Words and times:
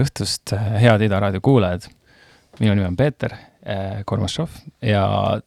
tere 0.00 0.08
õhtust, 0.08 0.52
head 0.80 1.02
Ida 1.04 1.18
raadio 1.20 1.40
kuulajad. 1.44 1.84
minu 2.60 2.72
nimi 2.74 2.86
on 2.86 2.96
Peeter 2.96 3.34
eh, 3.62 4.00
Kormašov 4.04 4.48
ja 4.82 5.40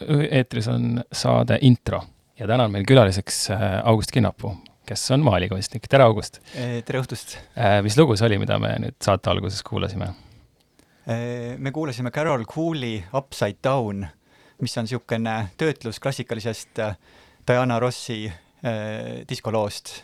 eetris 0.00 0.68
on 0.68 1.02
saade 1.12 1.58
Intro 1.60 2.00
ja 2.38 2.46
täna 2.46 2.64
on 2.64 2.72
meil 2.72 2.86
külaliseks 2.88 3.50
August 3.84 4.12
Kinnapuu, 4.12 4.54
kes 4.86 5.10
on 5.10 5.20
maalikunstnik. 5.20 5.88
tere, 5.88 6.04
August! 6.04 6.40
tere 6.54 7.02
õhtust! 7.02 7.36
mis 7.82 7.98
lugu 7.98 8.16
see 8.16 8.30
oli, 8.30 8.38
mida 8.38 8.58
me 8.58 8.72
nüüd 8.80 8.96
saate 9.04 9.30
alguses 9.30 9.62
kuulasime? 9.62 10.08
me 11.58 11.72
kuulasime 11.72 12.10
Carol 12.10 12.46
Cooley 12.48 13.02
Upside 13.12 13.60
Down, 13.64 14.06
mis 14.62 14.78
on 14.78 14.88
niisugune 14.88 15.36
töötlus 15.60 16.00
klassikalisest 16.00 16.80
Diana 17.46 17.80
Rossi 17.80 18.24
äh, 18.24 19.26
diskoloost 19.28 19.98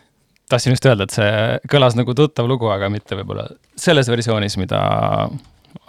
tahtsin 0.52 0.76
just 0.76 0.86
öelda, 0.88 1.08
et 1.08 1.16
see 1.16 1.32
kõlas 1.72 1.96
nagu 1.98 2.14
tuttav 2.16 2.48
lugu, 2.50 2.68
aga 2.72 2.90
mitte 2.92 3.16
võib-olla 3.18 3.48
selles 3.78 4.10
versioonis, 4.12 4.58
mida 4.60 4.82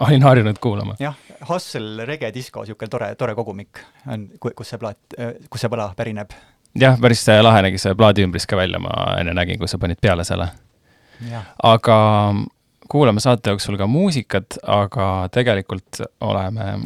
olin 0.00 0.22
harjunud 0.22 0.58
kuulama. 0.62 0.96
jah, 1.00 1.16
Hustle 1.48 2.06
Rege 2.08 2.30
Disco, 2.34 2.64
niisugune 2.64 2.90
tore, 2.90 3.12
tore 3.20 3.34
kogumik 3.36 3.82
on, 4.10 4.28
kus 4.40 4.72
see 4.72 4.80
plaat, 4.80 5.16
kus 5.50 5.64
see 5.64 5.72
pala 5.72 5.90
pärineb. 5.96 6.34
jah, 6.80 6.98
päris 7.00 7.24
lahe 7.42 7.62
nägi 7.68 7.80
see 7.82 7.94
plaadi 7.98 8.26
ümbris 8.26 8.48
ka 8.50 8.58
välja, 8.58 8.80
ma 8.82 8.94
enne 9.20 9.36
nägin, 9.36 9.60
kui 9.60 9.70
sa 9.70 9.78
panid 9.78 10.00
peale 10.02 10.24
selle. 10.24 10.48
aga 11.62 11.98
kuulame 12.90 13.20
saate 13.20 13.54
jooksul 13.54 13.78
ka 13.80 13.88
muusikat, 13.90 14.58
aga 14.62 15.28
tegelikult 15.32 16.02
oleme 16.20 16.78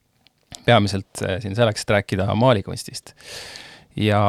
peamiselt 0.66 1.24
siin 1.40 1.56
selleks, 1.56 1.86
et 1.86 1.96
rääkida 1.96 2.28
maalikunstist. 2.34 3.14
ja 3.96 4.22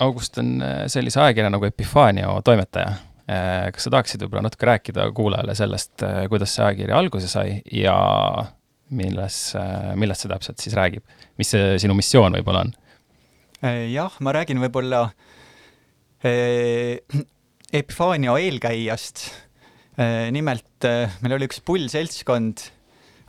August 0.00 0.38
on 0.38 0.62
äh, 0.62 0.84
sellise 0.90 1.20
ajakirja 1.20 1.50
nagu 1.52 1.66
Epifanio 1.68 2.38
toimetaja. 2.44 2.94
Äh, 3.30 3.68
kas 3.74 3.86
sa 3.86 3.92
tahaksid 3.94 4.24
võib-olla 4.24 4.46
natuke 4.48 4.68
rääkida 4.68 5.06
kuulajale 5.16 5.54
sellest, 5.58 5.94
äh, 6.06 6.24
kuidas 6.32 6.54
see 6.56 6.64
ajakiri 6.66 6.96
alguse 6.96 7.30
sai 7.30 7.60
ja 7.72 7.96
milles, 8.92 9.36
millest 9.96 10.24
see 10.24 10.32
täpselt 10.32 10.60
siis 10.60 10.74
räägib? 10.76 11.04
mis 11.40 11.48
see 11.54 11.78
sinu 11.80 11.94
missioon 11.96 12.34
võib-olla 12.36 12.66
on? 12.66 12.72
jah, 13.88 14.12
ma 14.20 14.34
räägin 14.36 14.60
võib-olla 14.60 15.06
Epifanio 17.72 18.34
eelkäijast. 18.36 19.22
nimelt 20.34 20.86
meil 21.22 21.36
oli 21.38 21.48
üks 21.48 21.62
pull 21.64 21.88
seltskond 21.88 22.66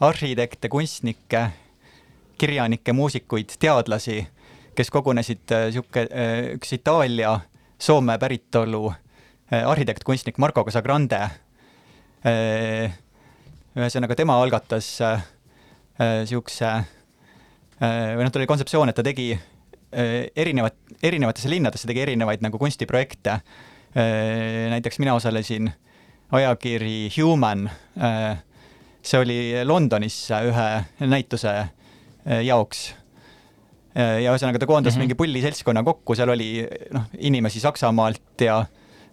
arhitekte, 0.04 0.68
kunstnikke, 0.74 1.46
kirjanikke, 2.42 2.94
muusikuid, 2.98 3.56
teadlasi 3.62 4.26
kes 4.76 4.92
kogunesid 4.94 5.52
äh, 5.52 5.68
äh, 5.70 6.54
üks 6.58 6.74
Itaalia, 6.74 7.40
Soome 7.80 8.18
päritolu 8.20 8.88
äh, 8.90 9.64
arhitekt, 9.68 10.04
kunstnik 10.04 10.38
Marco 10.38 10.64
Casagrande. 10.64 11.30
ühesõnaga, 13.76 14.16
tema 14.16 14.38
algatas 14.40 14.86
niisuguse 16.00 16.70
või 17.84 18.24
noh, 18.24 18.32
tal 18.32 18.40
oli 18.40 18.48
kontseptsioon, 18.48 18.94
et 18.94 18.96
ta 18.96 19.04
tegi 19.04 19.26
erinevat, 19.92 20.78
erinevatesse 21.04 21.52
linnadesse 21.52 21.90
tegi 21.90 22.00
erinevaid 22.06 22.46
nagu 22.46 22.56
kunstiprojekte. 22.62 23.36
näiteks 24.72 25.02
mina 25.04 25.18
osalesin 25.20 25.68
ajakiri 26.32 27.12
Human, 27.18 27.68
see 29.04 29.20
oli 29.20 29.40
Londonis 29.68 30.30
ühe 30.32 30.70
näituse 31.04 31.58
jaoks 32.48 32.94
ja 33.96 34.32
ühesõnaga 34.32 34.58
ta 34.60 34.66
koondas 34.66 34.94
mm 34.94 34.98
-hmm. 34.98 35.04
mingi 35.04 35.16
pulli 35.18 35.42
seltskonna 35.42 35.84
kokku, 35.86 36.16
seal 36.18 36.30
oli 36.34 36.66
noh, 36.94 37.06
inimesi 37.20 37.60
Saksamaalt 37.62 38.42
ja 38.42 38.64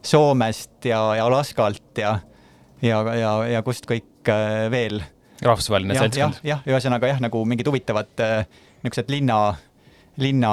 Soomest 0.02 0.84
ja, 0.84 1.00
ja 1.16 1.26
Alaskalt 1.26 1.98
ja, 1.98 2.18
ja, 2.82 3.00
ja, 3.14 3.32
ja 3.56 3.62
kust 3.62 3.86
kõik 3.88 4.28
äh, 4.28 4.70
veel. 4.72 5.02
rahvusvaheline 5.42 5.94
seltskond. 5.96 6.40
jah, 6.42 6.60
jah, 6.64 6.66
ühesõnaga 6.68 7.08
jah, 7.12 7.20
nagu 7.20 7.44
mingid 7.44 7.68
huvitavad 7.68 8.22
äh, 8.24 8.44
niisugused 8.82 9.12
linna, 9.12 9.54
linna 10.16 10.52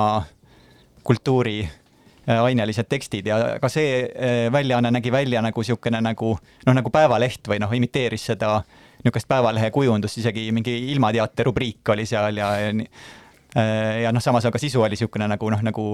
kultuuri 1.08 1.62
äh, 1.64 2.42
ainelised 2.44 2.90
tekstid 2.92 3.28
ja 3.28 3.40
ka 3.62 3.70
see 3.72 4.04
väljaanne 4.52 4.92
nägi 4.92 5.12
välja 5.12 5.42
nagu 5.42 5.64
niisugune 5.64 6.02
nagu 6.04 6.34
noh, 6.66 6.76
nagu 6.76 6.92
päevaleht 6.92 7.48
või 7.48 7.62
noh, 7.64 7.72
imiteeris 7.72 8.28
seda 8.34 8.58
niisugust 9.04 9.28
päevalehe 9.32 9.72
kujundust, 9.72 10.20
isegi 10.20 10.50
mingi 10.52 10.76
ilmateate 10.92 11.48
rubriik 11.48 11.96
oli 11.96 12.06
seal 12.06 12.44
ja, 12.44 12.52
ja 12.60 12.74
Äh, 12.74 13.27
ja 13.56 14.12
noh, 14.12 14.22
samas 14.22 14.46
aga 14.46 14.60
sisu 14.60 14.82
oli 14.82 14.98
niisugune 14.98 15.28
nagu 15.28 15.50
noh, 15.50 15.62
nagu 15.64 15.86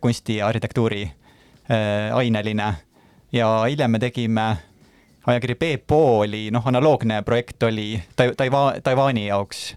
kunsti 0.00 0.36
ja 0.36 0.46
arhitektuuri 0.46 1.02
äh, 1.70 2.16
aineline 2.16 2.74
ja 3.32 3.64
hiljem 3.68 3.90
me 3.90 3.98
tegime 3.98 4.56
ajakiri 5.26 5.54
Peepo 5.54 6.18
oli 6.18 6.48
noh, 6.50 6.66
analoogne 6.66 7.22
projekt 7.22 7.62
oli 7.62 8.02
Tai-, 8.16 8.34
Taiwa-, 8.36 8.80
Taiwan'i 8.82 9.26
jaoks. 9.26 9.76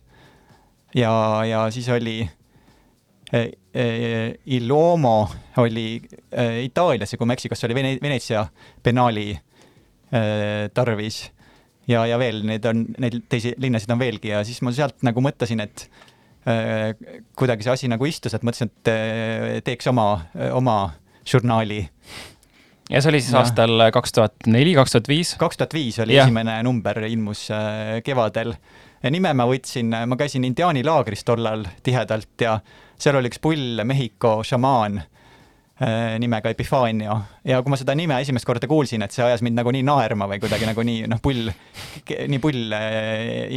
ja, 0.95 1.12
ja 1.45 1.72
siis 1.72 1.89
oli 1.89 2.30
äh, 3.33 3.39
äh, 3.75 4.33
Ilomo 4.45 5.30
oli 5.57 6.01
äh, 6.38 6.63
Itaalias 6.63 7.13
ja 7.13 7.18
kui 7.18 7.28
ma 7.28 7.33
ei 7.33 7.39
eksi, 7.39 7.50
kas 7.50 7.60
see 7.60 7.69
oli 7.72 7.75
Vene-, 7.75 8.00
Veneetsia 8.01 8.45
Biennaali 8.83 9.31
äh, 9.36 10.69
tarvis. 10.74 11.31
ja, 11.88 12.06
ja 12.06 12.19
veel 12.19 12.45
neid 12.45 12.66
on, 12.66 12.86
neid 12.98 13.22
teisi 13.30 13.54
linnasid 13.57 13.92
on 13.92 14.00
veelgi 14.00 14.33
ja 14.33 14.45
siis 14.48 14.62
ma 14.62 14.72
sealt 14.72 15.04
nagu 15.04 15.22
mõtlesin, 15.22 15.60
et 15.63 15.89
Äh, 15.89 16.10
kuidagi 17.38 17.65
see 17.65 17.73
asi 17.75 17.89
nagu 17.91 18.07
istus, 18.09 18.33
et 18.33 18.45
mõtlesin, 18.45 18.71
et 18.71 18.91
äh, 18.91 19.57
teeks 19.65 19.89
oma, 19.91 20.07
oma 20.57 20.77
žurnaali. 21.27 21.83
ja 22.89 23.01
see 23.01 23.11
oli 23.11 23.21
siis 23.21 23.35
ja. 23.35 23.43
aastal 23.43 23.85
kaks 23.93 24.17
tuhat 24.17 24.49
neli, 24.49 24.73
kaks 24.77 24.97
tuhat 24.97 25.11
viis? 25.11 25.35
kaks 25.41 25.61
tuhat 25.61 25.75
viis 25.77 25.99
oli 26.01 26.17
ja. 26.17 26.25
esimene 26.25 26.57
number, 26.65 27.03
ilmus 27.05 27.45
äh, 27.53 27.99
kevadel. 28.05 28.55
nime 29.09 29.35
ma 29.38 29.45
võtsin, 29.49 29.93
ma 29.93 30.17
käisin 30.17 30.45
indiaani 30.49 30.83
laagris 30.85 31.23
tollal 31.27 31.67
tihedalt 31.83 32.41
ja 32.41 32.57
seal 32.97 33.21
oli 33.21 33.29
üks 33.29 33.41
pull 33.41 33.85
Mehhiko 33.85 34.41
šamaan 34.45 35.01
nimega 36.21 36.51
Epifanio 36.53 37.15
ja 37.49 37.57
kui 37.65 37.73
ma 37.73 37.77
seda 37.79 37.95
nime 37.97 38.19
esimest 38.21 38.45
korda 38.45 38.67
kuulsin, 38.69 39.01
et 39.01 39.15
see 39.15 39.23
ajas 39.25 39.41
mind 39.41 39.57
nagu 39.57 39.71
nii 39.73 39.81
naerma 39.81 40.27
või 40.29 40.37
kuidagi 40.44 40.67
nagu 40.69 40.83
nii 40.85 41.07
noh, 41.09 41.17
pull, 41.23 41.49
nii 42.05 42.41
pull 42.44 42.75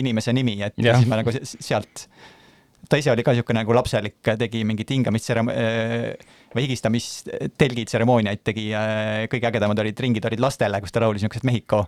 inimese 0.01 0.33
nimi, 0.33 0.55
et 0.65 0.81
ja. 0.81 0.97
siis 0.97 1.11
ma 1.11 1.21
nagu 1.21 1.35
sealt 1.45 2.07
ta 2.89 2.99
ise 3.01 3.13
oli 3.13 3.25
ka 3.25 3.35
niisugune 3.35 3.61
nagu 3.63 3.77
lapselik, 3.77 4.19
tegi 4.39 4.65
mingit 4.67 4.91
hingamistseremo- 4.91 5.55
äh, 5.55 6.35
või 6.55 6.67
higistamistelgid, 6.67 7.91
tseremooniaid 7.91 8.43
tegi, 8.45 8.69
äh, 8.75 9.25
kõige 9.33 9.51
ägedamad 9.51 9.79
olid 9.85 10.01
ringid 10.01 10.27
olid 10.31 10.43
lastele, 10.43 10.81
kus 10.81 10.93
ta 10.93 11.03
laulis 11.05 11.23
niisuguseid 11.23 11.49
Mehhiko 11.49 11.85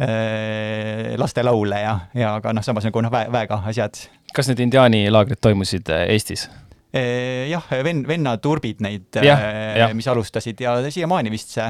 äh, 0.00 1.14
lastelaule 1.20 1.82
ja, 1.84 1.94
ja 2.14 2.34
aga 2.40 2.54
noh, 2.56 2.66
samas 2.66 2.88
nagu 2.88 3.04
noh, 3.04 3.12
väe, 3.12 3.30
väega 3.32 3.62
asjad. 3.70 4.02
kas 4.34 4.50
need 4.50 4.66
indiaanilaagrid 4.66 5.40
toimusid 5.40 5.88
Eestis? 6.06 6.48
jah, 6.90 7.66
venn, 7.86 8.02
vennaturbid 8.02 8.80
neid, 8.82 9.20
mis 9.94 10.08
alustasid 10.10 10.58
ja 10.58 10.72
siiamaani 10.90 11.30
vist 11.30 11.54
see 11.54 11.68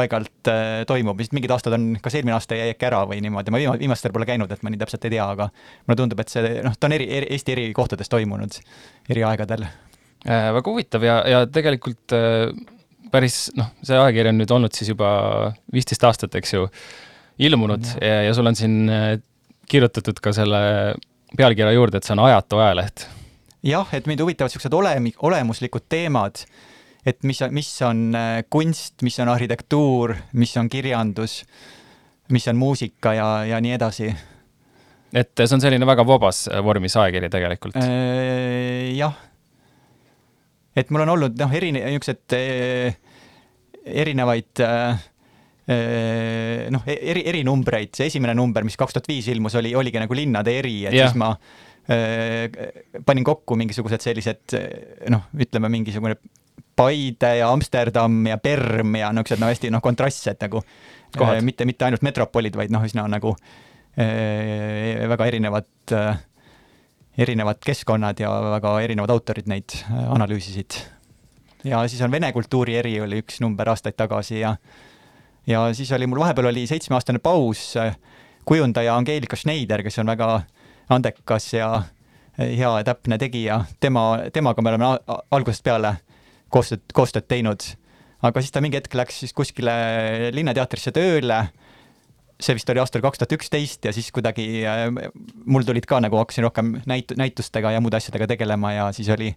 aeg-ajalt 0.00 0.50
äh, 0.50 0.82
toimub, 0.88 1.18
vist 1.20 1.34
mingid 1.36 1.52
aastad 1.52 1.76
on, 1.76 1.90
kas 2.02 2.16
eelmine 2.16 2.36
aasta 2.36 2.56
jäi 2.56 2.72
äkki 2.72 2.88
ära 2.88 3.02
või 3.08 3.20
niimoodi, 3.24 3.52
ma 3.52 3.60
viima-, 3.60 3.78
viimastel 3.80 4.14
pole 4.14 4.28
käinud, 4.28 4.52
et 4.52 4.62
ma 4.64 4.72
nii 4.72 4.80
täpselt 4.80 5.04
ei 5.08 5.14
tea, 5.16 5.26
aga 5.34 5.48
mulle 5.86 5.98
tundub, 6.00 6.22
et 6.22 6.32
see 6.32 6.52
noh, 6.64 6.76
ta 6.78 6.88
on 6.88 6.96
eri, 6.96 7.08
eri, 7.20 7.28
Eesti 7.36 7.56
eri 7.56 7.66
kohtades 7.76 8.12
toimunud 8.12 8.56
eri 9.12 9.26
aegadel 9.28 9.66
äh,. 9.66 10.48
väga 10.56 10.70
huvitav 10.70 11.04
ja, 11.06 11.18
ja 11.28 11.42
tegelikult 11.50 12.16
äh, 12.16 12.48
päris 13.12 13.44
noh, 13.58 13.72
see 13.84 13.98
ajakiri 13.98 14.32
on 14.32 14.40
nüüd 14.40 14.56
olnud 14.56 14.76
siis 14.76 14.92
juba 14.94 15.12
viisteist 15.74 16.08
aastat, 16.08 16.40
eks 16.40 16.56
ju, 16.56 16.66
ilmunud 17.42 17.94
ja, 17.98 18.06
ja, 18.08 18.22
ja 18.28 18.34
sul 18.36 18.48
on 18.48 18.58
siin 18.58 18.82
äh, 18.92 19.16
kirjutatud 19.68 20.20
ka 20.24 20.34
selle 20.36 20.62
pealkirja 21.36 21.72
juurde, 21.76 22.00
et 22.00 22.08
see 22.08 22.16
on 22.16 22.24
ajatu 22.26 22.60
ajaleht. 22.60 23.06
jah, 23.66 23.88
et 23.92 24.08
mind 24.10 24.24
huvitavad 24.24 24.50
niisugused 24.50 24.74
olemi-, 24.76 25.16
olemuslikud 25.20 25.88
teemad 25.92 26.44
et 27.06 27.22
mis, 27.26 27.40
mis 27.50 27.70
on 27.86 28.02
äh, 28.14 28.42
kunst, 28.50 29.02
mis 29.02 29.18
on 29.22 29.30
arhitektuur, 29.32 30.14
mis 30.38 30.54
on 30.60 30.70
kirjandus, 30.70 31.42
mis 32.32 32.46
on 32.48 32.58
muusika 32.60 33.14
ja, 33.18 33.28
ja 33.48 33.60
nii 33.62 33.74
edasi. 33.76 34.10
et 35.12 35.32
see 35.36 35.56
on 35.56 35.62
selline 35.64 35.86
väga 35.86 36.06
vabas 36.06 36.46
vormis 36.64 36.96
ajakiri 36.96 37.30
tegelikult 37.32 37.78
äh,? 37.82 38.92
jah. 38.96 39.16
et 40.76 40.92
mul 40.94 41.04
on 41.04 41.16
olnud 41.16 41.40
noh, 41.42 41.56
erine-, 41.58 41.82
niisugused 41.90 42.36
äh, 42.38 42.94
erinevaid 43.82 44.62
äh, 44.62 45.08
äh 45.66 46.70
noh, 46.70 46.86
e-, 46.86 47.00
eri, 47.10 47.26
erinumbreid, 47.34 47.90
see 47.98 48.12
esimene 48.12 48.36
number, 48.38 48.62
mis 48.64 48.78
kaks 48.78 48.94
tuhat 48.94 49.10
viis 49.10 49.26
ilmus, 49.34 49.58
oli, 49.58 49.74
oligi 49.74 49.98
nagu 49.98 50.14
linnade 50.16 50.54
eri, 50.62 50.78
et 50.86 50.94
ja. 50.94 51.10
siis 51.10 51.18
ma 51.18 51.34
äh, 51.90 52.46
panin 53.04 53.26
kokku 53.26 53.58
mingisugused 53.58 54.06
sellised 54.06 54.56
noh, 55.10 55.26
ütleme 55.34 55.72
mingisugune 55.74 56.14
Paide 56.76 57.36
ja 57.36 57.50
Amsterdam 57.52 58.26
ja 58.26 58.38
Perm 58.38 58.96
ja 58.96 59.10
niisugused 59.12 59.40
no 59.42 59.50
hästi 59.50 59.70
noh, 59.72 59.82
kontrastsed 59.84 60.40
nagu. 60.40 60.62
Äh, 61.20 61.42
mitte, 61.44 61.66
mitte 61.68 61.84
ainult 61.84 62.04
metropolid, 62.04 62.56
vaid 62.56 62.72
noh, 62.72 62.84
üsna 62.86 63.04
nagu 63.10 63.34
äh, 64.00 65.02
väga 65.08 65.28
erinevad 65.28 65.92
äh,, 65.92 66.22
erinevad 67.20 67.60
keskkonnad 67.60 68.20
ja 68.22 68.30
väga 68.54 68.78
erinevad 68.80 69.12
autorid 69.12 69.50
neid 69.52 69.76
äh, 69.82 70.06
analüüsisid. 70.14 70.80
ja 71.64 71.84
siis 71.88 72.00
on 72.02 72.10
vene 72.10 72.32
kultuuri 72.32 72.74
eri 72.80 72.96
oli 73.00 73.20
üks 73.22 73.40
number 73.40 73.68
aastaid 73.68 73.94
tagasi 73.94 74.40
ja 74.40 74.56
ja 75.46 75.66
siis 75.74 75.92
oli 75.92 76.06
mul 76.06 76.18
vahepeal 76.18 76.48
oli 76.50 76.66
seitsmeaastane 76.66 77.18
paus, 77.18 77.74
kujundaja 78.44 78.96
Angeelika 78.96 79.36
Schneider, 79.36 79.82
kes 79.82 79.98
on 79.98 80.06
väga 80.06 80.40
andekas 80.88 81.52
ja 81.52 81.82
hea 82.38 82.72
ja 82.78 82.84
täpne 82.84 83.18
tegija, 83.18 83.64
tema, 83.80 84.18
temaga 84.32 84.62
me 84.62 84.72
oleme 84.72 84.90
algusest 85.30 85.64
peale 85.64 85.96
koostööd, 86.52 86.84
koostööd 86.94 87.26
teinud. 87.30 87.64
aga 88.22 88.42
siis 88.42 88.54
ta 88.54 88.62
mingi 88.62 88.78
hetk 88.78 88.94
läks 88.94 89.18
siis 89.24 89.34
kuskile 89.34 89.72
Linnateatrisse 90.34 90.92
tööle, 90.94 91.40
see 92.42 92.56
vist 92.58 92.70
oli 92.70 92.82
aastal 92.82 93.02
kaks 93.04 93.20
tuhat 93.22 93.34
üksteist 93.36 93.86
ja 93.86 93.92
siis 93.94 94.10
kuidagi 94.14 94.46
äh, 94.66 94.86
mul 95.44 95.66
tulid 95.66 95.86
ka 95.88 96.00
nagu 96.02 96.18
hakkasin 96.20 96.46
rohkem 96.46 96.74
näit-, 96.90 97.14
näitustega 97.18 97.74
ja 97.74 97.82
muude 97.82 97.98
asjadega 97.98 98.28
tegelema 98.34 98.72
ja 98.74 98.88
siis 98.96 99.10
oli 99.14 99.32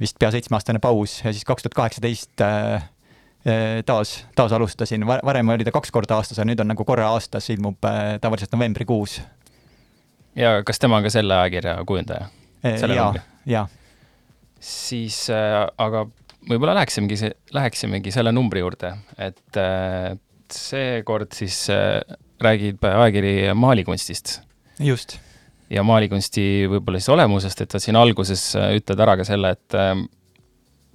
vist 0.00 0.18
pea 0.18 0.30
seitsmeaastane 0.34 0.82
paus 0.82 1.20
ja 1.24 1.32
siis 1.32 1.46
kaks 1.46 1.66
tuhat 1.66 1.78
kaheksateist 1.78 2.44
äh, 2.44 2.74
äh, 2.74 3.80
taas, 3.86 4.20
taas 4.38 4.54
alustasin, 4.54 5.06
varem 5.06 5.54
oli 5.54 5.66
ta 5.66 5.74
kaks 5.74 5.94
korda 5.94 6.20
aastas, 6.20 6.38
aga 6.38 6.50
nüüd 6.52 6.62
on 6.62 6.72
nagu 6.74 6.86
korra 6.86 7.10
aastas 7.14 7.50
ilmub 7.54 7.82
tavaliselt 8.22 8.54
novembrikuus 8.54 9.20
ja 10.38 10.62
kas 10.66 10.78
tema 10.78 10.98
on 10.98 11.06
ka 11.06 11.10
selle 11.12 11.34
ajakirja 11.34 11.78
kujundaja? 11.86 12.30
jaa, 12.94 13.12
jaa. 13.46 13.66
Siis 14.60 15.26
äh, 15.30 15.64
aga 15.78 16.06
võib-olla 16.48 16.76
läheksimegi, 16.78 17.32
läheksimegi 17.54 18.12
selle 18.14 18.32
numbri 18.34 18.62
juurde, 18.62 18.94
et 19.20 19.60
äh, 19.60 20.12
seekord 20.52 21.34
siis 21.36 21.66
äh, 21.72 22.00
räägib 22.42 22.84
ajakiri 22.84 23.54
maalikunstist. 23.54 24.40
just. 24.80 25.18
ja 25.70 25.82
maalikunsti 25.82 26.68
võib-olla 26.70 27.00
siis 27.00 27.12
olemusest, 27.12 27.64
et 27.64 27.74
sa 27.74 27.82
siin 27.82 27.96
alguses 27.96 28.50
äh, 28.56 28.76
ütled 28.78 29.00
ära 29.04 29.18
ka 29.20 29.26
selle, 29.28 29.52
et 29.56 29.76
äh, 29.76 29.96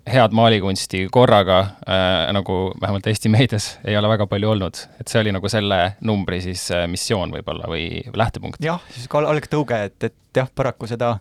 head 0.09 0.33
maalikunsti 0.35 1.07
korraga 1.11 1.59
äh, 1.59 2.31
nagu 2.35 2.73
vähemalt 2.81 3.07
Eesti 3.07 3.29
meedias 3.29 3.77
ei 3.85 3.97
ole 3.97 4.09
väga 4.09 4.27
palju 4.27 4.49
olnud, 4.55 4.81
et 4.99 5.07
see 5.07 5.21
oli 5.21 5.31
nagu 5.35 5.51
selle 5.51 5.79
numbri 6.01 6.41
siis 6.43 6.65
äh, 6.75 6.87
missioon 6.91 7.31
võib-olla 7.35 7.69
või 7.71 7.85
lähtepunkt. 8.15 8.63
jah, 8.63 8.81
siis 8.91 9.07
algtõuge, 9.07 9.83
et, 9.91 10.09
et 10.09 10.41
jah, 10.41 10.49
paraku 10.55 10.89
seda, 10.89 11.17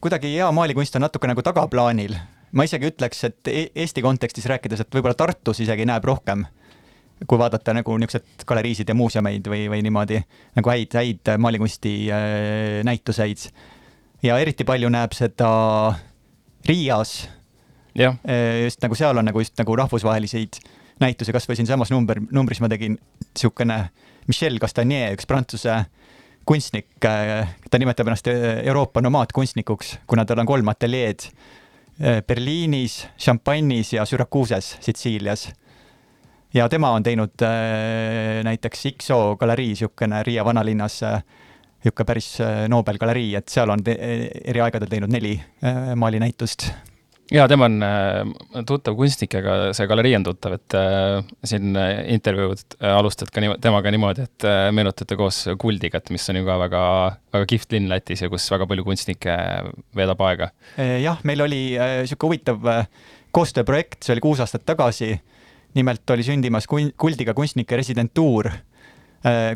kuidagi 0.00 0.32
hea 0.34 0.50
maalikunst 0.52 0.96
on 0.96 1.06
natuke 1.06 1.28
nagu 1.30 1.42
tagaplaanil. 1.42 2.16
ma 2.52 2.66
isegi 2.66 2.90
ütleks, 2.90 3.24
et 3.24 3.48
e-, 3.48 3.68
Eesti 3.74 4.02
kontekstis 4.02 4.46
rääkides, 4.50 4.80
et 4.82 4.94
võib-olla 4.94 5.14
Tartus 5.14 5.60
isegi 5.60 5.86
näeb 5.86 6.04
rohkem, 6.04 6.44
kui 7.26 7.38
vaadata 7.38 7.74
nagu 7.76 7.94
niisuguseid 8.00 8.46
galeriisid 8.48 8.88
ja 8.88 8.96
muuseumeid 8.96 9.46
või, 9.46 9.66
või 9.70 9.84
niimoodi 9.86 10.22
nagu 10.56 10.72
häid, 10.72 10.96
häid 10.96 11.34
maalikunsti 11.38 11.94
äh, 12.10 12.80
näituseid. 12.84 13.50
ja 14.22 14.38
eriti 14.38 14.64
palju 14.64 14.88
näeb 14.88 15.14
seda 15.14 15.50
äh, 15.88 16.00
Riias. 16.66 17.28
Eh, 17.94 18.64
just 18.64 18.82
nagu 18.84 18.94
seal 18.94 19.18
on 19.18 19.26
nagu 19.26 19.40
just 19.40 19.56
nagu 19.58 19.74
rahvusvaheliseid 19.76 20.60
näitusi, 21.00 21.32
kasvõi 21.32 21.56
siinsamas 21.58 21.90
number, 21.90 22.20
numbris 22.32 22.60
ma 22.60 22.68
tegin 22.70 22.98
niisugune 23.24 23.78
Michel 24.28 24.60
Castagnier, 24.62 25.16
üks 25.16 25.26
prantsuse 25.26 25.80
kunstnik, 26.46 26.88
eh, 27.04 27.48
ta 27.70 27.78
nimetab 27.78 28.08
ennast 28.08 28.30
eh, 28.32 28.60
Euroopa 28.66 29.00
nomaadkunstnikuks, 29.00 29.98
kuna 30.06 30.24
tal 30.24 30.42
on 30.42 30.46
kolm 30.46 30.68
ateljeed 30.68 31.30
Berliinis, 32.00 32.94
Champagne'is 33.20 33.90
ja 33.92 34.06
Syracuse'is 34.08 34.78
Sitsiilias. 34.80 35.50
ja 36.54 36.68
tema 36.68 36.90
on 36.90 37.02
teinud 37.02 37.42
näiteks 38.42 38.86
XO 38.96 39.36
galerii, 39.36 39.68
niisugune 39.74 40.22
Riia 40.22 40.44
vanalinnas 40.44 41.02
niisugune 41.80 42.06
päris 42.06 42.40
äh, 42.40 42.68
Nobel 42.68 42.98
galerii, 43.00 43.34
et 43.38 43.48
seal 43.48 43.70
on 43.72 43.82
eri 43.86 44.60
aegadel 44.60 44.88
teinud 44.90 45.12
neli 45.12 45.38
äh, 45.64 45.94
maalinäitust. 45.96 46.70
Jaa, 47.30 47.46
tema 47.50 47.66
on 47.68 47.78
äh, 47.84 48.64
tuttav 48.66 48.96
kunstnik, 48.98 49.34
aga 49.38 49.70
see 49.76 49.86
galerii 49.90 50.14
on 50.18 50.26
tuttav, 50.26 50.56
et 50.58 50.76
äh, 50.78 51.20
siin 51.46 51.76
intervjuud 52.14 52.62
äh, 52.80 52.94
alustad 52.96 53.30
ka 53.32 53.42
niimoodi, 53.42 53.62
temaga 53.64 53.92
niimoodi, 53.94 54.26
et 54.26 54.46
meenutate 54.74 55.18
koos 55.18 55.42
Kuldigat, 55.60 56.10
mis 56.14 56.26
on 56.32 56.40
ju 56.40 56.46
ka 56.48 56.58
väga, 56.64 56.82
väga 57.36 57.50
kihvt 57.54 57.76
linn 57.76 57.90
Lätis 57.92 58.24
ja 58.24 58.30
kus 58.32 58.48
väga 58.52 58.66
palju 58.70 58.86
kunstnikke 58.86 59.36
veedab 59.96 60.22
aega. 60.26 60.50
jah, 60.78 61.20
meil 61.28 61.46
oli 61.46 61.62
niisugune 61.78 62.30
huvitav 62.30 62.70
koostööprojekt, 63.34 64.02
see 64.04 64.16
oli 64.16 64.24
kuus 64.24 64.42
aastat 64.42 64.66
tagasi, 64.66 65.14
nimelt 65.78 66.16
oli 66.16 66.26
sündimas 66.26 66.66
kun-, 66.70 66.92
Kuldiga 66.98 67.34
kunstnike 67.36 67.78
residentuur 67.78 68.50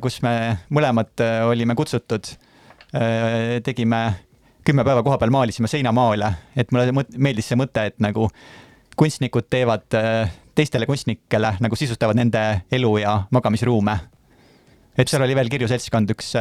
kus 0.04 0.18
me 0.20 0.58
mõlemad 0.76 1.22
olime 1.48 1.72
kutsutud. 1.72 2.26
Tegime 3.64 4.00
kümme 4.64 4.84
päeva 4.84 5.02
koha 5.04 5.18
peal 5.20 5.32
maalisime 5.34 5.68
seinamaale, 5.70 6.30
et 6.56 6.72
mulle 6.72 7.04
meeldis 7.16 7.50
see 7.50 7.58
mõte, 7.58 7.86
et 7.90 8.00
nagu 8.02 8.28
kunstnikud 8.96 9.48
teevad 9.50 9.86
teistele 10.54 10.86
kunstnikele 10.86 11.56
nagu 11.60 11.76
sisustavad 11.76 12.16
nende 12.18 12.42
elu 12.72 12.92
ja 13.02 13.14
magamisruume. 13.34 13.96
et 14.98 15.10
seal 15.10 15.22
oli 15.26 15.34
veel 15.34 15.50
kirju 15.50 15.68
seltskond, 15.68 16.10
üks 16.14 16.34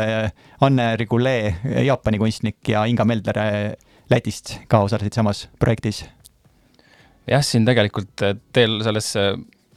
Anne 0.61 0.95
Rigoulet, 0.95 1.63
Jaapani 1.85 2.21
kunstnik 2.21 2.69
ja 2.69 2.85
Inga 2.85 3.05
Meldler 3.05 3.39
Lätist 4.09 4.59
ka 4.67 4.83
osalesid 4.85 5.13
samas 5.13 5.47
projektis. 5.59 6.05
jah, 7.27 7.41
siin 7.41 7.65
tegelikult 7.65 8.27
teil 8.53 8.81
selles 8.83 9.15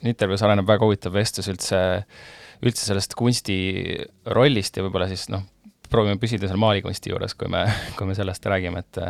intervjuus 0.02 0.42
areneb 0.42 0.68
väga 0.68 0.84
huvitav 0.84 1.14
vestlus 1.16 1.48
üldse 1.48 1.78
äh, 1.78 2.02
üldse 2.64 2.86
sellest 2.88 3.16
kunsti 3.18 3.56
rollist 4.32 4.76
ja 4.76 4.84
võib-olla 4.86 5.08
siis 5.10 5.26
noh, 5.32 5.44
proovime 5.90 6.20
püsida 6.20 6.48
seal 6.48 6.60
maalikunsti 6.60 7.12
juures, 7.12 7.34
kui 7.38 7.50
me, 7.52 7.64
kui 7.96 8.08
me 8.08 8.16
sellest 8.18 8.46
räägime, 8.46 8.84
et 8.84 9.02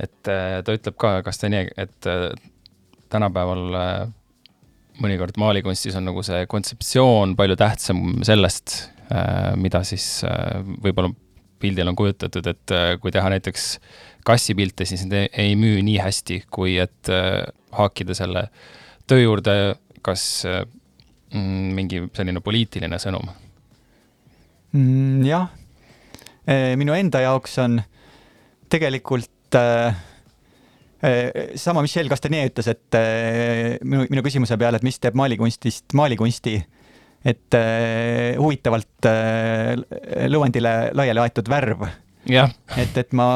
et 0.00 0.30
äh, 0.32 0.60
ta 0.64 0.76
ütleb 0.76 0.96
ka, 1.00 1.18
kas 1.26 1.40
ta 1.40 1.50
nii, 1.52 1.74
et 1.80 2.08
äh, 2.08 2.30
tänapäeval 3.12 3.76
äh, 3.76 3.98
mõnikord 5.00 5.36
maalikunstis 5.40 5.96
on 5.98 6.08
nagu 6.08 6.22
see 6.24 6.46
kontseptsioon 6.48 7.34
palju 7.36 7.56
tähtsam 7.60 8.20
sellest, 8.26 8.90
mida 9.58 9.80
siis 9.82 10.20
võib-olla 10.84 11.08
pildil 11.58 11.88
on 11.90 11.96
kujutatud, 11.98 12.46
et 12.46 12.74
kui 13.00 13.10
teha 13.10 13.30
näiteks 13.32 13.64
kassipilte, 14.28 14.84
siis 14.86 15.02
need 15.08 15.32
ei 15.40 15.56
müü 15.58 15.80
nii 15.82 15.96
hästi, 16.04 16.42
kui 16.52 16.76
et 16.78 17.10
haakida 17.74 18.14
selle 18.14 18.44
töö 19.08 19.24
juurde 19.24 19.56
kas 20.04 20.44
Mm, 21.30 21.74
mingi 21.78 22.00
selline 22.10 22.40
poliitiline 22.42 22.98
sõnum 22.98 23.28
mm,? 24.74 25.20
jah, 25.22 25.44
minu 26.80 26.94
enda 26.96 27.20
jaoks 27.24 27.58
on 27.62 27.80
tegelikult 28.70 29.56
äh, 29.58 29.96
sama 31.54 31.82
Michel 31.84 32.08
Castanier 32.08 32.48
ütles, 32.50 32.68
et 32.70 32.98
äh, 32.98 33.78
minu, 33.84 34.06
minu 34.10 34.24
küsimuse 34.24 34.58
peale, 34.60 34.80
et 34.80 34.86
mis 34.86 34.98
teeb 35.00 35.18
maalikunstist 35.18 35.94
maalikunsti, 35.96 36.54
et 37.24 37.56
äh, 37.58 38.38
huvitavalt 38.40 39.08
äh, 39.10 39.74
lõuendile 40.32 40.74
laiali 40.96 41.24
aetud 41.24 41.50
värv. 41.50 41.88
et, 42.76 42.96
et 43.00 43.12
ma 43.16 43.26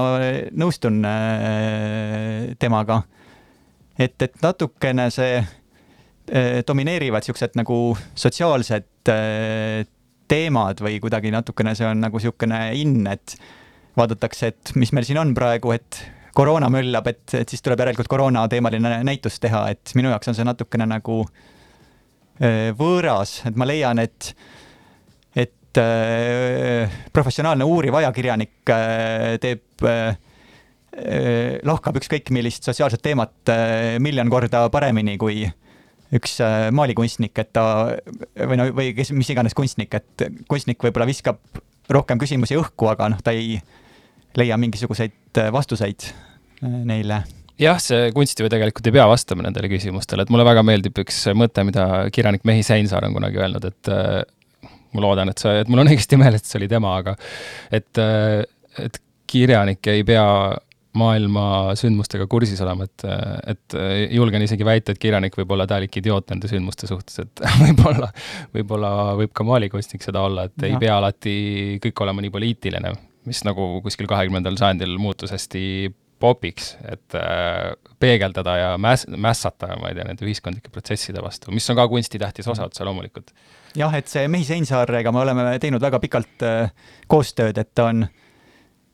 nõustun 0.52 1.04
äh, 1.08 2.54
temaga. 2.60 3.02
et, 3.98 4.16
et 4.22 4.42
natukene 4.42 5.10
see 5.14 5.44
Äh, 6.32 6.62
domineerivad 6.66 7.20
niisugused 7.20 7.52
nagu 7.58 7.74
sotsiaalsed 8.16 9.10
äh, 9.12 9.84
teemad 10.30 10.80
või 10.84 10.98
kuidagi 11.02 11.32
natukene 11.34 11.74
see 11.76 11.86
on 11.88 12.02
nagu 12.04 12.20
niisugune 12.20 12.60
in, 12.80 13.06
et 13.10 13.36
vaadatakse, 13.98 14.50
et 14.52 14.74
mis 14.80 14.92
meil 14.94 15.06
siin 15.06 15.20
on 15.22 15.34
praegu, 15.36 15.74
et 15.74 16.00
koroona 16.34 16.70
möllab, 16.72 17.06
et, 17.12 17.24
et 17.38 17.50
siis 17.50 17.62
tuleb 17.62 17.84
järelikult 17.84 18.10
koroonateemaline 18.10 18.98
näitus 19.06 19.38
teha, 19.42 19.68
et 19.74 19.94
minu 19.98 20.10
jaoks 20.10 20.32
on 20.32 20.38
see 20.38 20.46
natukene 20.46 20.88
nagu 20.90 21.22
äh, 21.24 22.70
võõras, 22.78 23.40
et 23.48 23.58
ma 23.60 23.68
leian, 23.68 24.02
et, 24.02 24.32
et 25.38 25.82
professionaalne 27.14 27.66
uuriv 27.66 27.98
ajakirjanik 27.98 28.72
teeb 29.42 29.86
lahkab 31.66 31.96
ükskõik 31.98 32.30
millist 32.30 32.66
sotsiaalset 32.68 33.02
teemat 33.02 33.50
miljon 33.98 34.30
korda 34.30 34.68
paremini 34.70 35.16
kui 35.18 35.40
üks 36.14 36.38
äh, 36.44 36.68
maalikunstnik, 36.74 37.38
et 37.42 37.52
ta 37.56 37.64
või 38.36 38.58
no, 38.60 38.68
või 38.76 38.92
kes, 38.96 39.12
mis 39.16 39.30
iganes 39.34 39.56
kunstnik, 39.56 39.94
et 39.98 40.26
kunstnik 40.50 40.82
võib-olla 40.84 41.08
viskab 41.08 41.40
rohkem 41.92 42.20
küsimusi 42.20 42.58
õhku, 42.58 42.88
aga 42.90 43.10
noh, 43.12 43.22
ta 43.24 43.34
ei 43.34 43.58
leia 44.38 44.58
mingisuguseid 44.60 45.40
äh, 45.40 45.50
vastuseid 45.54 46.08
äh, 46.10 46.78
neile. 46.86 47.22
Jah, 47.60 47.78
see 47.78 48.08
kunst 48.14 48.40
ju 48.40 48.48
tegelikult 48.50 48.88
ei 48.90 48.96
pea 48.96 49.04
vastama 49.06 49.44
nendele 49.46 49.68
küsimustele, 49.70 50.24
et 50.24 50.32
mulle 50.34 50.46
väga 50.46 50.64
meeldib 50.66 50.96
üks 51.04 51.20
mõte, 51.38 51.62
mida 51.66 51.86
kirjanik 52.14 52.42
Mehi 52.48 52.64
Seinsaar 52.66 53.06
on 53.06 53.14
kunagi 53.14 53.38
öelnud, 53.38 53.68
et 53.70 53.90
äh, 53.94 54.24
ma 54.94 55.04
loodan, 55.04 55.30
et 55.30 55.42
see, 55.42 55.60
et 55.62 55.70
mul 55.70 55.84
on 55.84 55.90
õigesti 55.92 56.18
meeles, 56.18 56.42
et 56.42 56.50
see 56.50 56.58
oli 56.62 56.70
tema, 56.70 56.96
aga 57.02 57.14
et 57.74 58.02
äh,, 58.02 58.42
et 58.82 58.98
kirjanik 59.30 59.86
ei 59.90 60.02
pea 60.06 60.26
maailma 60.98 61.46
sündmustega 61.78 62.26
kursis 62.30 62.60
olema, 62.64 62.86
et, 62.86 63.06
et 63.50 63.76
julgen 64.14 64.44
isegi 64.44 64.66
väita, 64.66 64.94
et 64.94 65.02
kirjanik 65.02 65.34
võib 65.38 65.56
olla 65.56 65.66
täielik 65.70 65.98
idioot 66.00 66.30
nende 66.30 66.50
sündmuste 66.50 66.88
suhtes, 66.90 67.18
et 67.24 67.42
võib-olla, 67.64 68.10
võib-olla 68.54 68.92
võib 69.18 69.34
ka 69.34 69.46
maalikunstnik 69.48 70.06
seda 70.06 70.22
olla, 70.28 70.46
et 70.48 70.56
ja. 70.62 70.70
ei 70.70 70.78
pea 70.80 71.00
alati 71.00 71.34
kõik 71.82 72.06
olema 72.06 72.24
nii 72.24 72.32
poliitiline, 72.34 72.94
mis 73.28 73.42
nagu 73.46 73.74
kuskil 73.84 74.08
kahekümnendal 74.10 74.58
sajandil 74.60 74.96
muutus 75.00 75.34
hästi 75.34 75.64
popiks, 76.24 76.74
et 76.88 77.16
äh, 77.18 77.74
peegeldada 78.00 78.56
ja 78.56 78.70
mäss-, 78.80 79.06
mässata, 79.10 79.74
ma 79.80 79.90
ei 79.90 79.98
tea, 79.98 80.06
nende 80.08 80.26
ühiskondlike 80.26 80.72
protsesside 80.72 81.22
vastu, 81.24 81.52
mis 81.54 81.66
on 81.70 81.78
ka 81.78 81.86
kunsti 81.90 82.20
tähtis 82.22 82.48
osa 82.48 82.68
otse 82.68 82.86
loomulikult. 82.86 83.34
jah, 83.76 83.94
et 83.98 84.08
see 84.08 84.28
Mehis 84.30 84.52
Einsaarega 84.54 85.12
me 85.12 85.24
oleme 85.24 85.46
teinud 85.62 85.82
väga 85.82 86.00
pikalt 86.02 86.46
äh, 86.46 86.70
koostööd, 87.10 87.58
et 87.60 87.74
ta 87.74 87.90
on 87.90 88.06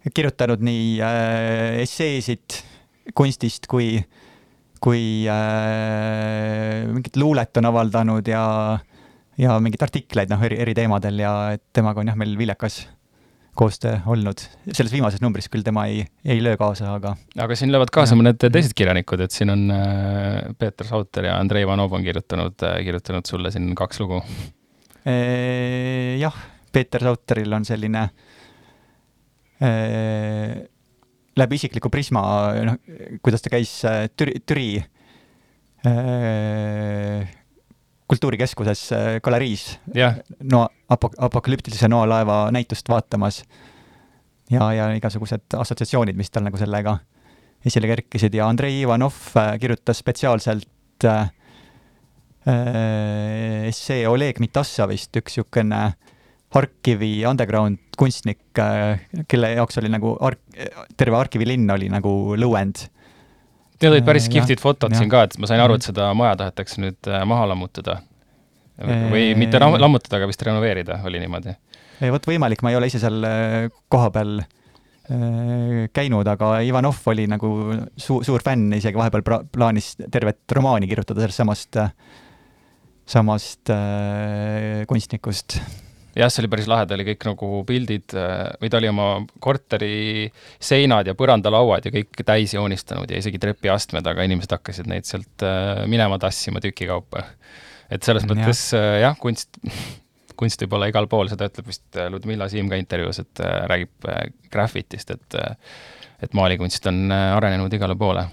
kirjutanud 0.09 0.63
nii 0.65 0.85
äh, 1.05 1.81
esseesid 1.83 2.61
kunstist 3.17 3.67
kui, 3.71 3.99
kui 4.81 5.03
äh, 5.29 6.87
mingit 6.89 7.19
luulet 7.21 7.61
on 7.61 7.69
avaldanud 7.71 8.31
ja, 8.31 8.45
ja 9.41 9.59
mingeid 9.61 9.85
artikleid 9.89 10.33
noh, 10.33 10.41
eri, 10.47 10.61
eri 10.65 10.77
teemadel 10.79 11.21
ja 11.25 11.35
et 11.57 11.67
temaga 11.77 12.03
on 12.03 12.13
jah, 12.13 12.19
meil 12.21 12.37
viljakas 12.39 12.83
koostöö 13.61 13.99
olnud. 14.07 14.41
selles 14.73 14.93
viimases 14.95 15.21
numbris 15.21 15.51
küll 15.53 15.67
tema 15.67 15.85
ei, 15.91 16.05
ei 16.25 16.41
löö 16.43 16.57
kaasa, 16.57 16.95
aga. 16.95 17.17
aga 17.37 17.59
siin 17.59 17.73
löövad 17.75 17.93
kaasa 17.93 18.15
ja. 18.15 18.21
mõned 18.23 18.41
teised 18.41 18.73
kirjanikud, 18.79 19.21
et 19.27 19.37
siin 19.37 19.53
on 19.53 19.67
äh, 19.75 20.55
Peeter 20.59 20.89
Sauter 20.89 21.29
ja 21.29 21.37
Andrei 21.37 21.67
Ivanov 21.67 21.93
on 21.93 22.07
kirjutanud 22.07 22.57
äh,, 22.65 22.81
kirjutanud 22.87 23.29
sulle 23.29 23.53
siin 23.53 23.75
kaks 23.77 24.01
lugu 24.01 24.23
e,. 25.05 26.17
jah, 26.23 26.37
Peeter 26.73 27.05
Sauteril 27.05 27.53
on 27.59 27.67
selline 27.69 28.07
e, 28.07 28.30
läbi 31.41 31.59
isikliku 31.59 31.91
prisma, 31.93 32.23
noh, 32.67 32.79
kuidas 33.25 33.45
ta 33.45 33.53
käis 33.53 33.73
äh, 33.89 34.09
Türi, 34.17 34.41
Türi 34.47 34.69
äh, 35.87 37.29
kultuurikeskuses 38.11 38.85
äh, 38.93 39.09
galeriis 39.23 39.79
yeah. 39.95 40.19
no 40.43 40.67
apok-, 40.91 41.19
apokalüptilise 41.19 41.89
noalaeva 41.89 42.49
näitust 42.55 42.89
vaatamas. 42.91 43.45
ja, 44.51 44.73
ja 44.75 44.91
igasugused 44.99 45.57
assotsiatsioonid, 45.57 46.19
mis 46.19 46.31
tal 46.31 46.45
nagu 46.47 46.59
sellega 46.59 46.99
esile 47.67 47.91
kerkisid 47.91 48.35
ja 48.35 48.49
Andrei 48.49 48.81
Ivanov 48.83 49.15
kirjutas 49.61 50.01
spetsiaalselt 50.03 51.07
äh, 51.07 51.31
essee 53.69 54.09
Oleg 54.09 54.41
Mitassovist, 54.41 55.15
üks 55.21 55.37
niisugune 55.37 55.93
Harkivi 56.51 57.21
underground 57.29 57.90
kunstnik, 58.01 58.41
kelle 59.29 59.53
jaoks 59.59 59.79
oli 59.83 59.91
nagu 59.93 60.15
ark-, 60.25 60.65
terve 60.97 61.21
Harkivi 61.21 61.49
linn 61.53 61.71
oli 61.75 61.91
nagu 61.93 62.15
lõuend 62.41 62.87
Need 63.81 63.95
olid 63.95 64.05
päris 64.05 64.29
kihvtid 64.29 64.61
fotod 64.61 64.93
ja. 64.93 65.01
siin 65.01 65.09
ka, 65.09 65.25
et 65.25 65.37
ma 65.41 65.49
sain 65.49 65.61
aru, 65.65 65.79
et 65.79 65.87
seda 65.87 66.11
maja 66.17 66.35
tahetakse 66.43 66.83
nüüd 66.83 67.09
äh, 67.09 67.23
maha 67.29 67.47
lammutada. 67.49 68.03
või 68.81 69.33
mitte 69.37 69.61
lammutada, 69.61 70.19
aga 70.19 70.29
vist 70.29 70.43
renoveerida, 70.45 71.01
oli 71.09 71.21
niimoodi. 71.23 71.55
vot 72.13 72.29
võimalik, 72.29 72.63
ma 72.65 72.73
ei 72.73 72.77
ole 72.77 72.91
ise 72.93 73.01
seal 73.01 73.25
äh, 73.25 73.69
kohapeal 73.93 74.43
äh, 74.43 75.89
käinud, 75.97 76.29
aga 76.29 76.59
Ivanov 76.67 77.01
oli 77.13 77.25
nagu 77.29 77.55
suur, 77.97 78.25
suur 78.25 78.45
fänn, 78.45 78.69
isegi 78.77 79.01
vahepeal 79.01 79.25
pra-, 79.25 79.43
plaanis 79.49 79.95
tervet 80.13 80.57
romaani 80.57 80.89
kirjutada 80.91 81.25
sellest 81.25 81.41
samast, 81.41 81.81
samast 83.17 83.73
äh, 83.73 84.85
kunstnikust 84.93 85.57
jah, 86.17 86.31
see 86.31 86.43
oli 86.43 86.51
päris 86.53 86.69
lahe, 86.71 86.87
ta 86.89 86.97
oli 86.97 87.07
kõik 87.11 87.27
nagu 87.29 87.51
pildid 87.69 88.15
äh, 88.19 88.51
või 88.63 88.73
ta 88.73 88.81
oli 88.81 88.91
oma 88.91 89.09
korteri 89.43 90.27
seinad 90.63 91.11
ja 91.11 91.17
põrandalauad 91.19 91.87
ja 91.87 91.95
kõik 91.95 92.23
täis 92.27 92.55
joonistanud 92.57 93.11
ja 93.11 93.21
isegi 93.21 93.41
trepiastmed, 93.43 94.07
aga 94.07 94.27
inimesed 94.27 94.57
hakkasid 94.57 94.91
neid 94.91 95.09
sealt 95.09 95.47
äh, 95.47 95.85
minema 95.91 96.19
tassima 96.23 96.63
tükikaupa. 96.65 97.25
et 97.91 98.07
selles 98.07 98.27
mõttes 98.31 98.67
äh, 98.79 99.01
jah, 99.05 99.17
kunst, 99.21 99.61
kunst 100.41 100.67
võib 100.67 100.77
olla 100.79 100.91
igal 100.91 101.09
pool, 101.11 101.31
seda 101.31 101.51
ütleb 101.51 101.71
vist 101.71 102.03
Ludmilla 102.11 102.51
Siim 102.51 102.71
ka 102.73 102.81
intervjuus, 102.81 103.23
et 103.25 103.47
räägib 103.71 104.11
graffitist, 104.51 105.17
et 105.17 105.41
et 106.21 106.35
maalikunst 106.37 106.85
on 106.91 107.09
arenenud 107.13 107.73
igale 107.73 107.95
poole 107.97 108.27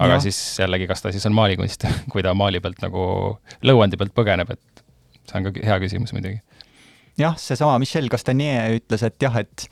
aga 0.00 0.16
ja. 0.16 0.20
siis 0.20 0.36
jällegi, 0.60 0.88
kas 0.88 1.02
ta 1.04 1.12
siis 1.12 1.24
on 1.28 1.36
maalikunst, 1.36 1.86
kui 2.12 2.24
ta 2.24 2.34
maali 2.36 2.60
pealt 2.60 2.80
nagu 2.84 3.02
lõuendi 3.66 4.00
pealt 4.00 4.14
põgeneb, 4.16 4.52
et 4.56 4.84
see 5.30 5.38
on 5.38 5.46
ka 5.48 5.54
hea 5.64 5.78
küsimus 5.82 6.14
muidugi. 6.16 6.40
jah, 7.20 7.38
seesama 7.38 7.78
Michel 7.82 8.10
Castanier 8.12 8.76
ütles, 8.80 9.06
et 9.06 9.16
jah, 9.22 9.38
et 9.40 9.68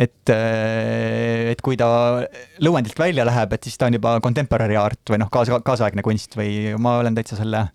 et, 0.00 0.30
äh, 0.32 1.50
et 1.52 1.60
kui 1.64 1.76
ta 1.76 1.86
lõuendilt 2.64 2.98
välja 2.98 3.26
läheb, 3.28 3.52
et 3.52 3.68
siis 3.68 3.76
ta 3.78 3.90
on 3.90 3.98
juba 3.98 4.16
contemporary 4.24 4.78
art 4.80 5.12
või 5.12 5.20
noh, 5.20 5.30
kaasa, 5.32 5.60
kaasaegne 5.64 6.04
kunst 6.04 6.36
või 6.38 6.72
ma 6.80 6.96
olen 7.02 7.16
täitsa 7.18 7.36
selle 7.38 7.66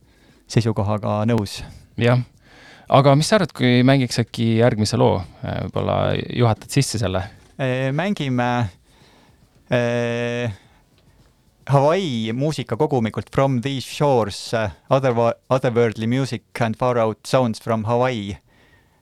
seisukohaga 0.50 1.20
nõus. 1.30 1.60
jah, 2.02 2.24
aga 2.90 3.16
mis 3.20 3.30
sa 3.30 3.38
arvad, 3.38 3.54
kui 3.56 3.84
mängiks 3.88 4.22
äkki 4.24 4.56
järgmise 4.64 5.00
loo, 5.00 5.22
võib-olla 5.44 6.00
juhatad 6.18 6.74
sisse 6.74 7.02
selle? 7.02 7.24
Äh, 7.62 7.90
mängime 7.96 8.50
äh, 9.74 10.58
Hawaii 11.68 12.32
muusikakogumikult 12.34 13.28
From 13.36 13.62
These 13.62 13.88
Shores 13.96 14.52
other, 14.90 15.14
Otherworldly 15.50 16.08
Music 16.08 16.44
and 16.62 16.76
Far 16.80 16.98
Out 16.98 17.20
Sounds 17.28 17.62
from 17.62 17.84
Hawaii 17.84 18.38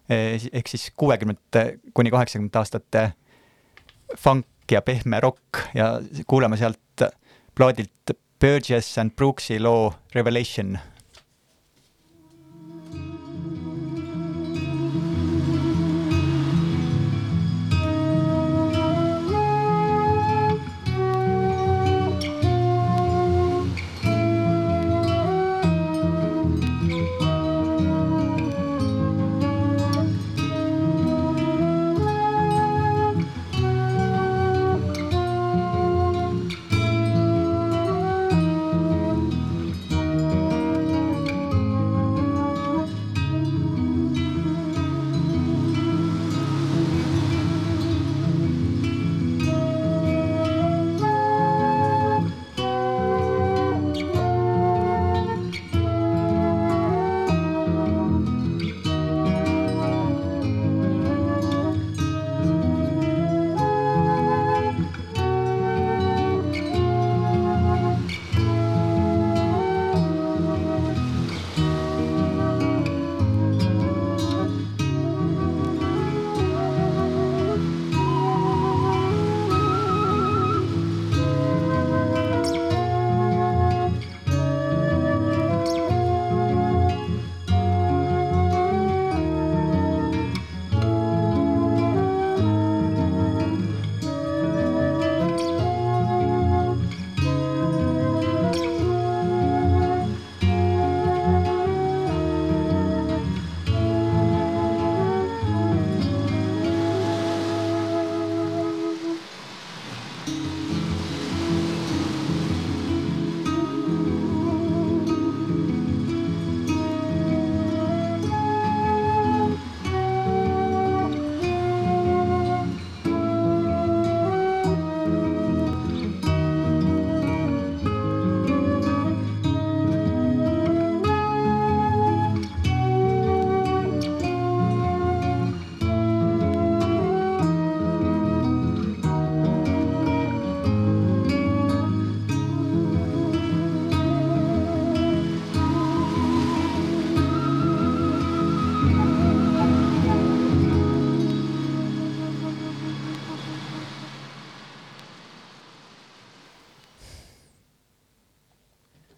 eh, 0.09 0.41
ehk 0.51 0.67
siis 0.67 0.87
kuuekümnendate 0.97 1.79
kuni 1.93 2.09
kaheksakümnendate 2.13 2.59
aastate 2.59 3.03
funk 4.17 4.71
ja 4.71 4.81
pehme 4.81 5.19
rokk 5.21 5.61
ja 5.77 5.99
kuulame 6.27 6.57
sealt 6.57 7.05
plaadilt 7.55 8.15
Burgess 8.41 8.97
and 8.97 9.13
Brooks'i 9.13 9.59
loo 9.61 9.93
Revelation 10.15 10.77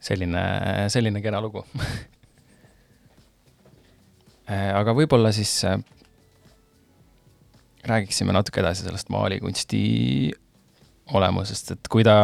selline, 0.08 0.44
selline 0.94 1.22
kena 1.24 1.42
lugu 1.44 1.64
aga 4.80 4.96
võib-olla 4.96 5.34
siis 5.36 5.54
äh, 5.68 5.80
räägiksime 7.88 8.36
natuke 8.36 8.62
edasi 8.62 8.86
sellest 8.88 9.10
maalikunsti 9.14 9.82
olemusest, 11.18 11.72
et 11.76 11.92
kui 11.92 12.04
ta, 12.04 12.18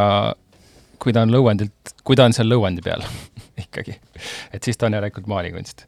kui 1.00 1.14
ta 1.16 1.24
on 1.24 1.32
lõuendilt, 1.32 1.94
kui 2.04 2.18
ta 2.20 2.28
on 2.28 2.36
seal 2.36 2.50
lõuendi 2.52 2.84
peal 2.84 3.04
ikkagi, 3.66 3.98
et 4.54 4.64
siis 4.64 4.80
ta 4.80 4.90
on 4.90 4.98
järelikult 4.98 5.30
maalikunst 5.32 5.86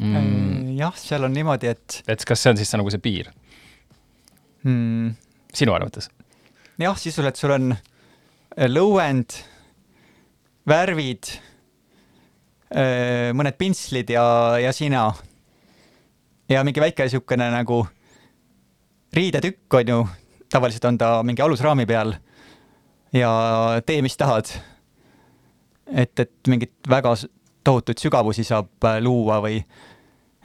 mm.. 0.00 0.76
jah, 0.78 0.96
seal 1.00 1.28
on 1.28 1.34
niimoodi, 1.36 1.72
et. 1.72 2.00
et 2.08 2.24
kas 2.28 2.44
see 2.44 2.54
on 2.54 2.60
siis 2.60 2.72
nagu 2.76 2.92
see 2.92 3.02
piir 3.02 3.32
mm.? 4.64 5.12
sinu 5.56 5.76
arvates? 5.76 6.10
jah, 6.80 6.96
sisuliselt 7.00 7.40
sul 7.40 7.56
on 7.56 7.74
äh, 7.76 8.68
lõuend, 8.70 9.40
värvid, 10.68 11.30
äh, 12.74 13.32
mõned 13.36 13.56
pintslid 13.58 14.10
ja, 14.10 14.26
ja 14.62 14.72
sina. 14.72 15.12
ja 16.48 16.62
mingi 16.64 16.80
väike 16.80 17.06
niisugune 17.06 17.48
nagu 17.50 17.86
riidetükk 19.12 19.74
on 19.74 19.88
ju, 19.88 19.98
tavaliselt 20.52 20.84
on 20.84 20.98
ta 20.98 21.22
mingi 21.26 21.42
alusraami 21.42 21.86
peal 21.86 22.14
ja 23.12 23.32
tee, 23.86 24.02
mis 24.02 24.16
tahad. 24.16 24.50
et, 25.94 26.18
et 26.18 26.48
mingit 26.48 26.72
väga 26.88 27.14
tohutuid 27.64 27.98
sügavusi 27.98 28.44
saab 28.44 28.84
äh, 28.84 28.98
luua 29.02 29.40
või 29.42 29.60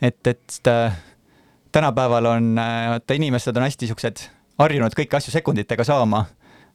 et, 0.01 0.27
et 0.27 0.67
äh, 0.67 0.93
tänapäeval 1.71 2.25
on, 2.25 2.55
vaata 2.89 3.13
inimesed 3.13 3.57
on 3.57 3.63
hästi 3.63 3.89
siuksed 3.89 4.27
harjunud 4.61 4.93
kõiki 4.97 5.17
asju 5.17 5.33
sekunditega 5.33 5.83
saama. 5.87 6.25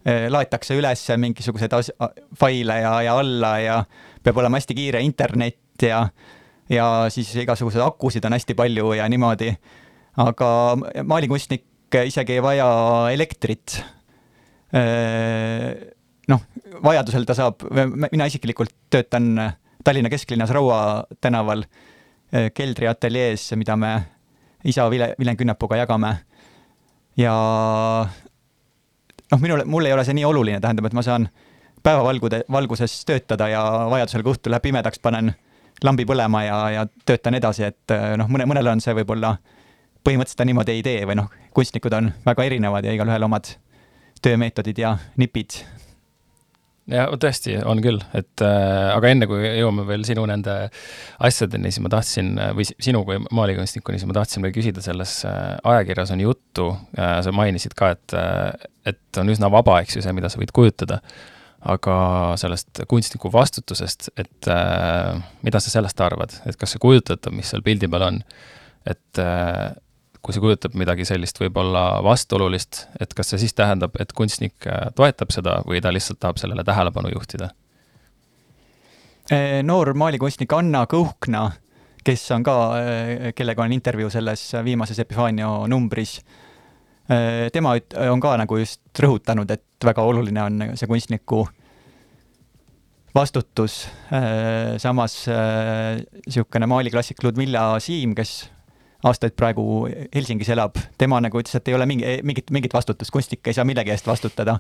Laetakse 0.06 0.76
üles 0.78 1.00
mingisuguseid 1.18 1.72
as-, 1.74 1.92
faile 2.38 2.76
ja, 2.78 2.92
ja 3.02 3.16
alla 3.18 3.52
ja 3.58 3.78
peab 4.22 4.38
olema 4.38 4.60
hästi 4.60 4.76
kiire 4.78 5.00
internet 5.02 5.82
ja, 5.82 6.04
ja 6.70 6.86
siis 7.10 7.32
igasuguseid 7.42 7.82
akusid 7.82 8.24
on 8.28 8.36
hästi 8.36 8.54
palju 8.54 8.92
ja 8.98 9.08
niimoodi. 9.10 9.50
aga 10.22 10.48
maalikunstnik 11.04 11.98
isegi 12.06 12.36
ei 12.38 12.42
vaja 12.42 12.68
elektrit. 13.12 13.82
noh, 16.28 16.40
vajadusel 16.82 17.24
ta 17.26 17.34
saab, 17.34 17.66
mina 18.10 18.26
isiklikult 18.26 18.74
töötan 18.90 19.34
Tallinna 19.84 20.10
kesklinnas 20.10 20.50
Raua 20.50 21.06
tänaval 21.20 21.62
keldriateljees, 22.54 23.52
mida 23.54 23.76
me 23.76 23.92
isa 24.64 24.88
Vile, 24.90 25.14
Vilen 25.18 25.36
Künnapuga 25.36 25.76
jagame. 25.76 26.16
ja 27.16 27.34
noh, 29.32 29.40
minule, 29.42 29.64
mul 29.64 29.88
ei 29.88 29.92
ole 29.92 30.04
see 30.06 30.16
nii 30.16 30.24
oluline, 30.28 30.60
tähendab, 30.60 30.88
et 30.88 30.96
ma 30.96 31.02
saan 31.02 31.28
päevavalgude, 31.82 32.42
valguses 32.52 33.04
töötada 33.06 33.48
ja 33.48 33.62
vajadusel, 33.90 34.24
kui 34.24 34.34
õhtul 34.34 34.54
läheb 34.54 34.64
pimedaks, 34.66 35.02
panen 35.02 35.34
lambi 35.84 36.06
põlema 36.08 36.42
ja, 36.46 36.58
ja 36.72 36.86
töötan 37.06 37.36
edasi, 37.38 37.66
et 37.68 37.94
noh, 38.18 38.30
mõne, 38.32 38.48
mõnele 38.48 38.72
on 38.72 38.82
see 38.82 38.94
võib-olla 38.96 39.36
põhimõtteliselt 40.06 40.40
ta 40.40 40.46
niimoodi 40.48 40.76
ei 40.76 40.84
tee 40.86 41.06
või 41.08 41.18
noh, 41.18 41.30
kunstnikud 41.54 41.94
on 41.98 42.12
väga 42.26 42.46
erinevad 42.46 42.86
ja 42.86 42.94
igalühel 42.94 43.26
omad 43.26 43.50
töömeetodid 44.22 44.78
ja 44.78 44.96
nipid. 45.20 45.60
Ja 46.90 47.06
tõesti, 47.20 47.56
on 47.66 47.80
küll, 47.84 48.00
et 48.16 48.44
äh, 48.44 48.88
aga 48.94 49.12
enne 49.12 49.28
kui 49.30 49.42
jõuame 49.44 49.86
veel 49.88 50.04
sinu 50.08 50.26
nende 50.28 50.56
asjadeni, 51.26 51.72
siis 51.72 51.84
ma 51.84 51.92
tahtsin 51.92 52.34
või 52.56 52.66
sinu 52.70 53.04
kui 53.08 53.18
maalikunstnikuni, 53.26 54.00
siis 54.00 54.10
ma 54.10 54.18
tahtsin 54.20 54.46
veel 54.46 54.54
küsida, 54.56 54.84
selles 54.84 55.18
äh, 55.28 55.56
ajakirjas 55.66 56.14
on 56.14 56.22
juttu 56.22 56.72
äh,, 56.98 57.18
sa 57.26 57.34
mainisid 57.34 57.76
ka, 57.78 57.94
et 57.96 58.16
äh,, 58.18 58.68
et 58.86 59.18
on 59.18 59.32
üsna 59.32 59.50
vaba, 59.50 59.80
eks 59.82 59.96
ju, 59.98 60.04
see, 60.04 60.14
mida 60.14 60.30
sa 60.30 60.38
võid 60.38 60.52
kujutada 60.54 61.00
aga 61.66 61.96
sellest 62.38 62.84
kunstniku 62.86 63.30
vastutusest, 63.32 64.10
et 64.20 64.50
äh, 64.52 65.16
mida 65.46 65.60
sa 65.62 65.72
sellest 65.72 66.00
arvad, 66.04 66.36
et 66.46 66.58
kas 66.60 66.74
see 66.74 66.82
kujutatav, 66.82 67.34
mis 67.34 67.50
seal 67.50 67.64
pildi 67.66 67.88
peal 67.90 68.06
on, 68.06 68.20
et 68.86 69.22
äh, 69.22 69.72
kui 70.26 70.34
see 70.34 70.42
kujutab 70.42 70.74
midagi 70.74 71.04
sellist 71.06 71.38
võib-olla 71.38 72.00
vastuolulist, 72.02 72.80
et 72.98 73.12
kas 73.14 73.28
see 73.30 73.44
siis 73.44 73.54
tähendab, 73.54 73.94
et 74.02 74.10
kunstnik 74.16 74.66
äh, 74.66 74.88
toetab 74.98 75.30
seda 75.30 75.60
või 75.68 75.78
ta 75.82 75.92
lihtsalt 75.94 76.18
tahab 76.18 76.40
sellele 76.42 76.64
tähelepanu 76.66 77.12
juhtida? 77.12 77.52
Äh, 79.30 79.60
noor 79.62 79.92
maalikunstnik 79.94 80.50
Anna 80.56 80.82
Kõhkna, 80.90 81.44
kes 82.06 82.24
on 82.34 82.46
ka, 82.46 82.56
äh, 82.80 83.28
kellega 83.38 83.62
on 83.62 83.76
intervjuu 83.76 84.10
selles 84.10 84.42
viimases 84.66 84.98
Epifanio 85.04 85.60
numbris, 85.70 86.18
tema 87.54 87.76
on 88.10 88.18
ka 88.18 88.32
nagu 88.34 88.56
just 88.58 88.98
rõhutanud, 88.98 89.46
et 89.54 89.84
väga 89.86 90.02
oluline 90.02 90.40
on 90.42 90.64
see 90.74 90.88
kunstniku 90.90 91.44
vastutus. 93.14 93.76
samas 94.82 95.14
niisugune 95.28 96.66
maaliklassik 96.66 97.22
Ludmilla 97.22 97.68
Siim, 97.78 98.16
kes 98.18 98.32
aastaid 99.04 99.36
praegu 99.36 99.88
Helsingis 100.14 100.48
elab, 100.54 100.78
tema 100.98 101.20
nagu 101.20 101.40
ütles, 101.40 101.54
et 101.58 101.68
ei 101.68 101.74
ole 101.76 101.86
mingi, 101.86 102.18
mingit, 102.24 102.50
mingit 102.50 102.74
vastutust, 102.74 103.12
kunstnik 103.12 103.46
ei 103.46 103.56
saa 103.56 103.64
millegi 103.64 103.92
eest 103.92 104.06
vastutada. 104.06 104.58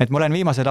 et 0.00 0.10
ma 0.10 0.18
olen 0.18 0.32
viimasel 0.32 0.68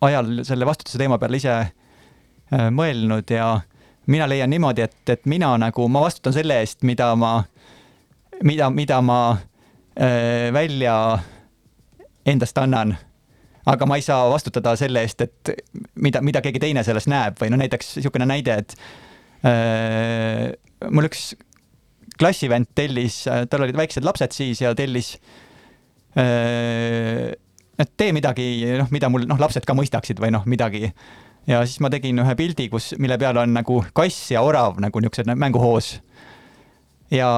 ajal 0.00 0.42
selle 0.44 0.66
vastutuse 0.66 0.98
teema 0.98 1.18
peale 1.18 1.38
ise 1.38 1.52
äh, 1.52 2.66
mõelnud 2.74 3.30
ja 3.30 3.60
mina 4.06 4.28
leian 4.28 4.50
niimoodi, 4.50 4.82
et, 4.82 4.98
et 5.08 5.26
mina 5.26 5.54
nagu, 5.58 5.86
ma 5.88 6.02
vastutan 6.02 6.34
selle 6.34 6.58
eest, 6.60 6.82
mida 6.82 7.12
ma, 7.16 7.36
mida, 8.42 8.70
mida 8.70 9.00
ma 9.02 9.20
äh, 9.32 10.50
välja 10.52 10.96
endast 12.26 12.58
annan. 12.58 12.96
aga 13.66 13.86
ma 13.86 13.96
ei 13.96 14.02
saa 14.02 14.26
vastutada 14.30 14.74
selle 14.76 15.04
eest, 15.06 15.20
et 15.20 15.50
mida, 15.94 16.20
mida 16.20 16.40
keegi 16.42 16.58
teine 16.58 16.82
selles 16.82 17.06
näeb 17.06 17.38
või 17.38 17.52
no 17.52 17.60
näiteks 17.60 17.96
niisugune 17.96 18.26
näide, 18.26 18.56
et 18.58 18.74
äh, 19.46 20.90
mul 20.90 21.06
üks 21.06 21.30
klassivend 22.22 22.70
tellis, 22.78 23.24
tal 23.26 23.66
olid 23.66 23.76
väiksed 23.78 24.06
lapsed 24.06 24.34
siis 24.36 24.62
ja 24.62 24.70
tellis 24.78 25.16
äh, 26.14 27.32
et 27.82 27.92
tee 27.96 28.12
midagi, 28.14 28.46
noh, 28.78 28.90
mida 28.94 29.10
mul, 29.12 29.26
noh, 29.28 29.40
lapsed 29.40 29.66
ka 29.66 29.76
mõistaksid 29.76 30.20
või 30.22 30.32
noh, 30.34 30.46
midagi. 30.48 30.90
ja 31.48 31.62
siis 31.66 31.80
ma 31.82 31.90
tegin 31.90 32.20
ühe 32.22 32.34
pildi, 32.38 32.68
kus, 32.70 32.92
mille 33.02 33.18
peal 33.18 33.40
on 33.42 33.54
nagu 33.56 33.80
kass 33.96 34.30
ja 34.34 34.44
orav 34.46 34.78
nagu 34.82 35.02
niisugused 35.02 35.32
mänguhoos. 35.34 35.96
ja 37.12 37.30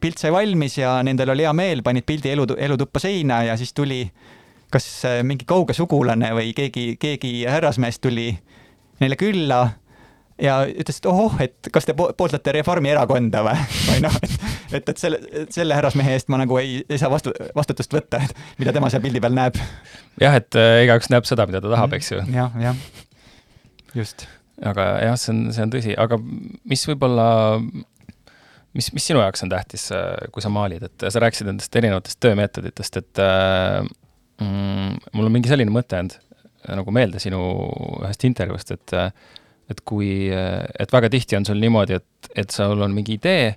pilt 0.00 0.18
sai 0.18 0.32
valmis 0.32 0.78
ja 0.78 0.98
nendel 1.02 1.32
oli 1.32 1.46
hea 1.46 1.52
meel, 1.52 1.82
panid 1.82 2.06
pildi 2.08 2.34
elu, 2.34 2.48
elutuppa 2.56 3.00
seina 3.00 3.42
ja 3.44 3.56
siis 3.56 3.72
tuli 3.72 4.02
kas 4.72 4.86
äh, 5.08 5.22
mingi 5.24 5.46
kauge 5.48 5.72
sugulane 5.72 6.32
või 6.36 6.52
keegi, 6.56 6.96
keegi 7.00 7.46
härrasmees 7.48 8.00
tuli 8.00 8.32
neile 9.00 9.16
külla 9.16 9.62
ja 10.42 10.58
ütles, 10.68 11.00
et 11.00 11.08
ohoh, 11.10 11.34
et 11.42 11.70
kas 11.72 11.88
te 11.88 11.94
pooldate 11.96 12.54
Reformierakonda 12.58 13.42
või, 13.46 13.66
või 13.88 14.00
noh, 14.04 14.16
et, 14.22 14.36
et, 14.78 14.92
et 14.94 15.00
selle, 15.00 15.20
selle 15.54 15.76
härrasmehe 15.78 16.14
eest 16.16 16.30
ma 16.32 16.40
nagu 16.40 16.58
ei, 16.60 16.80
ei 16.88 17.00
saa 17.00 17.10
vastu, 17.12 17.34
vastutust 17.56 17.94
võtta, 17.94 18.22
et 18.24 18.60
mida 18.60 18.74
tema 18.76 18.90
seal 18.92 19.04
pildi 19.04 19.22
peal 19.24 19.36
näeb. 19.36 19.58
jah, 20.22 20.38
et 20.38 20.58
äh, 20.58 20.82
igaüks 20.86 21.10
näeb 21.12 21.28
seda, 21.28 21.48
mida 21.50 21.62
ta 21.64 21.72
tahab, 21.74 21.94
eks 21.98 22.12
ju. 22.14 22.22
jah, 22.34 22.54
jah, 22.62 22.82
just. 23.98 24.26
aga 24.62 24.90
jah, 25.08 25.20
see 25.20 25.34
on, 25.34 25.44
see 25.56 25.66
on 25.66 25.74
tõsi, 25.74 25.94
aga 26.06 26.20
mis 26.20 26.86
võib-olla, 26.90 27.28
mis, 28.78 28.92
mis 28.94 29.10
sinu 29.10 29.24
jaoks 29.24 29.46
on 29.46 29.54
tähtis, 29.54 29.88
äh, 29.96 30.28
kui 30.34 30.44
sa 30.44 30.52
maalid, 30.52 30.86
et 30.90 31.08
sa 31.08 31.24
rääkisid 31.24 31.50
nendest 31.50 31.82
erinevatest 31.82 32.22
töömeetoditest, 32.22 33.02
et 33.02 33.24
äh, 33.26 33.82
mm, 34.44 35.02
mul 35.12 35.30
on 35.30 35.38
mingi 35.38 35.50
selline 35.50 35.74
mõte 35.74 35.98
jäänud 35.98 36.24
nagu 36.68 36.92
meelde 36.92 37.20
sinu 37.22 37.40
ühest 38.02 38.24
intervjuust, 38.28 38.72
et 38.74 38.94
äh, 38.96 39.10
et 39.68 39.82
kui, 39.84 40.30
et 40.32 40.92
väga 40.92 41.10
tihti 41.12 41.36
on 41.36 41.44
sul 41.44 41.58
niimoodi, 41.60 41.98
et, 41.98 42.30
et 42.40 42.50
sul 42.50 42.80
on 42.80 42.94
mingi 42.94 43.18
idee 43.18 43.50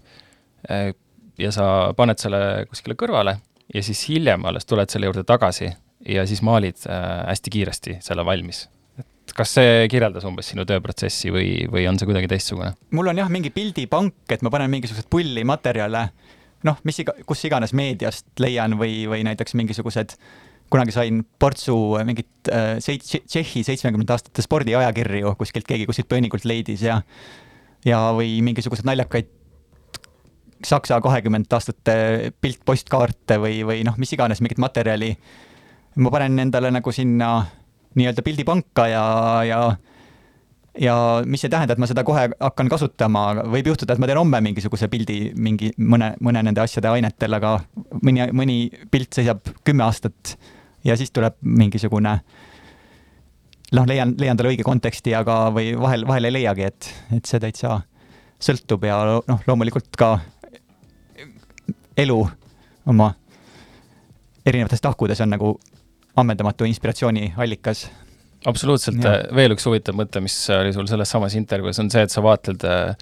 ja 1.39 1.51
sa 1.55 1.65
paned 1.97 2.19
selle 2.21 2.65
kuskile 2.69 2.97
kõrvale 2.99 3.37
ja 3.73 3.83
siis 3.85 4.03
hiljem 4.09 4.45
alles 4.45 4.67
tuled 4.67 4.91
selle 4.91 5.09
juurde 5.09 5.23
tagasi 5.27 5.71
ja 6.07 6.25
siis 6.27 6.41
maalid 6.45 6.85
eh, 6.89 7.07
hästi 7.29 7.53
kiiresti 7.55 7.97
selle 8.03 8.25
valmis. 8.25 8.67
et 8.99 9.33
kas 9.37 9.53
see 9.57 9.87
kirjeldas 9.91 10.25
umbes 10.27 10.51
sinu 10.51 10.65
tööprotsessi 10.67 11.31
või, 11.31 11.49
või 11.71 11.87
on 11.89 11.99
see 11.99 12.09
kuidagi 12.09 12.29
teistsugune? 12.31 12.73
mul 12.91 13.11
on 13.13 13.23
jah, 13.23 13.31
mingi 13.31 13.53
pildipank, 13.53 14.15
et 14.29 14.41
ma 14.41 14.53
panen 14.53 14.71
mingisuguseid 14.73 15.09
pulli 15.09 15.43
materjale, 15.47 16.07
noh, 16.67 16.79
mis 16.83 17.01
iga, 17.03 17.15
kus 17.25 17.45
iganes 17.47 17.73
meediast 17.77 18.27
leian 18.39 18.77
või, 18.79 19.05
või 19.09 19.23
näiteks 19.27 19.55
mingisugused 19.59 20.17
äh, 20.17 20.50
kunagi 20.71 20.95
sain 20.95 21.21
portsu 21.39 21.75
mingit 22.07 22.49
äh, 22.51 22.79
Tšehhi 22.79 23.63
seitsmekümnendate 23.67 24.17
aastate 24.17 24.45
spordiajakirju 24.45 25.35
kuskilt, 25.39 25.67
keegi 25.67 25.87
kuskilt 25.89 26.09
pöönikult 26.11 26.47
leidis 26.47 26.85
ja 26.87 27.01
ja, 27.85 28.01
või 28.15 28.39
mingisuguseid 28.45 28.87
naljakaid 28.87 29.37
Saksa 30.61 30.99
kahekümnendate 31.01 31.57
aastate 31.57 31.93
piltpostkaarte 32.37 33.39
või, 33.41 33.63
või 33.65 33.79
noh, 33.81 33.95
mis 33.97 34.11
iganes, 34.13 34.43
mingit 34.45 34.59
materjali. 34.61 35.15
ma 35.95 36.11
panen 36.13 36.37
endale 36.39 36.69
nagu 36.71 36.91
sinna 36.93 37.31
nii-öelda 37.97 38.21
pildipanka 38.21 38.85
ja, 38.87 39.05
ja 39.43 39.61
ja 40.79 40.95
mis 41.25 41.43
ei 41.43 41.49
tähenda, 41.49 41.73
et 41.73 41.81
ma 41.81 41.87
seda 41.89 42.03
kohe 42.07 42.29
hakkan 42.39 42.69
kasutama, 42.71 43.25
võib 43.51 43.67
juhtuda, 43.73 43.93
et 43.93 43.99
ma 43.99 44.07
teen 44.07 44.21
homme 44.21 44.39
mingisuguse 44.45 44.87
pildi 44.87 45.33
mingi 45.35 45.73
mõne, 45.77 46.13
mõne 46.23 46.43
nende 46.45 46.61
asjade 46.63 46.87
ainetel, 46.87 47.35
aga 47.35 47.57
mõni, 47.99 48.29
mõni 48.31 48.57
pilt 48.91 49.17
seisab 49.17 49.51
kümme 49.67 49.83
aastat 49.83 50.37
ja 50.83 50.97
siis 50.97 51.11
tuleb 51.11 51.37
mingisugune 51.41 52.19
noh, 53.71 53.87
leian, 53.87 54.13
leian 54.19 54.37
talle 54.37 54.53
õige 54.53 54.65
konteksti, 54.67 55.15
aga, 55.15 55.45
või 55.55 55.73
vahel, 55.79 56.05
vahel 56.07 56.29
ei 56.29 56.37
leiagi, 56.39 56.67
et, 56.67 56.91
et 57.17 57.25
see 57.25 57.41
täitsa 57.41 57.79
sõltub 58.41 58.85
ja 58.87 58.99
noh, 59.27 59.41
loomulikult 59.47 59.95
ka 59.97 60.15
elu 62.01 62.19
oma 62.89 63.11
erinevates 64.45 64.81
tahkudes 64.81 65.21
on 65.21 65.35
nagu 65.35 65.55
ammendamatu 66.17 66.65
inspiratsiooniallikas. 66.67 67.89
absoluutselt, 68.45 69.03
veel 69.35 69.55
üks 69.55 69.67
huvitav 69.69 69.95
mõte, 69.95 70.23
mis 70.23 70.35
oli 70.55 70.73
sul 70.73 70.89
selles 70.89 71.11
samas 71.13 71.35
intervjuus, 71.37 71.79
on 71.79 71.91
see, 71.93 72.03
et 72.07 72.11
sa 72.11 72.23
vaatled 72.25 72.65
äh, 72.67 72.95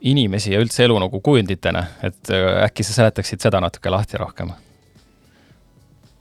inimesi 0.00 0.54
ja 0.54 0.62
üldse 0.62 0.86
elu 0.86 0.96
nagu 1.02 1.20
kujunditena, 1.20 1.84
et 2.06 2.30
äh, 2.32 2.62
äkki 2.64 2.86
sa 2.86 3.00
seletaksid 3.00 3.42
seda 3.44 3.60
natuke 3.64 3.92
lahti 3.92 4.20
rohkem 4.20 4.54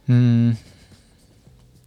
mm.? 0.07 0.71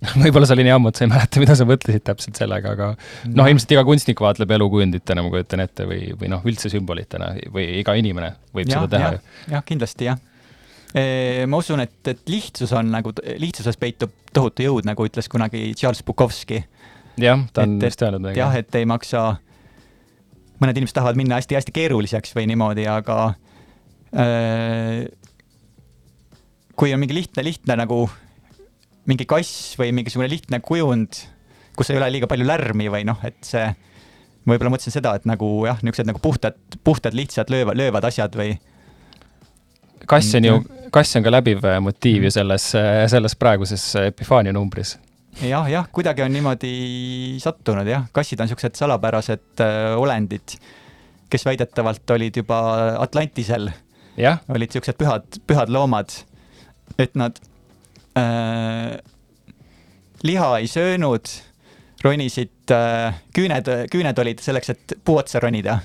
võib-olla 0.22 0.46
see 0.48 0.56
oli 0.58 0.66
nii 0.66 0.74
ammu, 0.74 0.90
et 0.92 0.98
sa 0.98 1.06
ei 1.06 1.10
mäleta, 1.10 1.40
mida 1.42 1.56
sa 1.58 1.66
mõtlesid 1.68 2.04
täpselt 2.06 2.38
sellega, 2.38 2.74
aga 2.76 2.88
noh 2.94 3.42
no,, 3.42 3.48
ilmselt 3.48 3.74
iga 3.74 3.84
kunstnik 3.86 4.20
vaatleb 4.22 4.52
elu 4.58 4.68
kujunditena, 4.72 5.24
ma 5.24 5.32
kujutan 5.32 5.64
ette, 5.64 5.86
või, 5.88 6.12
või 6.20 6.30
noh, 6.32 6.44
üldse 6.46 6.70
sümbolitena 6.72 7.32
või 7.54 7.68
iga 7.80 7.96
inimene 7.98 8.34
võib 8.56 8.68
ja, 8.68 8.80
seda 8.80 8.90
teha 8.92 9.12
ja,. 9.16 9.22
jah, 9.56 9.66
kindlasti 9.66 10.10
jah 10.10 10.22
ma 11.46 11.58
usun, 11.60 11.82
et, 11.82 11.98
et 12.08 12.30
lihtsus 12.30 12.70
on 12.76 12.88
nagu, 12.88 13.10
lihtsuses 13.42 13.76
peitub 13.76 14.12
tohutu 14.32 14.64
jõud, 14.64 14.86
nagu 14.88 15.04
ütles 15.04 15.28
kunagi 15.28 15.74
Charles 15.76 16.00
Bukowski. 16.06 16.62
jah, 17.20 17.42
ta 17.52 17.66
on 17.66 17.76
vist 17.82 18.04
öelnud 18.06 18.30
jah, 18.36 18.54
et 18.56 18.78
ei 18.78 18.86
maksa, 18.88 19.26
mõned 20.62 20.78
inimesed 20.78 20.96
tahavad 20.96 21.18
minna 21.18 21.40
hästi-hästi 21.40 21.74
keeruliseks 21.76 22.32
või 22.36 22.46
niimoodi, 22.52 22.86
aga 22.88 23.18
äh, 24.14 25.04
kui 26.76 26.92
on 26.94 27.00
mingi 27.00 27.16
lihtne, 27.16 27.44
lihtne 27.46 27.78
nagu 27.80 28.04
mingi 29.06 29.26
kass 29.28 29.74
või 29.80 29.92
mingisugune 29.96 30.28
lihtne 30.30 30.60
kujund, 30.64 31.20
kus 31.76 31.90
ei 31.92 32.00
ole 32.00 32.10
liiga 32.12 32.28
palju 32.30 32.46
lärmi 32.46 32.88
või 32.92 33.06
noh, 33.08 33.20
et 33.26 33.38
see, 33.46 33.64
võib-olla 34.46 34.74
mõtlesin 34.74 34.94
seda, 34.98 35.14
et 35.16 35.26
nagu 35.28 35.48
jah, 35.66 35.80
niisugused 35.82 36.10
nagu 36.10 36.22
puhtad, 36.22 36.58
puhtad, 36.84 37.16
lihtsad 37.16 37.52
löövad, 37.52 37.78
löövad 37.78 38.06
asjad 38.08 38.36
või 38.38 38.56
kass 40.06 40.36
on 40.38 40.46
ju, 40.46 40.60
kass 40.94 41.18
on 41.18 41.26
ka 41.26 41.32
läbiv 41.32 41.64
äh, 41.66 41.80
motiiv 41.82 42.28
ju 42.28 42.34
selles, 42.34 42.68
äh, 42.78 43.04
selles 43.10 43.36
praeguses 43.38 43.88
äh, 43.96 44.10
Epifaania 44.12 44.54
numbris 44.54 44.96
jah, 45.42 45.66
jah, 45.70 45.88
kuidagi 45.92 46.24
on 46.24 46.32
niimoodi 46.32 46.72
sattunud 47.42 47.88
jah, 47.88 48.06
kassid 48.14 48.40
on 48.40 48.48
niisugused 48.48 48.78
salapärased 48.78 49.64
äh, 49.64 49.94
olendid, 49.98 50.56
kes 51.30 51.44
väidetavalt 51.46 52.16
olid 52.16 52.42
juba 52.42 52.60
Atlantisel. 53.02 53.70
olid 54.16 54.70
niisugused 54.70 54.98
pühad, 54.98 55.40
pühad 55.46 55.72
loomad, 55.72 56.14
et 56.98 57.14
nad 57.18 57.40
äh, 58.18 58.96
liha 60.22 60.52
ei 60.60 60.70
söönud, 60.70 61.34
ronisid 62.04 62.72
äh,, 62.74 63.20
küüned, 63.34 63.68
küüned 63.92 64.24
olid 64.24 64.42
selleks, 64.44 64.72
et 64.74 64.98
puu 65.04 65.18
otsa 65.20 65.42
ronida 65.42 65.80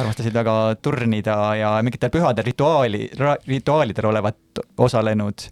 armastasid 0.00 0.34
väga 0.34 0.56
turnida 0.82 1.36
ja 1.58 1.70
mingitel 1.82 2.12
pühadel 2.14 2.46
rituaali, 2.46 3.08
rituaalidel 3.46 4.06
olevat 4.10 4.62
osalenud 4.78 5.46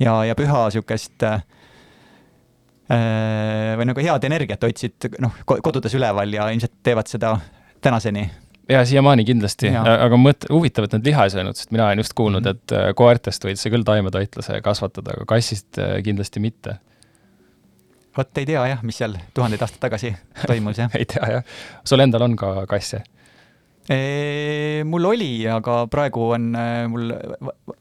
ja, 0.00 0.24
ja 0.28 0.34
püha 0.38 0.66
niisugust 0.68 1.24
äh, 1.26 1.40
või 3.78 3.88
nagu 3.90 4.04
head 4.04 4.28
energiat 4.28 4.64
hoidsid 4.64 5.08
noh, 5.22 5.40
kodudes 5.46 5.96
üleval 5.98 6.32
ja 6.32 6.50
ilmselt 6.52 6.78
teevad 6.84 7.10
seda 7.10 7.34
tänaseni. 7.84 8.28
Ja 8.68 8.82
siiamaani 8.88 9.24
kindlasti, 9.28 9.70
aga 9.76 10.18
mõt-, 10.20 10.48
huvitav, 10.52 10.88
et 10.88 10.96
nad 10.98 11.06
liha 11.08 11.26
ei 11.26 11.32
söönud, 11.32 11.58
sest 11.58 11.72
mina 11.74 11.88
olen 11.88 12.02
just 12.02 12.14
kuulnud 12.18 12.44
mm, 12.44 12.50
-hmm. 12.52 12.68
et 12.68 12.76
äh, 12.76 12.94
koertest 12.98 13.44
võid 13.44 13.60
sa 13.60 13.72
küll 13.72 13.86
taimetoitlase 13.86 14.60
kasvatada, 14.64 15.16
aga 15.16 15.28
kassist 15.36 15.80
äh, 15.80 15.98
kindlasti 16.04 16.42
mitte 16.44 16.78
vot 18.18 18.40
ei 18.40 18.48
tea 18.48 18.64
jah, 18.72 18.82
mis 18.82 18.98
seal 18.98 19.14
tuhandeid 19.34 19.62
aastaid 19.62 19.84
tagasi 19.84 20.12
toimus 20.46 20.80
jah 20.82 20.96
ei 21.00 21.06
tea 21.08 21.30
jah. 21.38 21.54
sul 21.84 22.04
endal 22.04 22.26
on 22.28 22.36
ka 22.36 22.66
kasse? 22.70 23.02
mul 24.84 25.04
oli, 25.08 25.32
aga 25.48 25.86
praegu 25.88 26.26
on 26.36 26.50
äh, 26.60 26.82
mul 26.92 27.12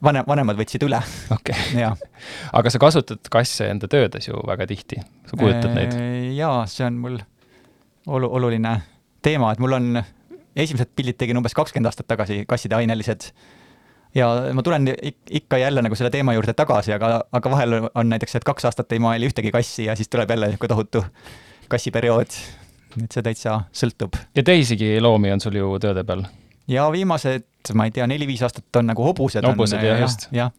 vanem, 0.04 0.24
vanemad 0.28 0.60
võtsid 0.60 0.86
üle. 0.88 1.02
okei 1.36 1.84
aga 2.60 2.72
sa 2.72 2.80
kasutad 2.80 3.28
kasse 3.32 3.68
enda 3.74 3.90
töödes 3.92 4.30
ju 4.30 4.40
väga 4.48 4.70
tihti, 4.70 5.02
sa 5.28 5.40
kujutad 5.40 5.74
neid? 5.76 5.98
jaa, 6.38 6.62
see 6.72 6.88
on 6.88 7.02
mul 7.04 7.20
olu-, 8.08 8.32
oluline 8.40 8.78
teema, 9.26 9.52
et 9.52 9.60
mul 9.60 9.76
on, 9.76 9.98
esimesed 10.58 10.92
pildid 10.96 11.20
tegin 11.22 11.40
umbes 11.40 11.56
kakskümmend 11.58 11.92
aastat 11.92 12.10
tagasi, 12.10 12.44
kasside 12.50 12.78
ainelised. 12.80 13.32
ja 14.16 14.30
ma 14.54 14.64
tulen 14.64 14.88
ikka 15.30 15.60
jälle 15.62 15.82
nagu 15.86 15.96
selle 15.96 16.10
teema 16.14 16.34
juurde 16.34 16.54
tagasi, 16.58 16.94
aga, 16.96 17.22
aga 17.32 17.52
vahel 17.52 17.82
on 17.94 18.10
näiteks, 18.10 18.40
et 18.40 18.48
kaks 18.48 18.66
aastat 18.70 18.92
ei 18.96 19.04
maali 19.04 19.28
ühtegi 19.30 19.52
kassi 19.52 19.86
ja 19.90 19.96
siis 19.96 20.10
tuleb 20.10 20.30
jälle 20.30 20.50
niisugune 20.52 20.74
tohutu 20.74 21.04
kassiperiood 21.68 22.40
et 23.04 23.14
see 23.14 23.26
täitsa 23.26 23.58
sõltub. 23.76 24.18
ja 24.36 24.44
teisigi 24.46 24.98
loomi 25.04 25.32
on 25.34 25.44
sul 25.44 25.58
ju 25.60 25.74
tööde 25.82 26.04
peal? 26.08 26.24
ja 26.72 26.88
viimased, 26.92 27.48
ma 27.78 27.88
ei 27.88 27.94
tea, 27.96 28.08
neli-viis 28.10 28.44
aastat 28.48 28.82
on 28.82 28.90
nagu 28.92 29.06
hobused. 29.06 29.46
hobused, 29.46 29.84
jah, 29.84 30.02
just. 30.02 30.28
jah, 30.36 30.52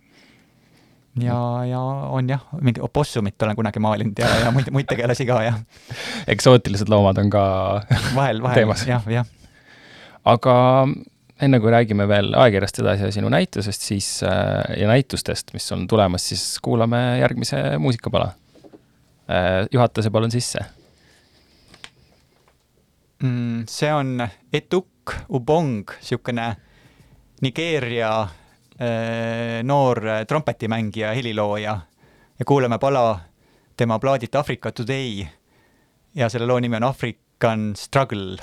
ja, 1.23 1.39
ja 1.69 1.81
on 2.15 2.31
jah, 2.31 2.45
mingi 2.61 2.83
opossumit 2.85 3.43
olen 3.43 3.59
kunagi 3.59 3.83
maalinud 3.83 4.23
ja, 4.23 4.31
ja 4.45 4.53
muid, 4.55 4.71
muid 4.75 4.89
tegelasi 4.91 5.27
ka, 5.29 5.41
jah. 5.49 5.59
eksootilised 6.37 6.93
loomad 6.93 7.21
on 7.25 7.33
ka 7.33 7.43
vahel, 8.15 8.43
vahel, 8.45 8.77
jah, 8.87 9.11
jah. 9.19 9.35
Aga 10.29 10.55
enne 11.43 11.61
kui 11.63 11.71
räägime 11.73 12.09
veel 12.11 12.33
ajakirjast 12.35 12.81
edasi 12.83 13.07
ja 13.07 13.13
sinu 13.15 13.31
näitusest, 13.33 13.85
siis 13.91 14.09
äh, 14.27 14.81
ja 14.81 14.89
näitustest, 14.91 15.53
mis 15.55 15.71
on 15.73 15.87
tulemas, 15.89 16.29
siis 16.29 16.45
kuulame 16.63 17.01
järgmise 17.21 17.63
muusikapala. 17.79 18.33
Äh, 19.29 19.67
juhata 19.73 20.03
see 20.03 20.13
palun 20.13 20.33
sisse 20.33 20.63
mm,? 23.23 23.67
see 23.69 23.91
on 23.93 24.23
Etuk 24.53 25.13
Ubong, 25.29 25.85
niisugune 26.01 26.49
Nigeeria 27.45 28.13
äh, 28.23 29.61
noor 29.63 30.01
trompetimängija, 30.29 31.13
helilooja 31.15 31.77
ja 32.39 32.45
kuulame 32.49 32.79
pala 32.79 33.21
tema 33.77 33.99
plaadilt 33.99 34.35
Africa 34.35 34.73
Today 34.73 35.27
ja 36.15 36.29
selle 36.33 36.49
loo 36.49 36.61
nimi 36.61 36.81
on 36.81 36.89
African 36.89 37.73
Struggle 37.77 38.41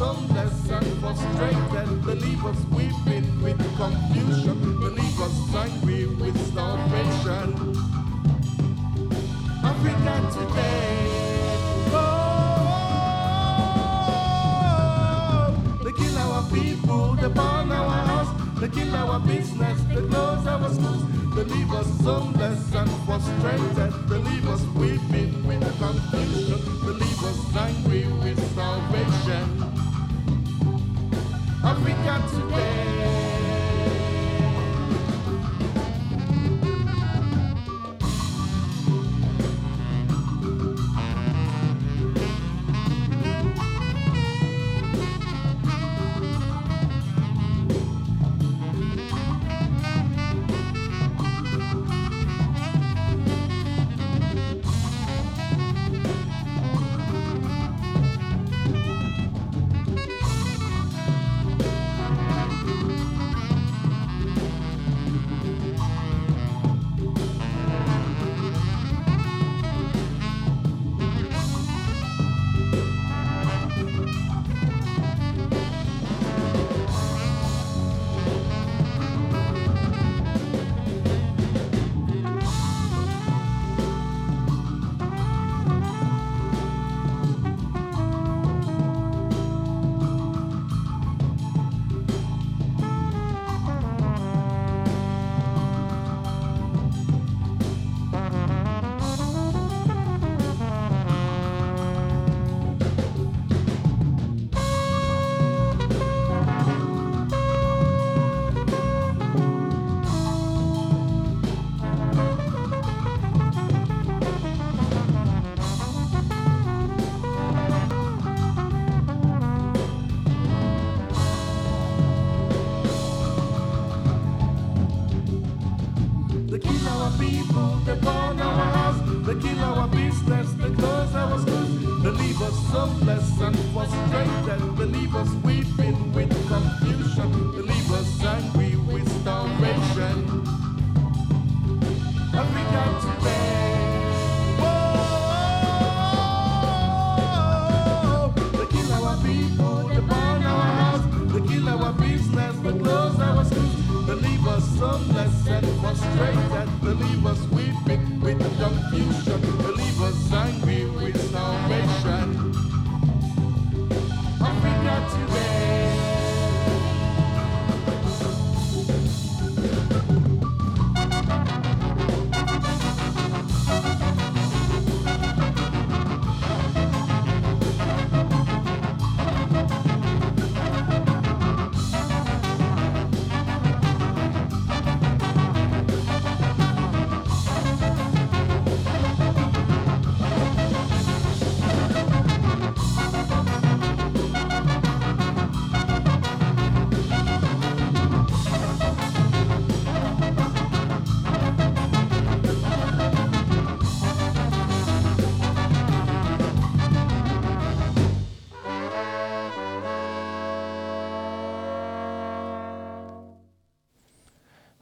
soundless 0.00 0.70
and 0.70 0.86
frustrated. 1.00 1.88
Believe 2.06 2.42
us, 2.46 2.60
weeping 2.72 3.26
with 3.42 3.60
confusion. 3.76 4.58
Believe 4.80 5.20
us, 5.20 5.54
angry 5.54 6.06
with 6.06 6.36
starvation. 6.50 7.48
Africa 9.62 10.14
today. 10.32 10.96
Oh, 11.92 13.10
they 15.84 15.92
kill 15.92 16.16
our 16.16 16.42
people, 16.50 17.06
they 17.20 17.28
burn 17.28 17.70
our 17.70 17.98
house, 18.10 18.32
they 18.58 18.68
kill 18.70 18.94
our 18.94 19.20
business, 19.20 19.78
they 19.94 20.02
close 20.08 20.46
our 20.46 20.70
schools. 20.72 21.04
They 21.34 21.44
leave 21.44 21.72
us 21.72 22.00
homeless 22.00 22.74
and 22.74 22.90
frustrated. 23.04 23.92
They 24.08 24.18
leave 24.30 24.48
us 24.48 24.62
weeping 24.80 25.46
with 25.46 25.62
confusion. 25.78 26.60
They 26.84 26.94
leave 27.04 27.22
us 27.22 27.38
angry 27.54 28.04
with 28.22 28.38
starvation 28.52 29.89
we 31.84 31.92
got 32.04 32.28
today. 32.30 32.89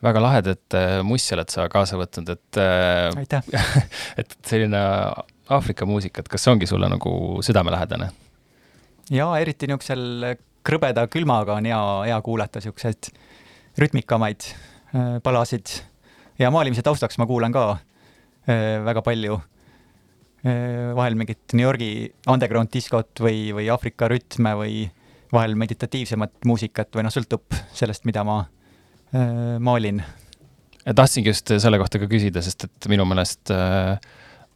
väga 0.08 0.22
lahedat 0.22 0.76
äh, 0.76 0.98
mussi 1.06 1.34
oled 1.36 1.50
sa 1.52 1.68
kaasa 1.72 1.98
võtnud, 2.00 2.30
et 2.34 2.60
äh, 2.60 3.08
aitäh 3.24 3.50
et 4.20 4.38
selline 4.46 4.80
Aafrika 5.48 5.86
muusika, 5.88 6.20
et 6.20 6.28
kas 6.28 6.44
see 6.44 6.52
ongi 6.52 6.68
sulle 6.68 6.90
nagu 6.90 7.12
südamelähedane? 7.44 8.10
jaa, 9.14 9.30
eriti 9.40 9.68
niisugusel 9.68 10.34
krõbeda 10.68 11.06
külmaga 11.12 11.56
on 11.56 11.68
hea, 11.68 11.82
hea 12.10 12.18
kuulata 12.24 12.60
niisuguseid 12.60 13.12
rütmikamaid 13.80 14.50
palasid 15.24 15.70
äh, 15.78 15.86
ja 16.44 16.50
maalimise 16.54 16.84
taustaks 16.84 17.20
ma 17.20 17.28
kuulan 17.28 17.54
ka 17.54 17.70
väga 18.84 19.02
palju. 19.04 19.40
vahel 20.96 21.16
mingit 21.18 21.52
New 21.52 21.64
Yorgi 21.66 22.12
underground 22.30 22.70
diskot 22.72 23.20
või, 23.20 23.50
või 23.52 23.66
Aafrika 23.68 24.06
rütme 24.08 24.52
või 24.56 24.84
vahel 25.32 25.56
meditatiivsemat 25.58 26.46
muusikat 26.46 26.94
või 26.94 27.04
noh, 27.04 27.12
sõltub 27.12 27.56
sellest, 27.74 28.06
mida 28.08 28.22
ma 28.24 28.44
maalin. 29.64 30.02
tahtsingi 30.84 31.30
just 31.30 31.52
selle 31.58 31.78
kohta 31.80 32.00
ka 32.00 32.08
küsida, 32.10 32.42
sest 32.44 32.66
et 32.68 32.88
minu 32.92 33.06
meelest 33.08 33.52
äh, 33.54 33.96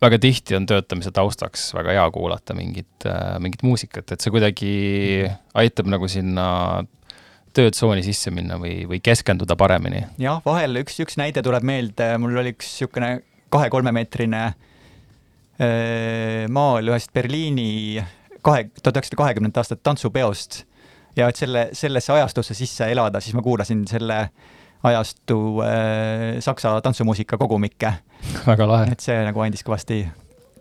väga 0.03 0.19
tihti 0.23 0.57
on 0.59 0.67
töötamise 0.67 1.13
taustaks 1.15 1.69
väga 1.77 1.95
hea 1.97 2.07
kuulata 2.15 2.57
mingit 2.59 3.07
äh,, 3.07 3.39
mingit 3.43 3.63
muusikat, 3.67 4.13
et 4.13 4.21
see 4.25 4.33
kuidagi 4.35 4.73
aitab 5.59 5.91
nagu 5.93 6.09
sinna 6.11 6.47
töötsooni 7.57 8.03
sisse 8.05 8.33
minna 8.33 8.57
või, 8.61 8.83
või 8.89 9.01
keskenduda 9.05 9.57
paremini. 9.61 10.07
jah, 10.23 10.41
vahel 10.45 10.81
üks, 10.83 10.99
üks 11.05 11.19
näide 11.21 11.45
tuleb 11.45 11.65
meelde, 11.69 12.17
mul 12.23 12.37
oli 12.41 12.55
üks 12.57 12.67
niisugune 12.73 13.13
kahe-kolmemeetrine 13.53 14.43
äh, 14.49 14.57
maal 16.51 16.89
ühest 16.91 17.13
Berliini 17.15 18.03
kahe, 18.43 18.69
tuhat 18.81 18.97
üheksasada 18.97 19.21
kahekümnendate 19.23 19.63
aastate 19.63 19.85
tantsupeost 19.87 20.63
ja 21.17 21.29
et 21.29 21.39
selle, 21.39 21.69
sellesse 21.77 22.13
ajastusse 22.15 22.57
sisse 22.57 22.89
elada, 22.93 23.21
siis 23.21 23.37
ma 23.37 23.45
kuulasin 23.45 23.85
selle 23.91 24.23
ajastu 24.83 25.39
äh, 25.63 26.41
saksa 26.43 26.81
tantsumuusika 26.85 27.39
kogumikke, 27.39 27.93
väga 28.47 28.67
lahe. 28.69 28.95
et 28.95 29.05
see 29.05 29.21
nagu 29.27 29.45
andis 29.45 29.63
kõvasti 29.67 30.03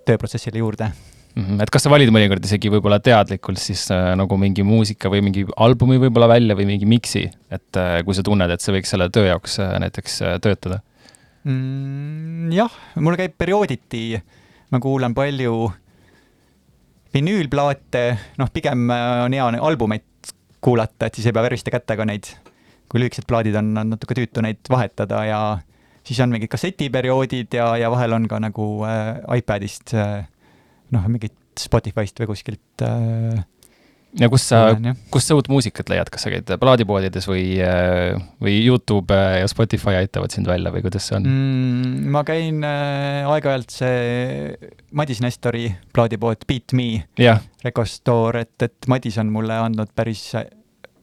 tööprotsessile 0.05 0.61
juurde. 0.61 0.91
Mhm, 1.31 1.61
et 1.63 1.71
kas 1.71 1.85
sa 1.85 1.91
valid 1.93 2.11
mõnikord 2.11 2.43
isegi 2.43 2.69
võib-olla 2.73 2.99
teadlikult 2.99 3.59
siis 3.61 3.85
äh, 3.95 4.11
nagu 4.19 4.35
mingi 4.39 4.65
muusika 4.67 5.09
või 5.11 5.23
mingi 5.23 5.45
albumi 5.55 5.99
võib-olla 6.01 6.27
välja 6.33 6.57
või 6.59 6.67
mingi 6.73 6.89
miksi, 6.89 7.29
et 7.49 7.79
äh, 7.79 8.01
kui 8.05 8.17
sa 8.17 8.25
tunned, 8.27 8.51
et 8.51 8.63
see 8.63 8.75
võiks 8.75 8.91
selle 8.91 9.07
töö 9.13 9.29
jaoks 9.29 9.59
äh, 9.63 9.77
näiteks 9.85 10.21
äh, 10.27 10.39
töötada? 10.43 10.81
mm,. 11.47 12.51
jah, 12.53 12.75
mul 12.99 13.15
käib 13.17 13.39
periooditi, 13.39 14.19
ma 14.75 14.83
kuulan 14.83 15.15
palju 15.15 15.71
vinüülplaate, 17.15 18.05
noh, 18.39 18.51
pigem 18.53 18.91
äh, 18.91 19.23
on 19.25 19.35
hea 19.35 19.47
albumeid 19.71 20.10
kuulata, 20.61 21.07
et 21.07 21.17
siis 21.17 21.27
ei 21.29 21.35
pea 21.35 21.43
veriste 21.45 21.73
kätega 21.73 22.05
neid, 22.07 22.29
kui 22.91 23.01
lühikesed 23.01 23.27
plaadid 23.29 23.57
on, 23.59 23.73
on 23.81 23.93
natuke 23.95 24.17
tüütu 24.17 24.43
neid 24.45 24.61
vahetada 24.69 25.23
ja 25.25 25.41
siis 26.07 26.19
on 26.23 26.33
mingid 26.33 26.51
kassetiperioodid 26.51 27.57
ja, 27.57 27.71
ja 27.81 27.91
vahel 27.93 28.17
on 28.17 28.27
ka 28.29 28.39
nagu 28.43 28.67
äh, 28.87 29.21
iPadist 29.37 29.95
äh, 29.97 30.25
noh, 30.91 31.07
mingit 31.07 31.37
Spotify'st 31.59 32.21
või 32.21 32.31
kuskilt 32.31 32.85
äh, 32.85 33.41
ja 34.19 34.27
kus 34.31 34.43
sa, 34.49 34.61
kus 35.13 35.27
sa 35.27 35.37
uut 35.37 35.47
muusikat 35.51 35.89
leiad, 35.91 36.09
kas 36.11 36.25
sa 36.25 36.31
käid 36.33 36.49
plaadipoodides 36.59 37.27
või, 37.29 37.45
või 38.43 38.57
Youtube 38.65 39.15
äh, 39.15 39.39
ja 39.41 39.49
Spotify 39.51 40.01
aitavad 40.01 40.33
sind 40.35 40.49
välja 40.49 40.73
või 40.73 40.83
kuidas 40.83 41.07
see 41.07 41.17
on 41.19 41.27
mm.? 41.29 42.09
ma 42.11 42.23
käin 42.27 42.59
äh, 42.67 43.29
aeg-ajalt 43.31 43.71
see 43.71 44.55
Madis 44.97 45.21
Nestori 45.23 45.69
plaadipood 45.95 46.43
Beat 46.49 46.75
Me 46.77 46.89
Store, 47.87 48.43
et, 48.43 48.57
et 48.67 48.91
Madis 48.91 49.17
on 49.21 49.31
mulle 49.31 49.55
andnud 49.63 49.93
päris 49.95 50.31